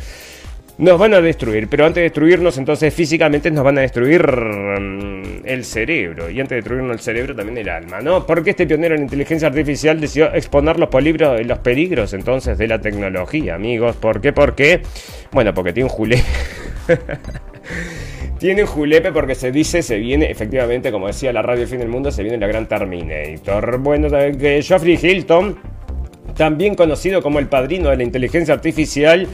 Nos 0.78 0.97
van 0.97 1.13
a 1.13 1.19
destruir, 1.19 1.67
pero 1.67 1.86
antes 1.86 1.95
de 1.95 2.04
destruirnos, 2.04 2.58
entonces 2.58 2.93
físicamente 2.93 3.52
nos 3.52 3.65
van 3.65 3.80
a 3.80 3.82
destruir 3.82 4.25
mm, 4.25 5.41
el 5.43 5.65
cerebro. 5.65 6.30
Y 6.30 6.39
antes 6.39 6.52
de 6.52 6.56
destruirnos 6.58 6.93
el 6.93 6.99
cerebro, 6.99 7.36
también 7.36 7.58
el 7.58 7.67
alma, 7.67 7.99
¿no? 7.99 8.25
Porque 8.25 8.52
este 8.52 8.65
pionero 8.65 8.95
en 8.95 9.02
inteligencia 9.02 9.49
artificial 9.49 9.99
decidió 9.99 10.34
exponer 10.34 10.80
los, 10.80 10.88
polibros, 10.88 11.45
los 11.45 11.60
peligros 11.60 12.13
entonces 12.13 12.58
de 12.58 12.67
la 12.67 12.80
tecnología, 12.80 13.56
amigos. 13.56 13.97
¿Por 13.97 14.21
qué? 14.21 14.32
¿Por 14.32 14.56
qué? 14.56 14.82
Bueno, 15.34 15.54
porque 15.54 15.73
tiene 15.73 15.89
un 15.89 15.89
julé. 15.89 16.23
Tiene 18.39 18.62
un 18.63 18.67
julepe 18.67 19.12
porque 19.12 19.36
se 19.36 19.51
dice, 19.51 19.84
se 19.84 19.97
viene, 19.97 20.32
efectivamente, 20.32 20.91
como 20.91 21.08
decía 21.08 21.34
la 21.34 21.41
radio 21.41 21.67
Fin 21.67 21.79
del 21.79 21.89
Mundo, 21.89 22.10
se 22.10 22.23
viene 22.23 22.38
la 22.38 22.47
gran 22.47 22.67
Terminator. 22.67 23.79
Bueno, 23.79 24.08
que 24.10 24.62
Geoffrey 24.62 24.97
Hilton, 25.01 25.58
también 26.38 26.75
conocido 26.75 27.21
como 27.21 27.39
el 27.39 27.47
padrino 27.47 27.89
de 27.89 27.97
la 27.97 28.03
inteligencia 28.03 28.53
artificial, 28.53 29.27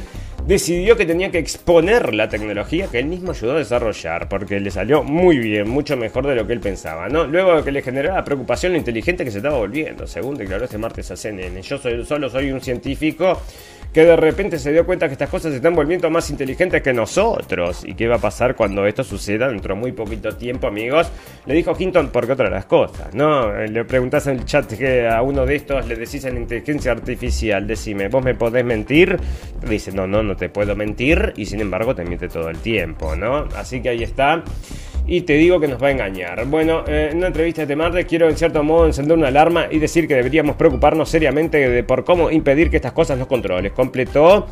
decidió 0.48 0.96
que 0.96 1.06
tenía 1.06 1.32
que 1.32 1.40
exponer 1.40 2.14
la 2.14 2.30
tecnología 2.30 2.88
que 2.88 3.00
él 3.00 3.08
mismo 3.08 3.32
ayudó 3.32 3.54
a 3.54 3.60
desarrollar, 3.60 4.30
porque 4.30 4.60
le 4.60 4.70
salió 4.70 5.04
muy 5.04 5.40
bien, 5.40 5.68
mucho 5.68 5.98
mejor 5.98 6.28
de 6.28 6.36
lo 6.36 6.46
que 6.46 6.54
él 6.54 6.60
pensaba, 6.60 7.10
¿no? 7.10 7.26
Luego 7.26 7.64
que 7.64 7.72
le 7.72 7.82
generaba 7.82 8.24
preocupación 8.24 8.74
lo 8.74 8.78
inteligente 8.78 9.26
que 9.26 9.32
se 9.32 9.38
estaba 9.38 9.58
volviendo, 9.58 10.06
según 10.06 10.36
declaró 10.36 10.66
este 10.66 10.78
martes 10.78 11.10
a 11.12 11.16
CNN. 11.16 11.62
Yo 11.62 11.78
soy, 11.78 12.06
solo 12.06 12.30
soy 12.30 12.52
un 12.52 12.62
científico 12.62 13.42
que 13.96 14.04
de 14.04 14.18
repente 14.18 14.60
se 14.60 14.74
dio 14.74 14.86
cuenta 14.86 15.08
que 15.08 15.14
estas 15.14 15.30
cosas 15.30 15.52
se 15.52 15.56
están 15.56 15.74
volviendo 15.74 16.10
más 16.10 16.30
inteligentes 16.30 16.82
que 16.82 16.92
nosotros. 16.92 17.86
¿Y 17.86 17.94
qué 17.94 18.10
va 18.10 18.18
a 18.18 18.20
pasar 18.20 18.54
cuando 18.54 18.86
esto 18.86 19.06
suceda 19.06 19.48
dentro 19.48 19.74
de 19.74 19.80
muy 19.80 19.94
poquito 19.94 20.36
tiempo, 20.36 20.68
amigos? 20.68 21.10
Le 21.46 21.54
dijo 21.54 21.74
Hinton, 21.80 22.10
porque 22.10 22.34
otra 22.34 22.50
de 22.50 22.56
las 22.56 22.66
cosas, 22.66 23.16
¿no? 23.16 23.54
Le 23.54 23.86
preguntás 23.86 24.28
en 24.28 24.40
el 24.40 24.44
chat 24.44 24.70
que 24.74 25.08
a 25.08 25.22
uno 25.22 25.46
de 25.46 25.56
estos 25.56 25.88
le 25.88 25.96
decís 25.96 26.26
en 26.26 26.36
inteligencia 26.36 26.92
artificial, 26.92 27.66
decime, 27.66 28.10
¿vos 28.10 28.22
me 28.22 28.36
podés 28.36 28.66
mentir? 28.66 29.18
dice, 29.66 29.94
no, 29.94 30.06
no, 30.06 30.22
no 30.22 30.35
te 30.36 30.50
puedo 30.50 30.76
mentir, 30.76 31.34
y 31.36 31.46
sin 31.46 31.60
embargo 31.60 31.96
te 31.96 32.04
miente 32.04 32.28
todo 32.28 32.50
el 32.50 32.58
tiempo, 32.58 33.16
¿no? 33.16 33.48
Así 33.56 33.82
que 33.82 33.90
ahí 33.90 34.04
está 34.04 34.44
y 35.08 35.22
te 35.22 35.34
digo 35.34 35.60
que 35.60 35.68
nos 35.68 35.82
va 35.82 35.88
a 35.88 35.92
engañar. 35.92 36.46
Bueno, 36.46 36.84
eh, 36.88 37.10
en 37.12 37.18
una 37.18 37.28
entrevista 37.28 37.62
de 37.62 37.64
este 37.66 37.76
martes 37.76 38.06
quiero 38.06 38.28
en 38.28 38.38
cierto 38.38 38.64
modo 38.64 38.88
encender 38.88 39.18
una 39.18 39.28
alarma 39.28 39.68
y 39.70 39.80
decir 39.80 40.08
que 40.08 40.16
deberíamos 40.16 40.56
preocuparnos 40.56 41.10
seriamente 41.10 41.70
de 41.70 41.84
por 41.84 42.04
cómo 42.04 42.32
impedir 42.32 42.70
que 42.70 42.78
estas 42.78 42.94
cosas 42.94 43.18
nos 43.18 43.28
controles. 43.28 43.72
Completó. 43.72 44.48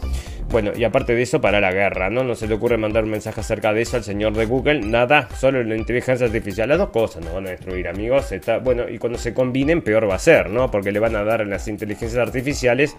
Bueno, 0.50 0.72
y 0.76 0.84
aparte 0.84 1.16
de 1.16 1.22
eso, 1.22 1.42
para 1.42 1.60
la 1.60 1.72
guerra, 1.72 2.10
¿no? 2.10 2.24
No 2.24 2.36
se 2.36 2.48
le 2.48 2.56
ocurre 2.56 2.78
mandar 2.78 3.04
un 3.04 3.10
mensaje 3.10 3.42
acerca 3.42 3.74
de 3.74 3.82
eso 3.82 3.98
al 3.98 4.04
señor 4.04 4.34
de 4.34 4.46
Google. 4.46 4.82
Nada, 4.82 5.28
solo 5.38 5.64
la 5.64 5.76
inteligencia 5.76 6.26
artificial. 6.26 6.70
Las 6.70 6.78
dos 6.78 6.90
cosas 6.90 7.24
nos 7.24 7.34
van 7.34 7.48
a 7.48 7.50
destruir, 7.52 7.88
amigos. 7.88 8.34
Bueno, 8.64 8.88
y 8.88 8.98
cuando 8.98 9.18
se 9.18 9.34
combinen, 9.34 9.82
peor 9.82 10.10
va 10.10 10.16
a 10.16 10.20
ser, 10.20 10.50
¿no? 10.50 10.70
Porque 10.70 10.92
le 10.92 11.00
van 11.00 11.16
a 11.16 11.24
dar 11.24 11.42
a 11.42 11.46
las 11.46 11.68
inteligencias 11.68 12.22
artificiales 12.22 12.96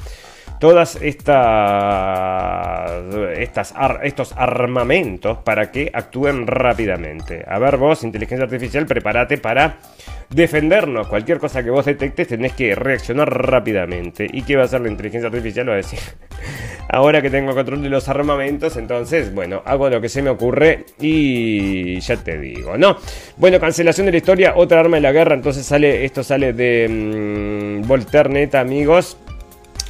todas 0.58 0.96
estas, 1.00 2.90
estas 3.36 3.74
estos 4.02 4.32
armamentos 4.36 5.38
para 5.38 5.70
que 5.70 5.90
actúen 5.92 6.46
rápidamente. 6.46 7.44
A 7.46 7.58
ver 7.58 7.76
vos, 7.76 8.02
inteligencia 8.04 8.44
artificial, 8.44 8.86
prepárate 8.86 9.38
para 9.38 9.76
defendernos. 10.30 11.06
Cualquier 11.08 11.38
cosa 11.38 11.62
que 11.62 11.70
vos 11.70 11.84
detectes 11.84 12.28
tenés 12.28 12.52
que 12.52 12.74
reaccionar 12.74 13.28
rápidamente. 13.32 14.26
¿Y 14.30 14.42
qué 14.42 14.56
va 14.56 14.62
a 14.62 14.64
hacer 14.66 14.80
la 14.80 14.88
inteligencia 14.88 15.28
artificial? 15.28 15.68
Va 15.68 15.74
a 15.74 15.76
decir, 15.76 16.00
ahora 16.94 17.20
que 17.20 17.30
tengo 17.30 17.54
control 17.54 17.82
de 17.82 17.90
los 17.90 18.08
armamentos, 18.08 18.76
entonces, 18.76 19.34
bueno, 19.34 19.62
hago 19.64 19.90
lo 19.90 20.00
que 20.00 20.08
se 20.08 20.22
me 20.22 20.30
ocurre 20.30 20.86
y 21.00 21.98
ya 22.00 22.16
te 22.16 22.38
digo, 22.38 22.78
¿no? 22.78 22.96
Bueno, 23.36 23.58
cancelación 23.58 24.06
de 24.06 24.12
la 24.12 24.18
historia, 24.18 24.52
otra 24.56 24.80
arma 24.80 24.96
de 24.96 25.02
la 25.02 25.12
guerra, 25.12 25.34
entonces 25.34 25.66
sale, 25.66 26.04
esto 26.04 26.22
sale 26.22 26.52
de 26.52 26.88
mmm, 27.82 27.86
Volternet, 27.86 28.54
amigos. 28.54 29.16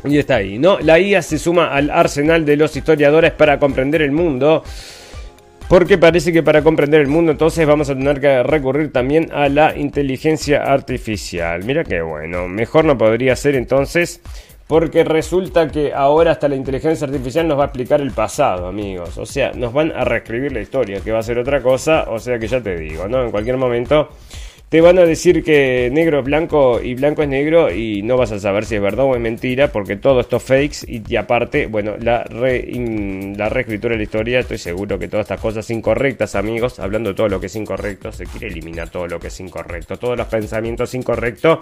Y 0.05 0.19
está 0.19 0.37
ahí, 0.37 0.59
¿no? 0.59 0.79
La 0.81 0.99
IA 0.99 1.23
se 1.23 1.39
suma 1.39 1.69
al 1.75 1.91
arsenal 1.91 2.45
de 2.45 2.57
los 2.57 2.77
historiadores 2.77 3.33
para 3.33 3.59
comprender 3.59 4.03
el 4.03 4.13
mundo. 4.13 4.63
Porque 5.69 5.97
parece 5.97 6.31
que 6.31 6.43
para 6.43 6.63
comprender 6.63 7.01
el 7.01 7.07
mundo 7.07 7.33
entonces 7.33 7.67
vamos 7.67 7.89
a 7.89 7.95
tener 7.95 8.21
que 8.21 8.43
recurrir 8.43 8.93
también 8.93 9.31
a 9.33 9.49
la 9.49 9.75
inteligencia 9.77 10.63
artificial. 10.63 11.65
Mira 11.65 11.85
qué 11.85 12.03
bueno, 12.03 12.49
mejor 12.49 12.85
no 12.85 12.99
podría 12.99 13.35
ser 13.35 13.55
entonces 13.55 14.21
porque 14.67 15.05
resulta 15.05 15.69
que 15.69 15.93
ahora 15.93 16.33
hasta 16.33 16.49
la 16.49 16.57
inteligencia 16.57 17.07
artificial 17.07 17.47
nos 17.47 17.59
va 17.59 17.65
a 17.65 17.67
explicar 17.67 18.01
el 18.01 18.12
pasado, 18.12 18.67
amigos. 18.67 19.19
O 19.19 19.27
sea, 19.27 19.53
nos 19.53 19.73
van 19.73 19.93
a 19.93 20.05
reescribir 20.05 20.53
la 20.53 20.61
historia, 20.61 21.01
que 21.01 21.12
va 21.12 21.19
a 21.19 21.23
ser 21.23 21.39
otra 21.39 21.61
cosa. 21.61 22.07
O 22.09 22.19
sea 22.19 22.39
que 22.39 22.47
ya 22.47 22.62
te 22.62 22.77
digo, 22.77 23.07
¿no? 23.07 23.23
En 23.23 23.31
cualquier 23.31 23.59
momento 23.59 24.09
te 24.75 24.81
van 24.81 24.99
a 24.99 25.05
decir 25.05 25.45
que 25.45 25.89
negro 25.93 26.19
es 26.19 26.25
blanco 26.25 26.81
y 26.83 26.95
blanco 26.95 27.23
es 27.23 27.29
negro 27.29 27.73
y 27.73 28.03
no 28.03 28.17
vas 28.17 28.33
a 28.33 28.41
saber 28.41 28.65
si 28.65 28.75
es 28.75 28.81
verdad 28.81 29.05
o 29.05 29.15
es 29.15 29.21
mentira 29.21 29.71
porque 29.71 29.95
todo 29.95 30.19
esto 30.19 30.41
fakes 30.41 30.79
y, 30.89 31.15
aparte, 31.15 31.67
bueno, 31.67 31.95
la, 32.01 32.25
la 32.29 33.49
reescritura 33.49 33.93
de 33.93 33.99
la 33.99 34.03
historia, 34.03 34.41
estoy 34.41 34.59
seguro 34.59 34.99
que 34.99 35.07
todas 35.07 35.27
estas 35.27 35.41
cosas 35.41 35.71
incorrectas, 35.71 36.35
amigos, 36.35 36.81
hablando 36.81 37.11
de 37.11 37.15
todo 37.15 37.29
lo 37.29 37.39
que 37.39 37.47
es 37.47 37.55
incorrecto, 37.55 38.11
se 38.11 38.25
quiere 38.27 38.49
eliminar 38.49 38.89
todo 38.89 39.07
lo 39.07 39.21
que 39.21 39.29
es 39.29 39.39
incorrecto, 39.39 39.97
todos 39.97 40.19
los 40.19 40.27
pensamientos 40.27 40.93
incorrectos 40.95 41.59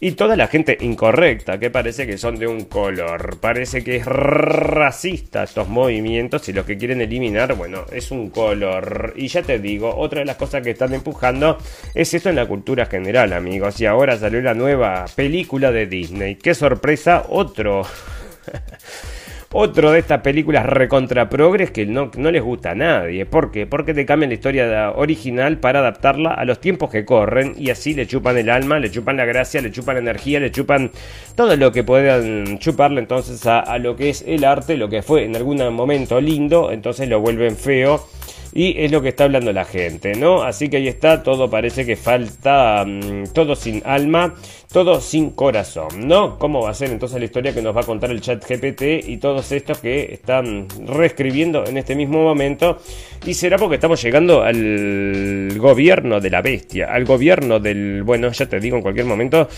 y 0.00 0.12
toda 0.12 0.36
la 0.36 0.46
gente 0.46 0.78
incorrecta, 0.80 1.58
que 1.58 1.70
parece 1.70 2.06
que 2.06 2.18
son 2.18 2.38
de 2.38 2.46
un 2.46 2.64
color, 2.64 3.38
parece 3.40 3.82
que 3.82 3.96
es 3.96 4.06
racista 4.06 5.42
estos 5.42 5.68
movimientos 5.68 6.48
y 6.48 6.52
lo 6.52 6.64
que 6.64 6.78
quieren 6.78 7.00
eliminar, 7.00 7.54
bueno, 7.54 7.84
es 7.92 8.10
un 8.10 8.30
color. 8.30 9.14
Y 9.16 9.28
ya 9.28 9.42
te 9.42 9.58
digo, 9.58 9.94
otra 9.96 10.20
de 10.20 10.26
las 10.26 10.36
cosas 10.36 10.62
que 10.62 10.70
están 10.70 10.94
empujando 10.94 11.58
es 11.94 12.14
esto 12.14 12.28
en 12.28 12.36
la 12.36 12.46
cultura 12.46 12.86
general, 12.86 13.32
amigos. 13.32 13.80
Y 13.80 13.86
ahora 13.86 14.16
salió 14.16 14.40
la 14.40 14.54
nueva 14.54 15.06
película 15.14 15.72
de 15.72 15.86
Disney. 15.86 16.36
¡Qué 16.36 16.54
sorpresa! 16.54 17.24
Otro. 17.28 17.84
Otro 19.50 19.92
de 19.92 20.00
estas 20.00 20.20
películas 20.20 20.66
recontra 20.66 21.30
progres 21.30 21.70
que 21.70 21.86
no, 21.86 22.10
no, 22.18 22.30
les 22.30 22.42
gusta 22.42 22.72
a 22.72 22.74
nadie. 22.74 23.24
¿Por 23.24 23.50
qué? 23.50 23.66
Porque 23.66 23.94
te 23.94 24.04
cambian 24.04 24.28
la 24.28 24.34
historia 24.34 24.92
original 24.94 25.56
para 25.56 25.78
adaptarla 25.78 26.34
a 26.34 26.44
los 26.44 26.60
tiempos 26.60 26.90
que 26.90 27.06
corren 27.06 27.54
y 27.56 27.70
así 27.70 27.94
le 27.94 28.06
chupan 28.06 28.36
el 28.36 28.50
alma, 28.50 28.78
le 28.78 28.90
chupan 28.90 29.16
la 29.16 29.24
gracia, 29.24 29.62
le 29.62 29.70
chupan 29.70 29.94
la 29.94 30.00
energía, 30.00 30.38
le 30.38 30.50
chupan 30.50 30.90
todo 31.34 31.56
lo 31.56 31.72
que 31.72 31.82
puedan 31.82 32.58
chuparle 32.58 33.00
entonces 33.00 33.46
a, 33.46 33.60
a 33.60 33.78
lo 33.78 33.96
que 33.96 34.10
es 34.10 34.22
el 34.26 34.44
arte, 34.44 34.76
lo 34.76 34.90
que 34.90 35.00
fue 35.00 35.24
en 35.24 35.34
algún 35.34 35.66
momento 35.72 36.20
lindo, 36.20 36.70
entonces 36.70 37.08
lo 37.08 37.20
vuelven 37.20 37.56
feo 37.56 38.06
y 38.52 38.74
es 38.82 38.90
lo 38.90 39.02
que 39.02 39.08
está 39.08 39.24
hablando 39.24 39.52
la 39.52 39.64
gente, 39.64 40.14
¿no? 40.14 40.42
Así 40.42 40.68
que 40.68 40.78
ahí 40.78 40.88
está, 40.88 41.22
todo 41.22 41.50
parece 41.50 41.84
que 41.84 41.96
falta, 41.96 42.84
mm, 42.86 43.32
todo 43.32 43.54
sin 43.54 43.82
alma, 43.84 44.34
todo 44.72 45.00
sin 45.00 45.30
corazón, 45.30 46.06
¿no? 46.06 46.38
¿Cómo 46.38 46.62
va 46.62 46.70
a 46.70 46.74
ser 46.74 46.90
entonces 46.90 47.18
la 47.18 47.24
historia 47.24 47.54
que 47.54 47.62
nos 47.62 47.76
va 47.76 47.82
a 47.82 47.84
contar 47.84 48.10
el 48.10 48.20
chat 48.20 48.44
GPT 48.44 49.08
y 49.08 49.18
todos 49.18 49.50
estos 49.52 49.78
que 49.78 50.12
están 50.12 50.66
reescribiendo 50.86 51.64
en 51.66 51.78
este 51.78 51.94
mismo 51.94 52.22
momento? 52.22 52.78
Y 53.26 53.34
será 53.34 53.58
porque 53.58 53.76
estamos 53.76 54.02
llegando 54.02 54.42
al 54.42 55.56
gobierno 55.58 56.20
de 56.20 56.30
la 56.30 56.42
bestia, 56.42 56.92
al 56.92 57.04
gobierno 57.04 57.58
del, 57.60 58.02
bueno, 58.02 58.30
ya 58.30 58.46
te 58.46 58.60
digo 58.60 58.76
en 58.76 58.82
cualquier 58.82 59.06
momento, 59.06 59.48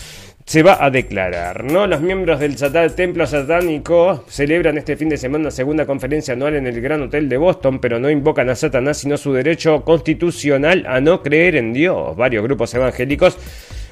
se 0.45 0.63
va 0.63 0.83
a 0.83 0.89
declarar, 0.89 1.63
¿no? 1.63 1.87
Los 1.87 2.01
miembros 2.01 2.39
del 2.39 2.55
Templo 2.95 3.25
Satánico 3.25 4.23
celebran 4.27 4.77
este 4.77 4.97
fin 4.97 5.09
de 5.09 5.17
semana 5.17 5.43
una 5.43 5.51
segunda 5.51 5.85
conferencia 5.85 6.33
anual 6.33 6.55
en 6.55 6.67
el 6.67 6.81
Gran 6.81 7.01
Hotel 7.01 7.29
de 7.29 7.37
Boston, 7.37 7.79
pero 7.79 7.99
no 7.99 8.09
invocan 8.09 8.49
a 8.49 8.55
Satanás, 8.55 8.97
sino 8.97 9.17
su 9.17 9.33
derecho 9.33 9.83
constitucional 9.83 10.85
a 10.87 10.99
no 11.01 11.21
creer 11.21 11.55
en 11.55 11.73
Dios. 11.73 12.15
Varios 12.15 12.43
grupos 12.43 12.73
evangélicos 12.73 13.37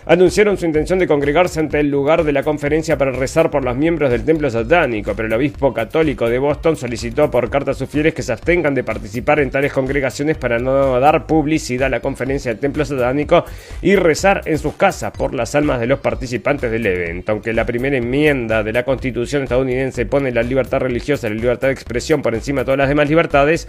anunciaron 0.06 0.58
su 0.58 0.66
intención 0.66 1.00
de 1.00 1.08
congregarse 1.08 1.60
ante 1.60 1.80
el 1.80 1.89
lugar 1.89 2.24
de 2.24 2.34
la 2.34 2.43
conferencia 2.43 2.97
para 2.97 3.12
rezar 3.12 3.52
por 3.52 3.64
los 3.64 3.76
miembros 3.76 4.10
del 4.12 4.24
templo 4.24 4.50
satánico, 4.50 5.14
pero 5.16 5.28
el 5.28 5.34
obispo 5.34 5.74
católico 5.74 6.30
de 6.30 6.39
Boston 6.39 6.76
solicitó 6.76 7.30
por 7.30 7.50
carta 7.50 7.72
a 7.72 7.74
sus 7.74 7.89
fieles 7.89 8.14
que 8.14 8.24
se 8.24 8.32
abstengan 8.32 8.74
de 8.74 8.84
participar 8.84 9.39
en 9.39 9.52
tales 9.52 9.74
congregaciones 9.74 10.38
para 10.38 10.60
no 10.60 11.00
dar 11.00 11.28
publicidad 11.28 11.88
a 11.88 11.89
la 11.89 12.00
conferencia 12.00 12.52
del 12.52 12.60
templo 12.60 12.86
satánico 12.86 13.45
y 13.82 13.95
rezar 13.95 14.41
en 14.45 14.58
sus 14.58 14.74
casas 14.76 15.12
por 15.12 15.34
las 15.34 15.56
almas 15.56 15.80
de 15.80 15.88
los 15.88 16.00
participantes 16.00 16.72
del 16.72 16.86
evento. 16.86 17.32
Aunque 17.32 17.54
la 17.54 17.66
primera 17.66 17.97
enmienda 17.97 18.64
de 18.64 18.74
la 18.74 18.84
constitución 18.84 19.43
estadounidense 19.43 20.06
pone 20.06 20.32
la 20.32 20.43
libertad 20.43 20.80
religiosa 20.80 21.28
y 21.28 21.32
la 21.32 21.41
libertad 21.41 21.68
de 21.68 21.74
expresión 21.74 22.22
por 22.22 22.36
encima 22.36 22.62
de 22.62 22.66
todas 22.66 22.78
las 22.78 22.89
demás 22.89 23.10
libertades, 23.10 23.68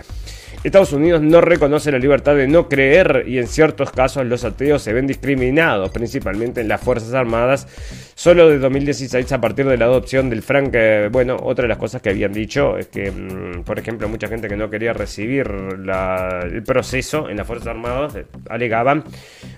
Estados 0.62 0.92
Unidos 0.92 1.22
no 1.22 1.40
reconoce 1.40 1.90
la 1.90 1.98
libertad 1.98 2.36
de 2.36 2.46
no 2.46 2.68
creer 2.68 3.24
y 3.26 3.38
en 3.38 3.46
ciertos 3.46 3.90
casos 3.92 4.26
los 4.26 4.44
ateos 4.44 4.82
se 4.82 4.92
ven 4.92 5.06
discriminados, 5.06 5.90
principalmente 5.90 6.60
en 6.60 6.68
las 6.68 6.82
Fuerzas 6.82 7.14
Armadas. 7.14 7.66
Solo 8.14 8.46
de 8.50 8.58
2016 8.58 9.32
a 9.32 9.40
partir 9.40 9.66
de 9.66 9.78
la 9.78 9.86
adopción 9.86 10.28
del 10.28 10.42
Frank, 10.42 10.72
eh, 10.74 11.08
bueno, 11.10 11.38
otra 11.42 11.62
de 11.62 11.68
las 11.68 11.78
cosas 11.78 12.02
que 12.02 12.10
habían 12.10 12.34
dicho 12.34 12.76
es 12.76 12.88
que, 12.88 13.10
mm, 13.10 13.62
por 13.62 13.78
ejemplo, 13.78 14.06
mucha 14.10 14.28
gente 14.28 14.48
que 14.48 14.56
no 14.56 14.68
quería 14.68 14.92
recibir 14.92 15.50
el 15.50 16.62
proceso 16.62 17.30
en 17.30 17.38
las 17.38 17.46
Fuerzas 17.46 17.68
Armadas 17.68 18.16
eh, 18.16 18.26
alegaban 18.50 19.04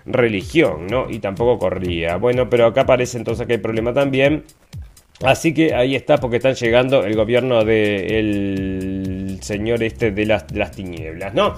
religión, 0.07 0.87
¿no? 0.87 1.11
Y 1.11 1.19
tampoco 1.19 1.59
corría. 1.59 2.17
Bueno, 2.17 2.49
pero 2.49 2.67
acá 2.67 2.87
parece 2.87 3.19
entonces 3.19 3.45
que 3.49 3.55
hay 3.55 3.59
problema 3.59 3.93
también. 3.93 4.45
Así 5.25 5.55
que 5.55 5.75
ahí 5.75 5.95
está 5.95 6.19
porque 6.19 6.37
están 6.37 6.55
llegando 6.55 7.05
el 7.05 7.15
gobierno 7.15 7.65
del 7.65 9.12
señor 9.43 9.83
este 9.83 10.11
de 10.11 10.27
las, 10.27 10.47
tinieblas, 10.73 11.35
¿no? 11.35 11.57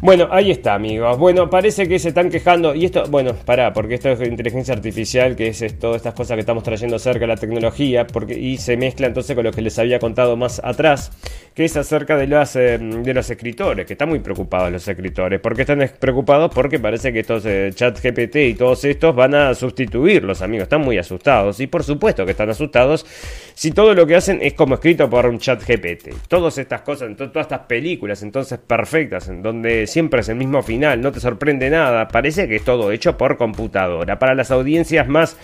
Bueno, 0.00 0.28
ahí 0.30 0.50
está, 0.50 0.74
amigos. 0.74 1.16
Bueno, 1.18 1.48
parece 1.48 1.88
que 1.88 1.98
se 1.98 2.08
están 2.08 2.28
quejando. 2.28 2.74
Y 2.74 2.84
esto, 2.84 3.04
bueno, 3.08 3.34
pará, 3.44 3.72
porque 3.72 3.94
esto 3.94 4.10
es 4.10 4.20
inteligencia 4.20 4.74
artificial, 4.74 5.34
que 5.34 5.48
es 5.48 5.78
todas 5.78 5.96
estas 5.96 6.14
cosas 6.14 6.34
que 6.34 6.40
estamos 6.40 6.62
trayendo 6.62 6.98
cerca 6.98 7.20
de 7.20 7.26
la 7.28 7.36
tecnología, 7.36 8.06
porque, 8.06 8.38
y 8.38 8.58
se 8.58 8.76
mezcla 8.76 9.06
entonces 9.06 9.34
con 9.34 9.44
lo 9.44 9.52
que 9.52 9.62
les 9.62 9.78
había 9.78 9.98
contado 9.98 10.36
más 10.36 10.60
atrás, 10.62 11.10
que 11.54 11.64
es 11.64 11.76
acerca 11.76 12.16
de, 12.16 12.26
las, 12.26 12.54
eh, 12.56 12.78
de 12.78 13.14
los 13.14 13.30
escritores, 13.30 13.86
que 13.86 13.94
están 13.94 14.10
muy 14.10 14.18
preocupados 14.18 14.70
los 14.70 14.86
escritores. 14.86 15.40
¿Por 15.40 15.54
qué 15.54 15.62
están 15.62 15.88
preocupados? 15.98 16.52
Porque 16.54 16.78
parece 16.78 17.12
que 17.12 17.20
estos 17.20 17.46
eh, 17.46 17.70
chat 17.74 17.98
GPT 17.98 18.36
y 18.36 18.54
todos 18.54 18.84
estos 18.84 19.14
van 19.14 19.34
a 19.34 19.54
sustituirlos, 19.54 20.42
amigos. 20.42 20.64
Están 20.64 20.82
muy 20.82 20.98
asustados. 20.98 21.60
Y 21.60 21.66
por 21.66 21.82
supuesto 21.82 22.26
que 22.26 22.32
están 22.32 22.50
asustados 22.50 23.06
si 23.54 23.70
todo 23.70 23.94
lo 23.94 24.06
que 24.06 24.16
hacen 24.16 24.40
es 24.42 24.54
como 24.54 24.74
escrito 24.74 25.08
por 25.08 25.26
un 25.26 25.38
chat 25.38 25.62
GPT. 25.66 26.14
Todas 26.28 26.58
estas 26.58 26.82
cosas, 26.82 27.16
todas 27.16 27.36
estas 27.36 27.60
películas 27.60 28.22
entonces 28.22 28.58
perfectas, 28.58 29.28
en 29.28 29.42
donde 29.42 29.86
siempre 29.94 30.22
es 30.22 30.28
el 30.28 30.34
mismo 30.34 30.60
final, 30.60 31.00
no 31.00 31.12
te 31.12 31.20
sorprende 31.20 31.70
nada, 31.70 32.08
parece 32.08 32.48
que 32.48 32.56
es 32.56 32.64
todo 32.64 32.90
hecho 32.90 33.16
por 33.16 33.36
computadora. 33.36 34.18
Para 34.18 34.34
las 34.34 34.50
audiencias 34.50 35.06
más... 35.08 35.36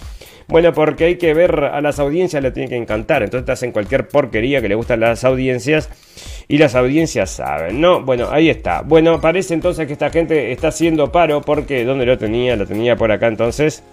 Bueno, 0.49 0.73
porque 0.73 1.05
hay 1.05 1.15
que 1.17 1.33
ver 1.33 1.63
a 1.63 1.81
las 1.81 2.01
audiencias, 2.01 2.43
le 2.43 2.51
tiene 2.51 2.69
que 2.69 2.75
encantar. 2.75 3.23
Entonces 3.23 3.47
te 3.47 3.53
hacen 3.53 3.71
cualquier 3.71 4.09
porquería 4.09 4.61
que 4.61 4.69
le 4.69 4.75
gustan 4.75 4.99
las 4.99 5.23
audiencias 5.23 5.89
y 6.49 6.59
las 6.59 6.75
audiencias 6.75 7.31
saben, 7.31 7.81
¿no? 7.81 8.03
Bueno, 8.03 8.27
ahí 8.33 8.51
está. 8.51 8.83
Bueno, 8.83 9.21
parece 9.21 9.55
entonces 9.55 9.87
que 9.87 9.93
esta 9.93 10.11
gente 10.11 10.51
está 10.51 10.69
haciendo 10.69 11.13
paro 11.13 11.41
porque, 11.41 11.85
¿dónde 11.85 12.05
lo 12.05 12.19
tenía? 12.19 12.57
Lo 12.57 12.67
tenía 12.67 12.97
por 12.97 13.13
acá 13.13 13.29
entonces. 13.29 13.85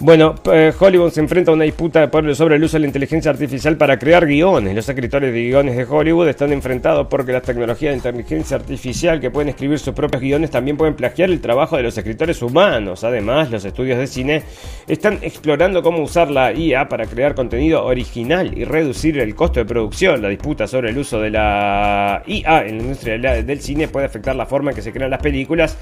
Bueno, 0.00 0.36
eh, 0.52 0.72
Hollywood 0.78 1.10
se 1.10 1.18
enfrenta 1.18 1.50
a 1.50 1.54
una 1.54 1.64
disputa 1.64 2.08
sobre 2.32 2.54
el 2.54 2.62
uso 2.62 2.76
de 2.76 2.82
la 2.82 2.86
inteligencia 2.86 3.32
artificial 3.32 3.76
para 3.76 3.98
crear 3.98 4.26
guiones. 4.26 4.72
Los 4.76 4.88
escritores 4.88 5.32
de 5.32 5.42
guiones 5.42 5.76
de 5.76 5.84
Hollywood 5.84 6.28
están 6.28 6.52
enfrentados 6.52 7.08
porque 7.08 7.32
las 7.32 7.42
tecnologías 7.42 7.90
de 7.90 7.96
inteligencia 7.96 8.58
artificial 8.58 9.18
que 9.18 9.32
pueden 9.32 9.48
escribir 9.48 9.80
sus 9.80 9.94
propios 9.94 10.22
guiones 10.22 10.52
también 10.52 10.76
pueden 10.76 10.94
plagiar 10.94 11.30
el 11.30 11.40
trabajo 11.40 11.76
de 11.76 11.82
los 11.82 11.98
escritores 11.98 12.40
humanos. 12.42 13.02
Además, 13.02 13.50
los 13.50 13.64
estudios 13.64 13.98
de 13.98 14.06
cine 14.06 14.42
están 14.86 15.18
explorando 15.20 15.82
cómo 15.82 16.00
usar 16.00 16.30
la 16.30 16.52
IA 16.52 16.88
para 16.88 17.06
crear 17.06 17.34
contenido 17.34 17.84
original 17.84 18.56
y 18.56 18.62
reducir 18.62 19.18
el 19.18 19.34
costo 19.34 19.58
de 19.58 19.66
producción. 19.66 20.22
La 20.22 20.28
disputa 20.28 20.68
sobre 20.68 20.90
el 20.90 20.98
uso 20.98 21.20
de 21.20 21.30
la 21.30 22.22
IA 22.24 22.66
en 22.66 22.78
la 22.78 22.82
industria 22.84 23.18
del 23.18 23.60
cine 23.60 23.88
puede 23.88 24.06
afectar 24.06 24.36
la 24.36 24.46
forma 24.46 24.70
en 24.70 24.76
que 24.76 24.82
se 24.82 24.92
crean 24.92 25.10
las 25.10 25.22
películas 25.22 25.76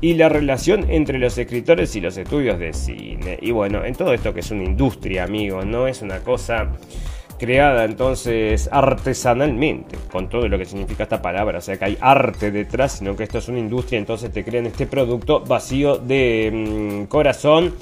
y 0.00 0.14
la 0.14 0.28
relación 0.28 0.86
entre 0.90 1.18
los 1.18 1.36
escritores 1.38 1.94
y 1.96 2.00
los 2.00 2.16
estudios 2.16 2.58
de 2.58 2.72
cine. 2.72 3.38
Bueno, 3.58 3.84
en 3.84 3.96
todo 3.96 4.14
esto 4.14 4.32
que 4.32 4.38
es 4.38 4.52
una 4.52 4.62
industria, 4.62 5.24
amigos, 5.24 5.66
no 5.66 5.88
es 5.88 6.00
una 6.00 6.20
cosa 6.20 6.68
creada 7.38 7.84
entonces 7.84 8.68
artesanalmente, 8.70 9.96
con 10.10 10.28
todo 10.28 10.48
lo 10.48 10.58
que 10.58 10.64
significa 10.64 11.04
esta 11.04 11.22
palabra, 11.22 11.58
o 11.58 11.60
sea 11.60 11.78
que 11.78 11.84
hay 11.84 11.98
arte 12.00 12.50
detrás, 12.50 12.98
sino 12.98 13.16
que 13.16 13.24
esto 13.24 13.38
es 13.38 13.48
una 13.48 13.58
industria, 13.58 13.98
entonces 13.98 14.30
te 14.32 14.44
crean 14.44 14.66
este 14.66 14.86
producto 14.86 15.40
vacío 15.40 15.96
de 15.96 16.50
mm, 16.52 17.04
corazón 17.06 17.74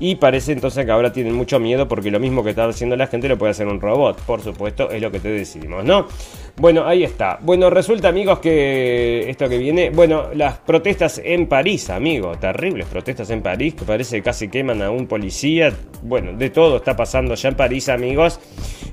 y 0.00 0.16
parece 0.16 0.52
entonces 0.52 0.84
que 0.84 0.90
ahora 0.90 1.12
tienen 1.12 1.34
mucho 1.34 1.60
miedo 1.60 1.86
porque 1.86 2.10
lo 2.10 2.18
mismo 2.18 2.42
que 2.42 2.50
está 2.50 2.64
haciendo 2.64 2.96
la 2.96 3.06
gente 3.06 3.28
lo 3.28 3.38
puede 3.38 3.52
hacer 3.52 3.68
un 3.68 3.80
robot. 3.80 4.20
Por 4.22 4.40
supuesto, 4.40 4.90
es 4.90 5.00
lo 5.00 5.10
que 5.10 5.20
te 5.20 5.28
decidimos, 5.28 5.84
¿no? 5.84 6.08
Bueno, 6.56 6.84
ahí 6.84 7.04
está. 7.04 7.38
Bueno, 7.40 7.70
resulta, 7.70 8.08
amigos, 8.08 8.40
que 8.40 9.30
esto 9.30 9.48
que 9.48 9.56
viene. 9.56 9.90
Bueno, 9.90 10.34
las 10.34 10.58
protestas 10.58 11.20
en 11.24 11.46
París, 11.46 11.90
amigos. 11.90 12.40
Terribles 12.40 12.86
protestas 12.86 13.30
en 13.30 13.40
París, 13.40 13.74
que 13.74 13.84
parece 13.84 14.16
que 14.16 14.22
casi 14.22 14.48
queman 14.48 14.82
a 14.82 14.90
un 14.90 15.06
policía. 15.06 15.72
Bueno, 16.02 16.32
de 16.32 16.50
todo 16.50 16.78
está 16.78 16.96
pasando 16.96 17.34
ya 17.36 17.50
en 17.50 17.54
París, 17.54 17.88
amigos. 17.88 18.40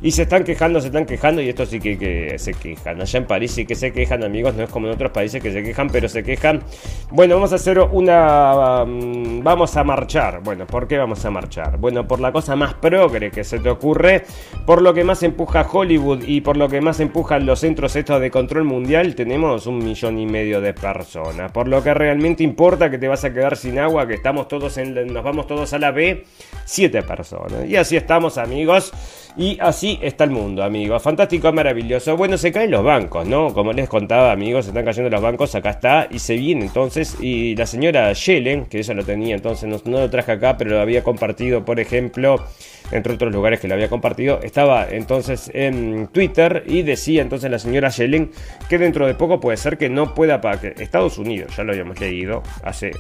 Y 0.03 0.10
se 0.11 0.23
están 0.23 0.43
quejando, 0.43 0.81
se 0.81 0.87
están 0.87 1.05
quejando. 1.05 1.41
Y 1.41 1.49
esto 1.49 1.65
sí 1.65 1.79
que, 1.79 2.35
se 2.37 2.53
quejan. 2.53 2.99
Allá 2.99 3.19
en 3.19 3.25
París 3.25 3.51
sí 3.51 3.65
que 3.65 3.75
se 3.75 3.91
quejan, 3.93 4.23
amigos. 4.23 4.55
No 4.55 4.63
es 4.63 4.69
como 4.69 4.87
en 4.87 4.93
otros 4.93 5.11
países 5.11 5.41
que 5.41 5.51
se 5.51 5.61
quejan, 5.61 5.89
pero 5.89 6.09
se 6.09 6.23
quejan. 6.23 6.63
Bueno, 7.11 7.35
vamos 7.35 7.51
a 7.51 7.55
hacer 7.55 7.79
una. 7.79 8.83
Um, 8.83 9.43
vamos 9.43 9.77
a 9.77 9.83
marchar. 9.83 10.41
Bueno, 10.43 10.65
¿por 10.65 10.87
qué 10.87 10.97
vamos 10.97 11.23
a 11.25 11.29
marchar? 11.29 11.77
Bueno, 11.77 12.07
por 12.07 12.19
la 12.19 12.31
cosa 12.31 12.55
más 12.55 12.73
progre 12.73 13.29
que 13.29 13.43
se 13.43 13.59
te 13.59 13.69
ocurre. 13.69 14.23
Por 14.65 14.81
lo 14.81 14.93
que 14.93 15.03
más 15.03 15.21
empuja 15.21 15.67
Hollywood 15.71 16.23
y 16.25 16.41
por 16.41 16.57
lo 16.57 16.67
que 16.67 16.81
más 16.81 16.99
empujan 16.99 17.45
los 17.45 17.51
los 17.51 17.59
centros 17.59 17.93
estos 17.97 18.21
de 18.21 18.31
control 18.31 18.63
mundial 18.63 19.13
tenemos 19.13 19.67
un 19.67 19.79
millón 19.79 20.17
y 20.17 20.25
medio 20.25 20.61
de 20.61 20.73
personas. 20.73 21.51
Por 21.51 21.67
lo 21.67 21.83
que 21.83 21.93
realmente 21.93 22.43
importa 22.43 22.89
que 22.89 22.97
te 22.97 23.09
vas 23.09 23.25
a 23.25 23.33
quedar 23.33 23.57
sin 23.57 23.77
agua, 23.77 24.07
que 24.07 24.13
estamos 24.13 24.47
todos 24.47 24.77
en, 24.77 25.11
nos 25.11 25.21
vamos 25.21 25.47
todos 25.47 25.73
a 25.73 25.77
la 25.77 25.91
B, 25.91 26.23
siete 26.63 27.03
personas. 27.03 27.65
Y 27.67 27.75
así 27.75 27.97
estamos, 27.97 28.37
amigos. 28.37 28.93
Y 29.37 29.57
así 29.61 29.97
está 30.01 30.25
el 30.25 30.31
mundo, 30.31 30.63
amigos. 30.63 31.01
Fantástico, 31.01 31.51
maravilloso. 31.53 32.17
Bueno, 32.17 32.37
se 32.37 32.51
caen 32.51 32.71
los 32.71 32.83
bancos, 32.83 33.25
¿no? 33.25 33.53
Como 33.53 33.71
les 33.71 33.87
contaba, 33.87 34.31
amigos, 34.31 34.65
se 34.65 34.71
están 34.71 34.83
cayendo 34.83 35.09
los 35.09 35.21
bancos. 35.21 35.55
Acá 35.55 35.69
está. 35.71 36.07
Y 36.11 36.19
se 36.19 36.35
viene 36.35 36.65
entonces. 36.65 37.17
Y 37.21 37.55
la 37.55 37.65
señora 37.65 38.11
Yellen, 38.11 38.65
que 38.65 38.79
ella 38.79 38.93
lo 38.93 39.03
tenía 39.05 39.35
entonces, 39.35 39.69
no, 39.69 39.99
lo 39.99 40.09
traje 40.09 40.33
acá, 40.33 40.57
pero 40.57 40.71
lo 40.71 40.81
había 40.81 41.03
compartido, 41.03 41.63
por 41.63 41.79
ejemplo 41.79 42.43
entre 42.91 43.13
otros 43.13 43.31
lugares 43.31 43.61
que 43.61 43.69
lo 43.69 43.75
había 43.75 43.87
compartido, 43.87 44.41
estaba 44.43 44.85
entonces 44.89 45.49
en 45.53 46.07
Twitter 46.07 46.63
y 46.67 46.81
decía 46.81 47.21
entonces 47.21 47.49
la 47.49 47.57
señora 47.57 47.87
Yellen 47.87 48.31
que 48.67 48.77
dentro 48.77 49.07
de 49.07 49.13
poco 49.13 49.39
puede 49.39 49.55
ser 49.55 49.77
que 49.77 49.87
no 49.87 50.13
pueda 50.13 50.41
pagar. 50.41 50.73
Estados 50.77 51.17
Unidos, 51.17 51.55
ya 51.55 51.63
lo 51.63 51.71
habíamos 51.71 52.01
leído 52.01 52.43
hace 52.63 52.91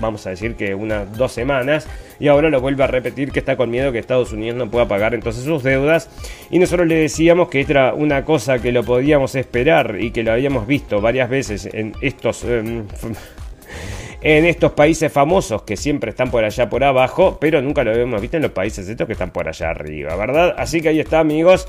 vamos 0.00 0.26
a 0.26 0.30
decir 0.30 0.54
que 0.54 0.74
unas 0.74 1.16
dos 1.16 1.32
semanas, 1.32 1.86
y 2.18 2.28
ahora 2.28 2.50
lo 2.50 2.60
vuelve 2.60 2.84
a 2.84 2.86
repetir 2.86 3.32
que 3.32 3.38
está 3.38 3.56
con 3.56 3.70
miedo 3.70 3.92
que 3.92 3.98
Estados 3.98 4.32
Unidos 4.32 4.56
no 4.56 4.70
pueda 4.70 4.86
pagar 4.86 5.14
entonces 5.14 5.44
sus 5.44 5.62
deudas, 5.62 6.08
y 6.50 6.58
nosotros 6.58 6.86
le 6.86 6.96
decíamos 6.96 7.48
que 7.48 7.60
era 7.60 7.94
una 7.94 8.24
cosa 8.24 8.58
que 8.58 8.72
lo 8.72 8.84
podíamos 8.84 9.34
esperar 9.34 9.96
y 10.00 10.10
que 10.10 10.22
lo 10.22 10.32
habíamos 10.32 10.66
visto 10.66 11.00
varias 11.00 11.28
veces 11.28 11.68
en 11.72 11.94
estos... 12.00 12.44
Em, 12.44 12.84
en 14.24 14.46
estos 14.46 14.72
países 14.72 15.12
famosos 15.12 15.62
que 15.62 15.76
siempre 15.76 16.10
están 16.10 16.30
por 16.30 16.42
allá 16.44 16.70
por 16.70 16.82
abajo, 16.82 17.36
pero 17.38 17.60
nunca 17.60 17.84
lo 17.84 17.92
hemos 17.92 18.22
visto 18.22 18.38
en 18.38 18.44
los 18.44 18.52
países 18.52 18.88
estos 18.88 19.06
que 19.06 19.12
están 19.12 19.30
por 19.30 19.46
allá 19.46 19.68
arriba, 19.68 20.16
¿verdad? 20.16 20.54
Así 20.56 20.80
que 20.80 20.88
ahí 20.88 21.00
está, 21.00 21.18
amigos. 21.18 21.68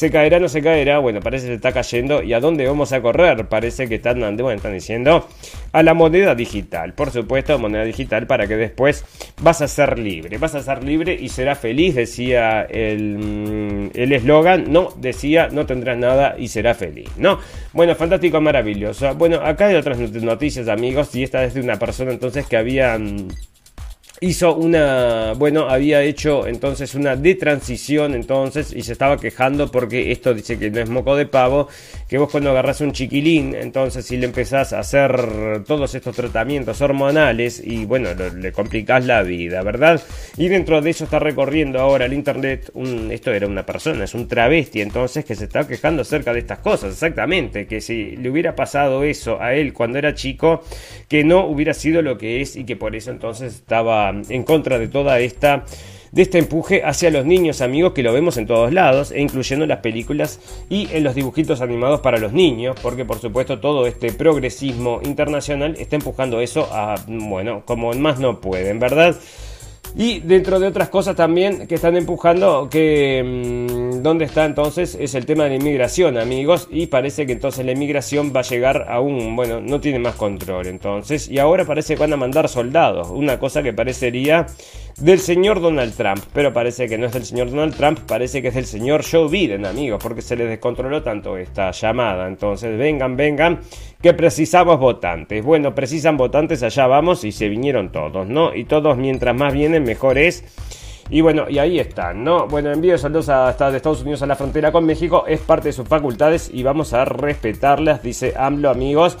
¿Se 0.00 0.10
caerá 0.10 0.38
o 0.38 0.40
no 0.40 0.48
se 0.48 0.62
caerá? 0.62 0.98
Bueno, 0.98 1.20
parece 1.20 1.44
que 1.44 1.50
se 1.50 1.56
está 1.56 1.72
cayendo. 1.72 2.22
¿Y 2.22 2.32
a 2.32 2.40
dónde 2.40 2.66
vamos 2.66 2.90
a 2.94 3.02
correr? 3.02 3.48
Parece 3.48 3.86
que 3.86 3.96
están, 3.96 4.18
bueno, 4.38 4.52
están 4.52 4.72
diciendo 4.72 5.28
a 5.72 5.82
la 5.82 5.92
moneda 5.92 6.34
digital. 6.34 6.94
Por 6.94 7.10
supuesto, 7.10 7.58
moneda 7.58 7.84
digital 7.84 8.26
para 8.26 8.46
que 8.46 8.56
después 8.56 9.04
vas 9.42 9.60
a 9.60 9.68
ser 9.68 9.98
libre. 9.98 10.38
Vas 10.38 10.54
a 10.54 10.62
ser 10.62 10.82
libre 10.82 11.12
y 11.20 11.28
serás 11.28 11.58
feliz, 11.58 11.96
decía 11.96 12.62
el 12.62 13.90
eslogan. 13.92 14.72
no, 14.72 14.88
decía 14.96 15.50
no 15.52 15.66
tendrás 15.66 15.98
nada 15.98 16.34
y 16.38 16.48
serás 16.48 16.78
feliz. 16.78 17.10
No, 17.18 17.38
bueno, 17.74 17.94
fantástico, 17.94 18.40
maravilloso. 18.40 19.14
Bueno, 19.16 19.42
acá 19.42 19.66
hay 19.66 19.74
otras 19.74 19.98
noticias, 19.98 20.68
amigos. 20.68 21.14
Y 21.14 21.24
esta 21.24 21.44
es 21.44 21.52
de 21.52 21.60
una 21.60 21.78
persona 21.78 22.10
entonces 22.10 22.46
que 22.46 22.56
había 22.56 22.98
hizo 24.20 24.54
una, 24.54 25.32
bueno, 25.32 25.70
había 25.70 26.02
hecho 26.02 26.46
entonces 26.46 26.94
una 26.94 27.16
de 27.16 27.34
transición 27.36 28.14
entonces 28.14 28.70
y 28.74 28.82
se 28.82 28.92
estaba 28.92 29.16
quejando 29.16 29.70
porque 29.70 30.12
esto 30.12 30.34
dice 30.34 30.58
que 30.58 30.70
no 30.70 30.80
es 30.80 30.90
moco 30.90 31.16
de 31.16 31.24
pavo, 31.24 31.68
que 32.06 32.18
vos 32.18 32.30
cuando 32.30 32.50
agarras 32.50 32.82
un 32.82 32.92
chiquilín, 32.92 33.54
entonces 33.54 34.04
si 34.04 34.18
le 34.18 34.26
empezás 34.26 34.74
a 34.74 34.80
hacer 34.80 35.64
todos 35.66 35.94
estos 35.94 36.14
tratamientos 36.14 36.82
hormonales 36.82 37.62
y 37.64 37.86
bueno, 37.86 38.10
le 38.14 38.52
complicás 38.52 39.06
la 39.06 39.22
vida, 39.22 39.62
¿verdad? 39.62 40.02
Y 40.36 40.48
dentro 40.48 40.82
de 40.82 40.90
eso 40.90 41.04
está 41.04 41.18
recorriendo 41.18 41.80
ahora 41.80 42.04
el 42.04 42.12
internet, 42.12 42.70
un, 42.74 43.10
esto 43.10 43.32
era 43.32 43.46
una 43.46 43.64
persona, 43.64 44.04
es 44.04 44.14
un 44.14 44.28
travesti 44.28 44.82
entonces 44.82 45.24
que 45.24 45.34
se 45.34 45.44
está 45.44 45.66
quejando 45.66 46.02
acerca 46.02 46.34
de 46.34 46.40
estas 46.40 46.58
cosas, 46.58 46.92
exactamente, 46.92 47.66
que 47.66 47.80
si 47.80 48.16
le 48.16 48.28
hubiera 48.28 48.54
pasado 48.54 49.02
eso 49.02 49.40
a 49.40 49.54
él 49.54 49.72
cuando 49.72 49.96
era 49.96 50.14
chico, 50.14 50.62
que 51.08 51.24
no 51.24 51.46
hubiera 51.46 51.72
sido 51.72 52.02
lo 52.02 52.18
que 52.18 52.42
es 52.42 52.54
y 52.56 52.64
que 52.64 52.76
por 52.76 52.94
eso 52.94 53.10
entonces 53.10 53.54
estaba 53.54 54.09
en 54.28 54.42
contra 54.44 54.78
de 54.78 54.88
toda 54.88 55.18
esta 55.20 55.64
de 56.12 56.22
este 56.22 56.38
empuje 56.38 56.82
hacia 56.84 57.10
los 57.10 57.24
niños 57.24 57.60
amigos 57.60 57.92
que 57.92 58.02
lo 58.02 58.12
vemos 58.12 58.36
en 58.36 58.46
todos 58.46 58.72
lados, 58.72 59.12
e 59.12 59.20
incluyendo 59.20 59.64
en 59.64 59.68
las 59.68 59.78
películas 59.78 60.40
y 60.68 60.88
en 60.92 61.04
los 61.04 61.14
dibujitos 61.14 61.60
animados 61.60 62.00
para 62.00 62.18
los 62.18 62.32
niños, 62.32 62.76
porque 62.82 63.04
por 63.04 63.20
supuesto 63.20 63.60
todo 63.60 63.86
este 63.86 64.12
progresismo 64.12 65.00
internacional 65.04 65.76
está 65.78 65.96
empujando 65.96 66.40
eso 66.40 66.68
a, 66.72 66.96
bueno, 67.06 67.62
como 67.64 67.92
más 67.92 68.18
no 68.18 68.40
pueden, 68.40 68.78
¿verdad? 68.80 69.16
Y 69.96 70.20
dentro 70.20 70.60
de 70.60 70.68
otras 70.68 70.88
cosas 70.88 71.16
también 71.16 71.66
que 71.66 71.74
están 71.74 71.96
empujando, 71.96 72.68
que 72.70 73.22
mm, 73.24 74.02
dónde 74.02 74.24
está 74.24 74.44
entonces 74.44 74.96
es 74.98 75.14
el 75.14 75.26
tema 75.26 75.44
de 75.44 75.50
la 75.50 75.56
inmigración, 75.56 76.16
amigos, 76.16 76.68
y 76.70 76.86
parece 76.86 77.26
que 77.26 77.32
entonces 77.32 77.66
la 77.66 77.72
inmigración 77.72 78.32
va 78.34 78.40
a 78.40 78.44
llegar 78.44 78.86
a 78.88 79.00
un, 79.00 79.34
bueno, 79.34 79.60
no 79.60 79.80
tiene 79.80 79.98
más 79.98 80.14
control 80.14 80.68
entonces, 80.68 81.28
y 81.28 81.38
ahora 81.38 81.64
parece 81.64 81.94
que 81.94 82.00
van 82.00 82.12
a 82.12 82.16
mandar 82.16 82.48
soldados, 82.48 83.10
una 83.10 83.38
cosa 83.40 83.62
que 83.62 83.72
parecería 83.72 84.46
del 85.00 85.18
señor 85.18 85.60
Donald 85.60 85.94
Trump, 85.94 86.20
pero 86.32 86.52
parece 86.52 86.86
que 86.86 86.98
no 86.98 87.06
es 87.06 87.12
del 87.12 87.24
señor 87.24 87.50
Donald 87.50 87.74
Trump, 87.74 88.00
parece 88.06 88.42
que 88.42 88.48
es 88.48 88.54
del 88.54 88.66
señor 88.66 89.02
Joe 89.10 89.28
Biden, 89.28 89.64
amigos, 89.64 90.02
porque 90.02 90.20
se 90.20 90.36
les 90.36 90.48
descontroló 90.48 91.02
tanto 91.02 91.38
esta 91.38 91.70
llamada, 91.70 92.28
entonces 92.28 92.76
vengan, 92.76 93.16
vengan, 93.16 93.60
que 94.02 94.12
precisamos 94.12 94.78
votantes, 94.78 95.42
bueno, 95.42 95.74
precisan 95.74 96.16
votantes, 96.16 96.62
allá 96.62 96.86
vamos 96.86 97.24
y 97.24 97.32
se 97.32 97.48
vinieron 97.48 97.90
todos, 97.90 98.26
¿no? 98.26 98.54
Y 98.54 98.64
todos 98.64 98.98
mientras 98.98 99.34
más 99.34 99.52
vienen 99.52 99.84
mejor 99.84 100.18
es. 100.18 100.44
Y 101.08 101.22
bueno, 101.22 101.46
y 101.48 101.58
ahí 101.58 101.80
están, 101.80 102.22
¿no? 102.22 102.46
Bueno, 102.46 102.70
envío 102.70 102.96
saludos 102.96 103.30
hasta 103.30 103.70
de 103.70 103.78
Estados 103.78 104.02
Unidos 104.02 104.22
a 104.22 104.26
la 104.26 104.36
frontera 104.36 104.70
con 104.70 104.84
México, 104.84 105.24
es 105.26 105.40
parte 105.40 105.68
de 105.68 105.72
sus 105.72 105.88
facultades 105.88 106.50
y 106.52 106.62
vamos 106.62 106.92
a 106.92 107.04
respetarlas, 107.04 108.02
dice 108.02 108.34
AMLO, 108.36 108.70
amigos. 108.70 109.18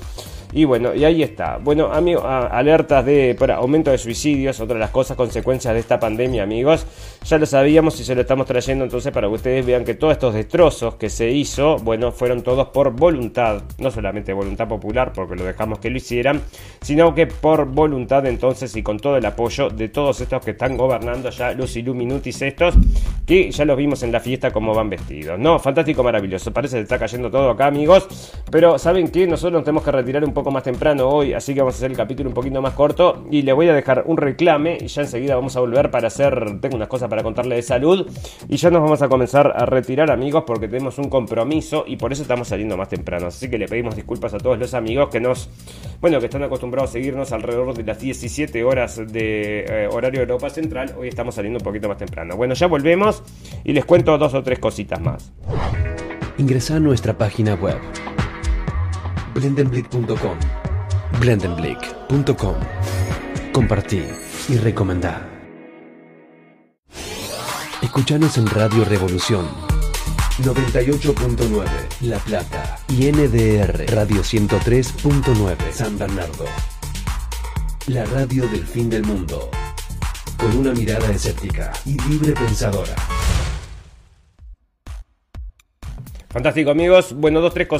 Y 0.52 0.64
bueno, 0.64 0.94
y 0.94 1.04
ahí 1.04 1.22
está. 1.22 1.58
Bueno, 1.58 1.92
amigos, 1.92 2.24
alertas 2.24 3.04
de 3.04 3.36
aumento 3.54 3.90
de 3.90 3.98
suicidios, 3.98 4.58
otra 4.60 4.74
de 4.74 4.80
las 4.80 4.90
cosas, 4.90 5.16
consecuencias 5.16 5.74
de 5.74 5.80
esta 5.80 6.00
pandemia, 6.00 6.42
amigos. 6.42 6.86
Ya 7.24 7.38
lo 7.38 7.46
sabíamos 7.46 8.00
y 8.00 8.04
se 8.04 8.14
lo 8.14 8.22
estamos 8.22 8.46
trayendo 8.46 8.84
entonces 8.84 9.12
para 9.12 9.28
que 9.28 9.34
ustedes 9.34 9.64
vean 9.64 9.84
que 9.84 9.94
todos 9.94 10.12
estos 10.12 10.34
destrozos 10.34 10.96
que 10.96 11.08
se 11.08 11.30
hizo, 11.30 11.76
bueno, 11.78 12.10
fueron 12.12 12.42
todos 12.42 12.68
por 12.68 12.90
voluntad, 12.90 13.62
no 13.78 13.90
solamente 13.90 14.32
voluntad 14.32 14.66
popular, 14.66 15.12
porque 15.12 15.36
lo 15.36 15.44
dejamos 15.44 15.78
que 15.78 15.90
lo 15.90 15.98
hicieran, 15.98 16.42
sino 16.80 17.14
que 17.14 17.26
por 17.26 17.66
voluntad 17.66 18.26
entonces 18.26 18.74
y 18.74 18.82
con 18.82 18.98
todo 18.98 19.16
el 19.16 19.26
apoyo 19.26 19.70
de 19.70 19.88
todos 19.88 20.20
estos 20.20 20.44
que 20.44 20.52
están 20.52 20.76
gobernando 20.76 21.30
ya, 21.30 21.52
los 21.52 21.76
Illuminutis 21.76 22.42
estos, 22.42 22.74
que 23.26 23.50
ya 23.50 23.64
los 23.64 23.76
vimos 23.76 24.02
en 24.02 24.10
la 24.10 24.20
fiesta 24.20 24.50
como 24.50 24.74
van 24.74 24.90
vestidos. 24.90 25.38
No, 25.38 25.58
fantástico, 25.58 26.02
maravilloso. 26.02 26.52
Parece 26.52 26.76
que 26.76 26.82
está 26.82 26.98
cayendo 26.98 27.30
todo 27.30 27.50
acá, 27.50 27.66
amigos. 27.66 28.08
Pero 28.50 28.78
¿saben 28.78 29.08
qué? 29.08 29.26
Nosotros 29.26 29.52
nos 29.52 29.64
tenemos 29.64 29.84
que 29.84 29.92
retirar 29.92 30.24
un 30.24 30.32
poco 30.32 30.39
poco 30.40 30.50
más 30.50 30.62
temprano 30.62 31.06
hoy, 31.06 31.34
así 31.34 31.52
que 31.52 31.60
vamos 31.60 31.74
a 31.74 31.76
hacer 31.76 31.90
el 31.90 31.96
capítulo 31.98 32.30
un 32.30 32.34
poquito 32.34 32.62
más 32.62 32.72
corto 32.72 33.26
y 33.30 33.42
le 33.42 33.52
voy 33.52 33.68
a 33.68 33.74
dejar 33.74 34.04
un 34.06 34.16
reclame 34.16 34.78
y 34.80 34.86
ya 34.86 35.02
enseguida 35.02 35.34
vamos 35.36 35.54
a 35.54 35.60
volver 35.60 35.90
para 35.90 36.06
hacer, 36.06 36.58
tengo 36.62 36.76
unas 36.76 36.88
cosas 36.88 37.10
para 37.10 37.22
contarle 37.22 37.56
de 37.56 37.62
salud 37.62 38.10
y 38.48 38.56
ya 38.56 38.70
nos 38.70 38.80
vamos 38.80 39.02
a 39.02 39.08
comenzar 39.10 39.52
a 39.54 39.66
retirar 39.66 40.10
amigos 40.10 40.44
porque 40.46 40.66
tenemos 40.66 40.96
un 40.96 41.10
compromiso 41.10 41.84
y 41.86 41.96
por 41.96 42.10
eso 42.10 42.22
estamos 42.22 42.48
saliendo 42.48 42.74
más 42.78 42.88
temprano, 42.88 43.26
así 43.26 43.50
que 43.50 43.58
le 43.58 43.68
pedimos 43.68 43.94
disculpas 43.94 44.32
a 44.32 44.38
todos 44.38 44.58
los 44.58 44.72
amigos 44.72 45.10
que 45.10 45.20
nos, 45.20 45.50
bueno, 46.00 46.18
que 46.20 46.26
están 46.26 46.42
acostumbrados 46.42 46.88
a 46.88 46.92
seguirnos 46.94 47.32
alrededor 47.32 47.74
de 47.74 47.84
las 47.84 48.00
17 48.00 48.64
horas 48.64 48.96
de 48.96 49.64
eh, 49.68 49.88
horario 49.92 50.22
Europa 50.22 50.48
Central, 50.48 50.94
hoy 50.98 51.08
estamos 51.08 51.34
saliendo 51.34 51.58
un 51.58 51.64
poquito 51.64 51.86
más 51.86 51.98
temprano. 51.98 52.34
Bueno, 52.34 52.54
ya 52.54 52.66
volvemos 52.66 53.22
y 53.62 53.74
les 53.74 53.84
cuento 53.84 54.16
dos 54.16 54.32
o 54.32 54.42
tres 54.42 54.58
cositas 54.58 54.98
más. 55.02 55.32
Ingresa 56.38 56.76
a 56.76 56.80
nuestra 56.80 57.18
página 57.18 57.54
web 57.56 57.76
blendenblick.com. 59.34 60.38
Blendenblick.com. 61.20 62.54
Compartir 63.52 64.14
y 64.48 64.56
recomendar. 64.56 65.28
Escuchanos 67.82 68.36
en 68.38 68.46
Radio 68.46 68.84
Revolución 68.84 69.46
98.9 70.42 71.66
La 72.02 72.18
Plata 72.18 72.78
y 72.88 73.10
NDR 73.10 73.92
Radio 73.92 74.22
103.9 74.22 75.72
San 75.72 75.98
Bernardo. 75.98 76.44
La 77.88 78.04
radio 78.06 78.46
del 78.48 78.66
fin 78.66 78.88
del 78.88 79.04
mundo. 79.04 79.50
Con 80.38 80.56
una 80.56 80.72
mirada 80.72 81.10
escéptica 81.10 81.72
y 81.84 82.00
libre 82.08 82.32
pensadora. 82.32 82.94
Fantástico 86.30 86.70
amigos. 86.70 87.12
Bueno, 87.12 87.40
dos, 87.40 87.52
tres 87.52 87.66
cosas. 87.66 87.78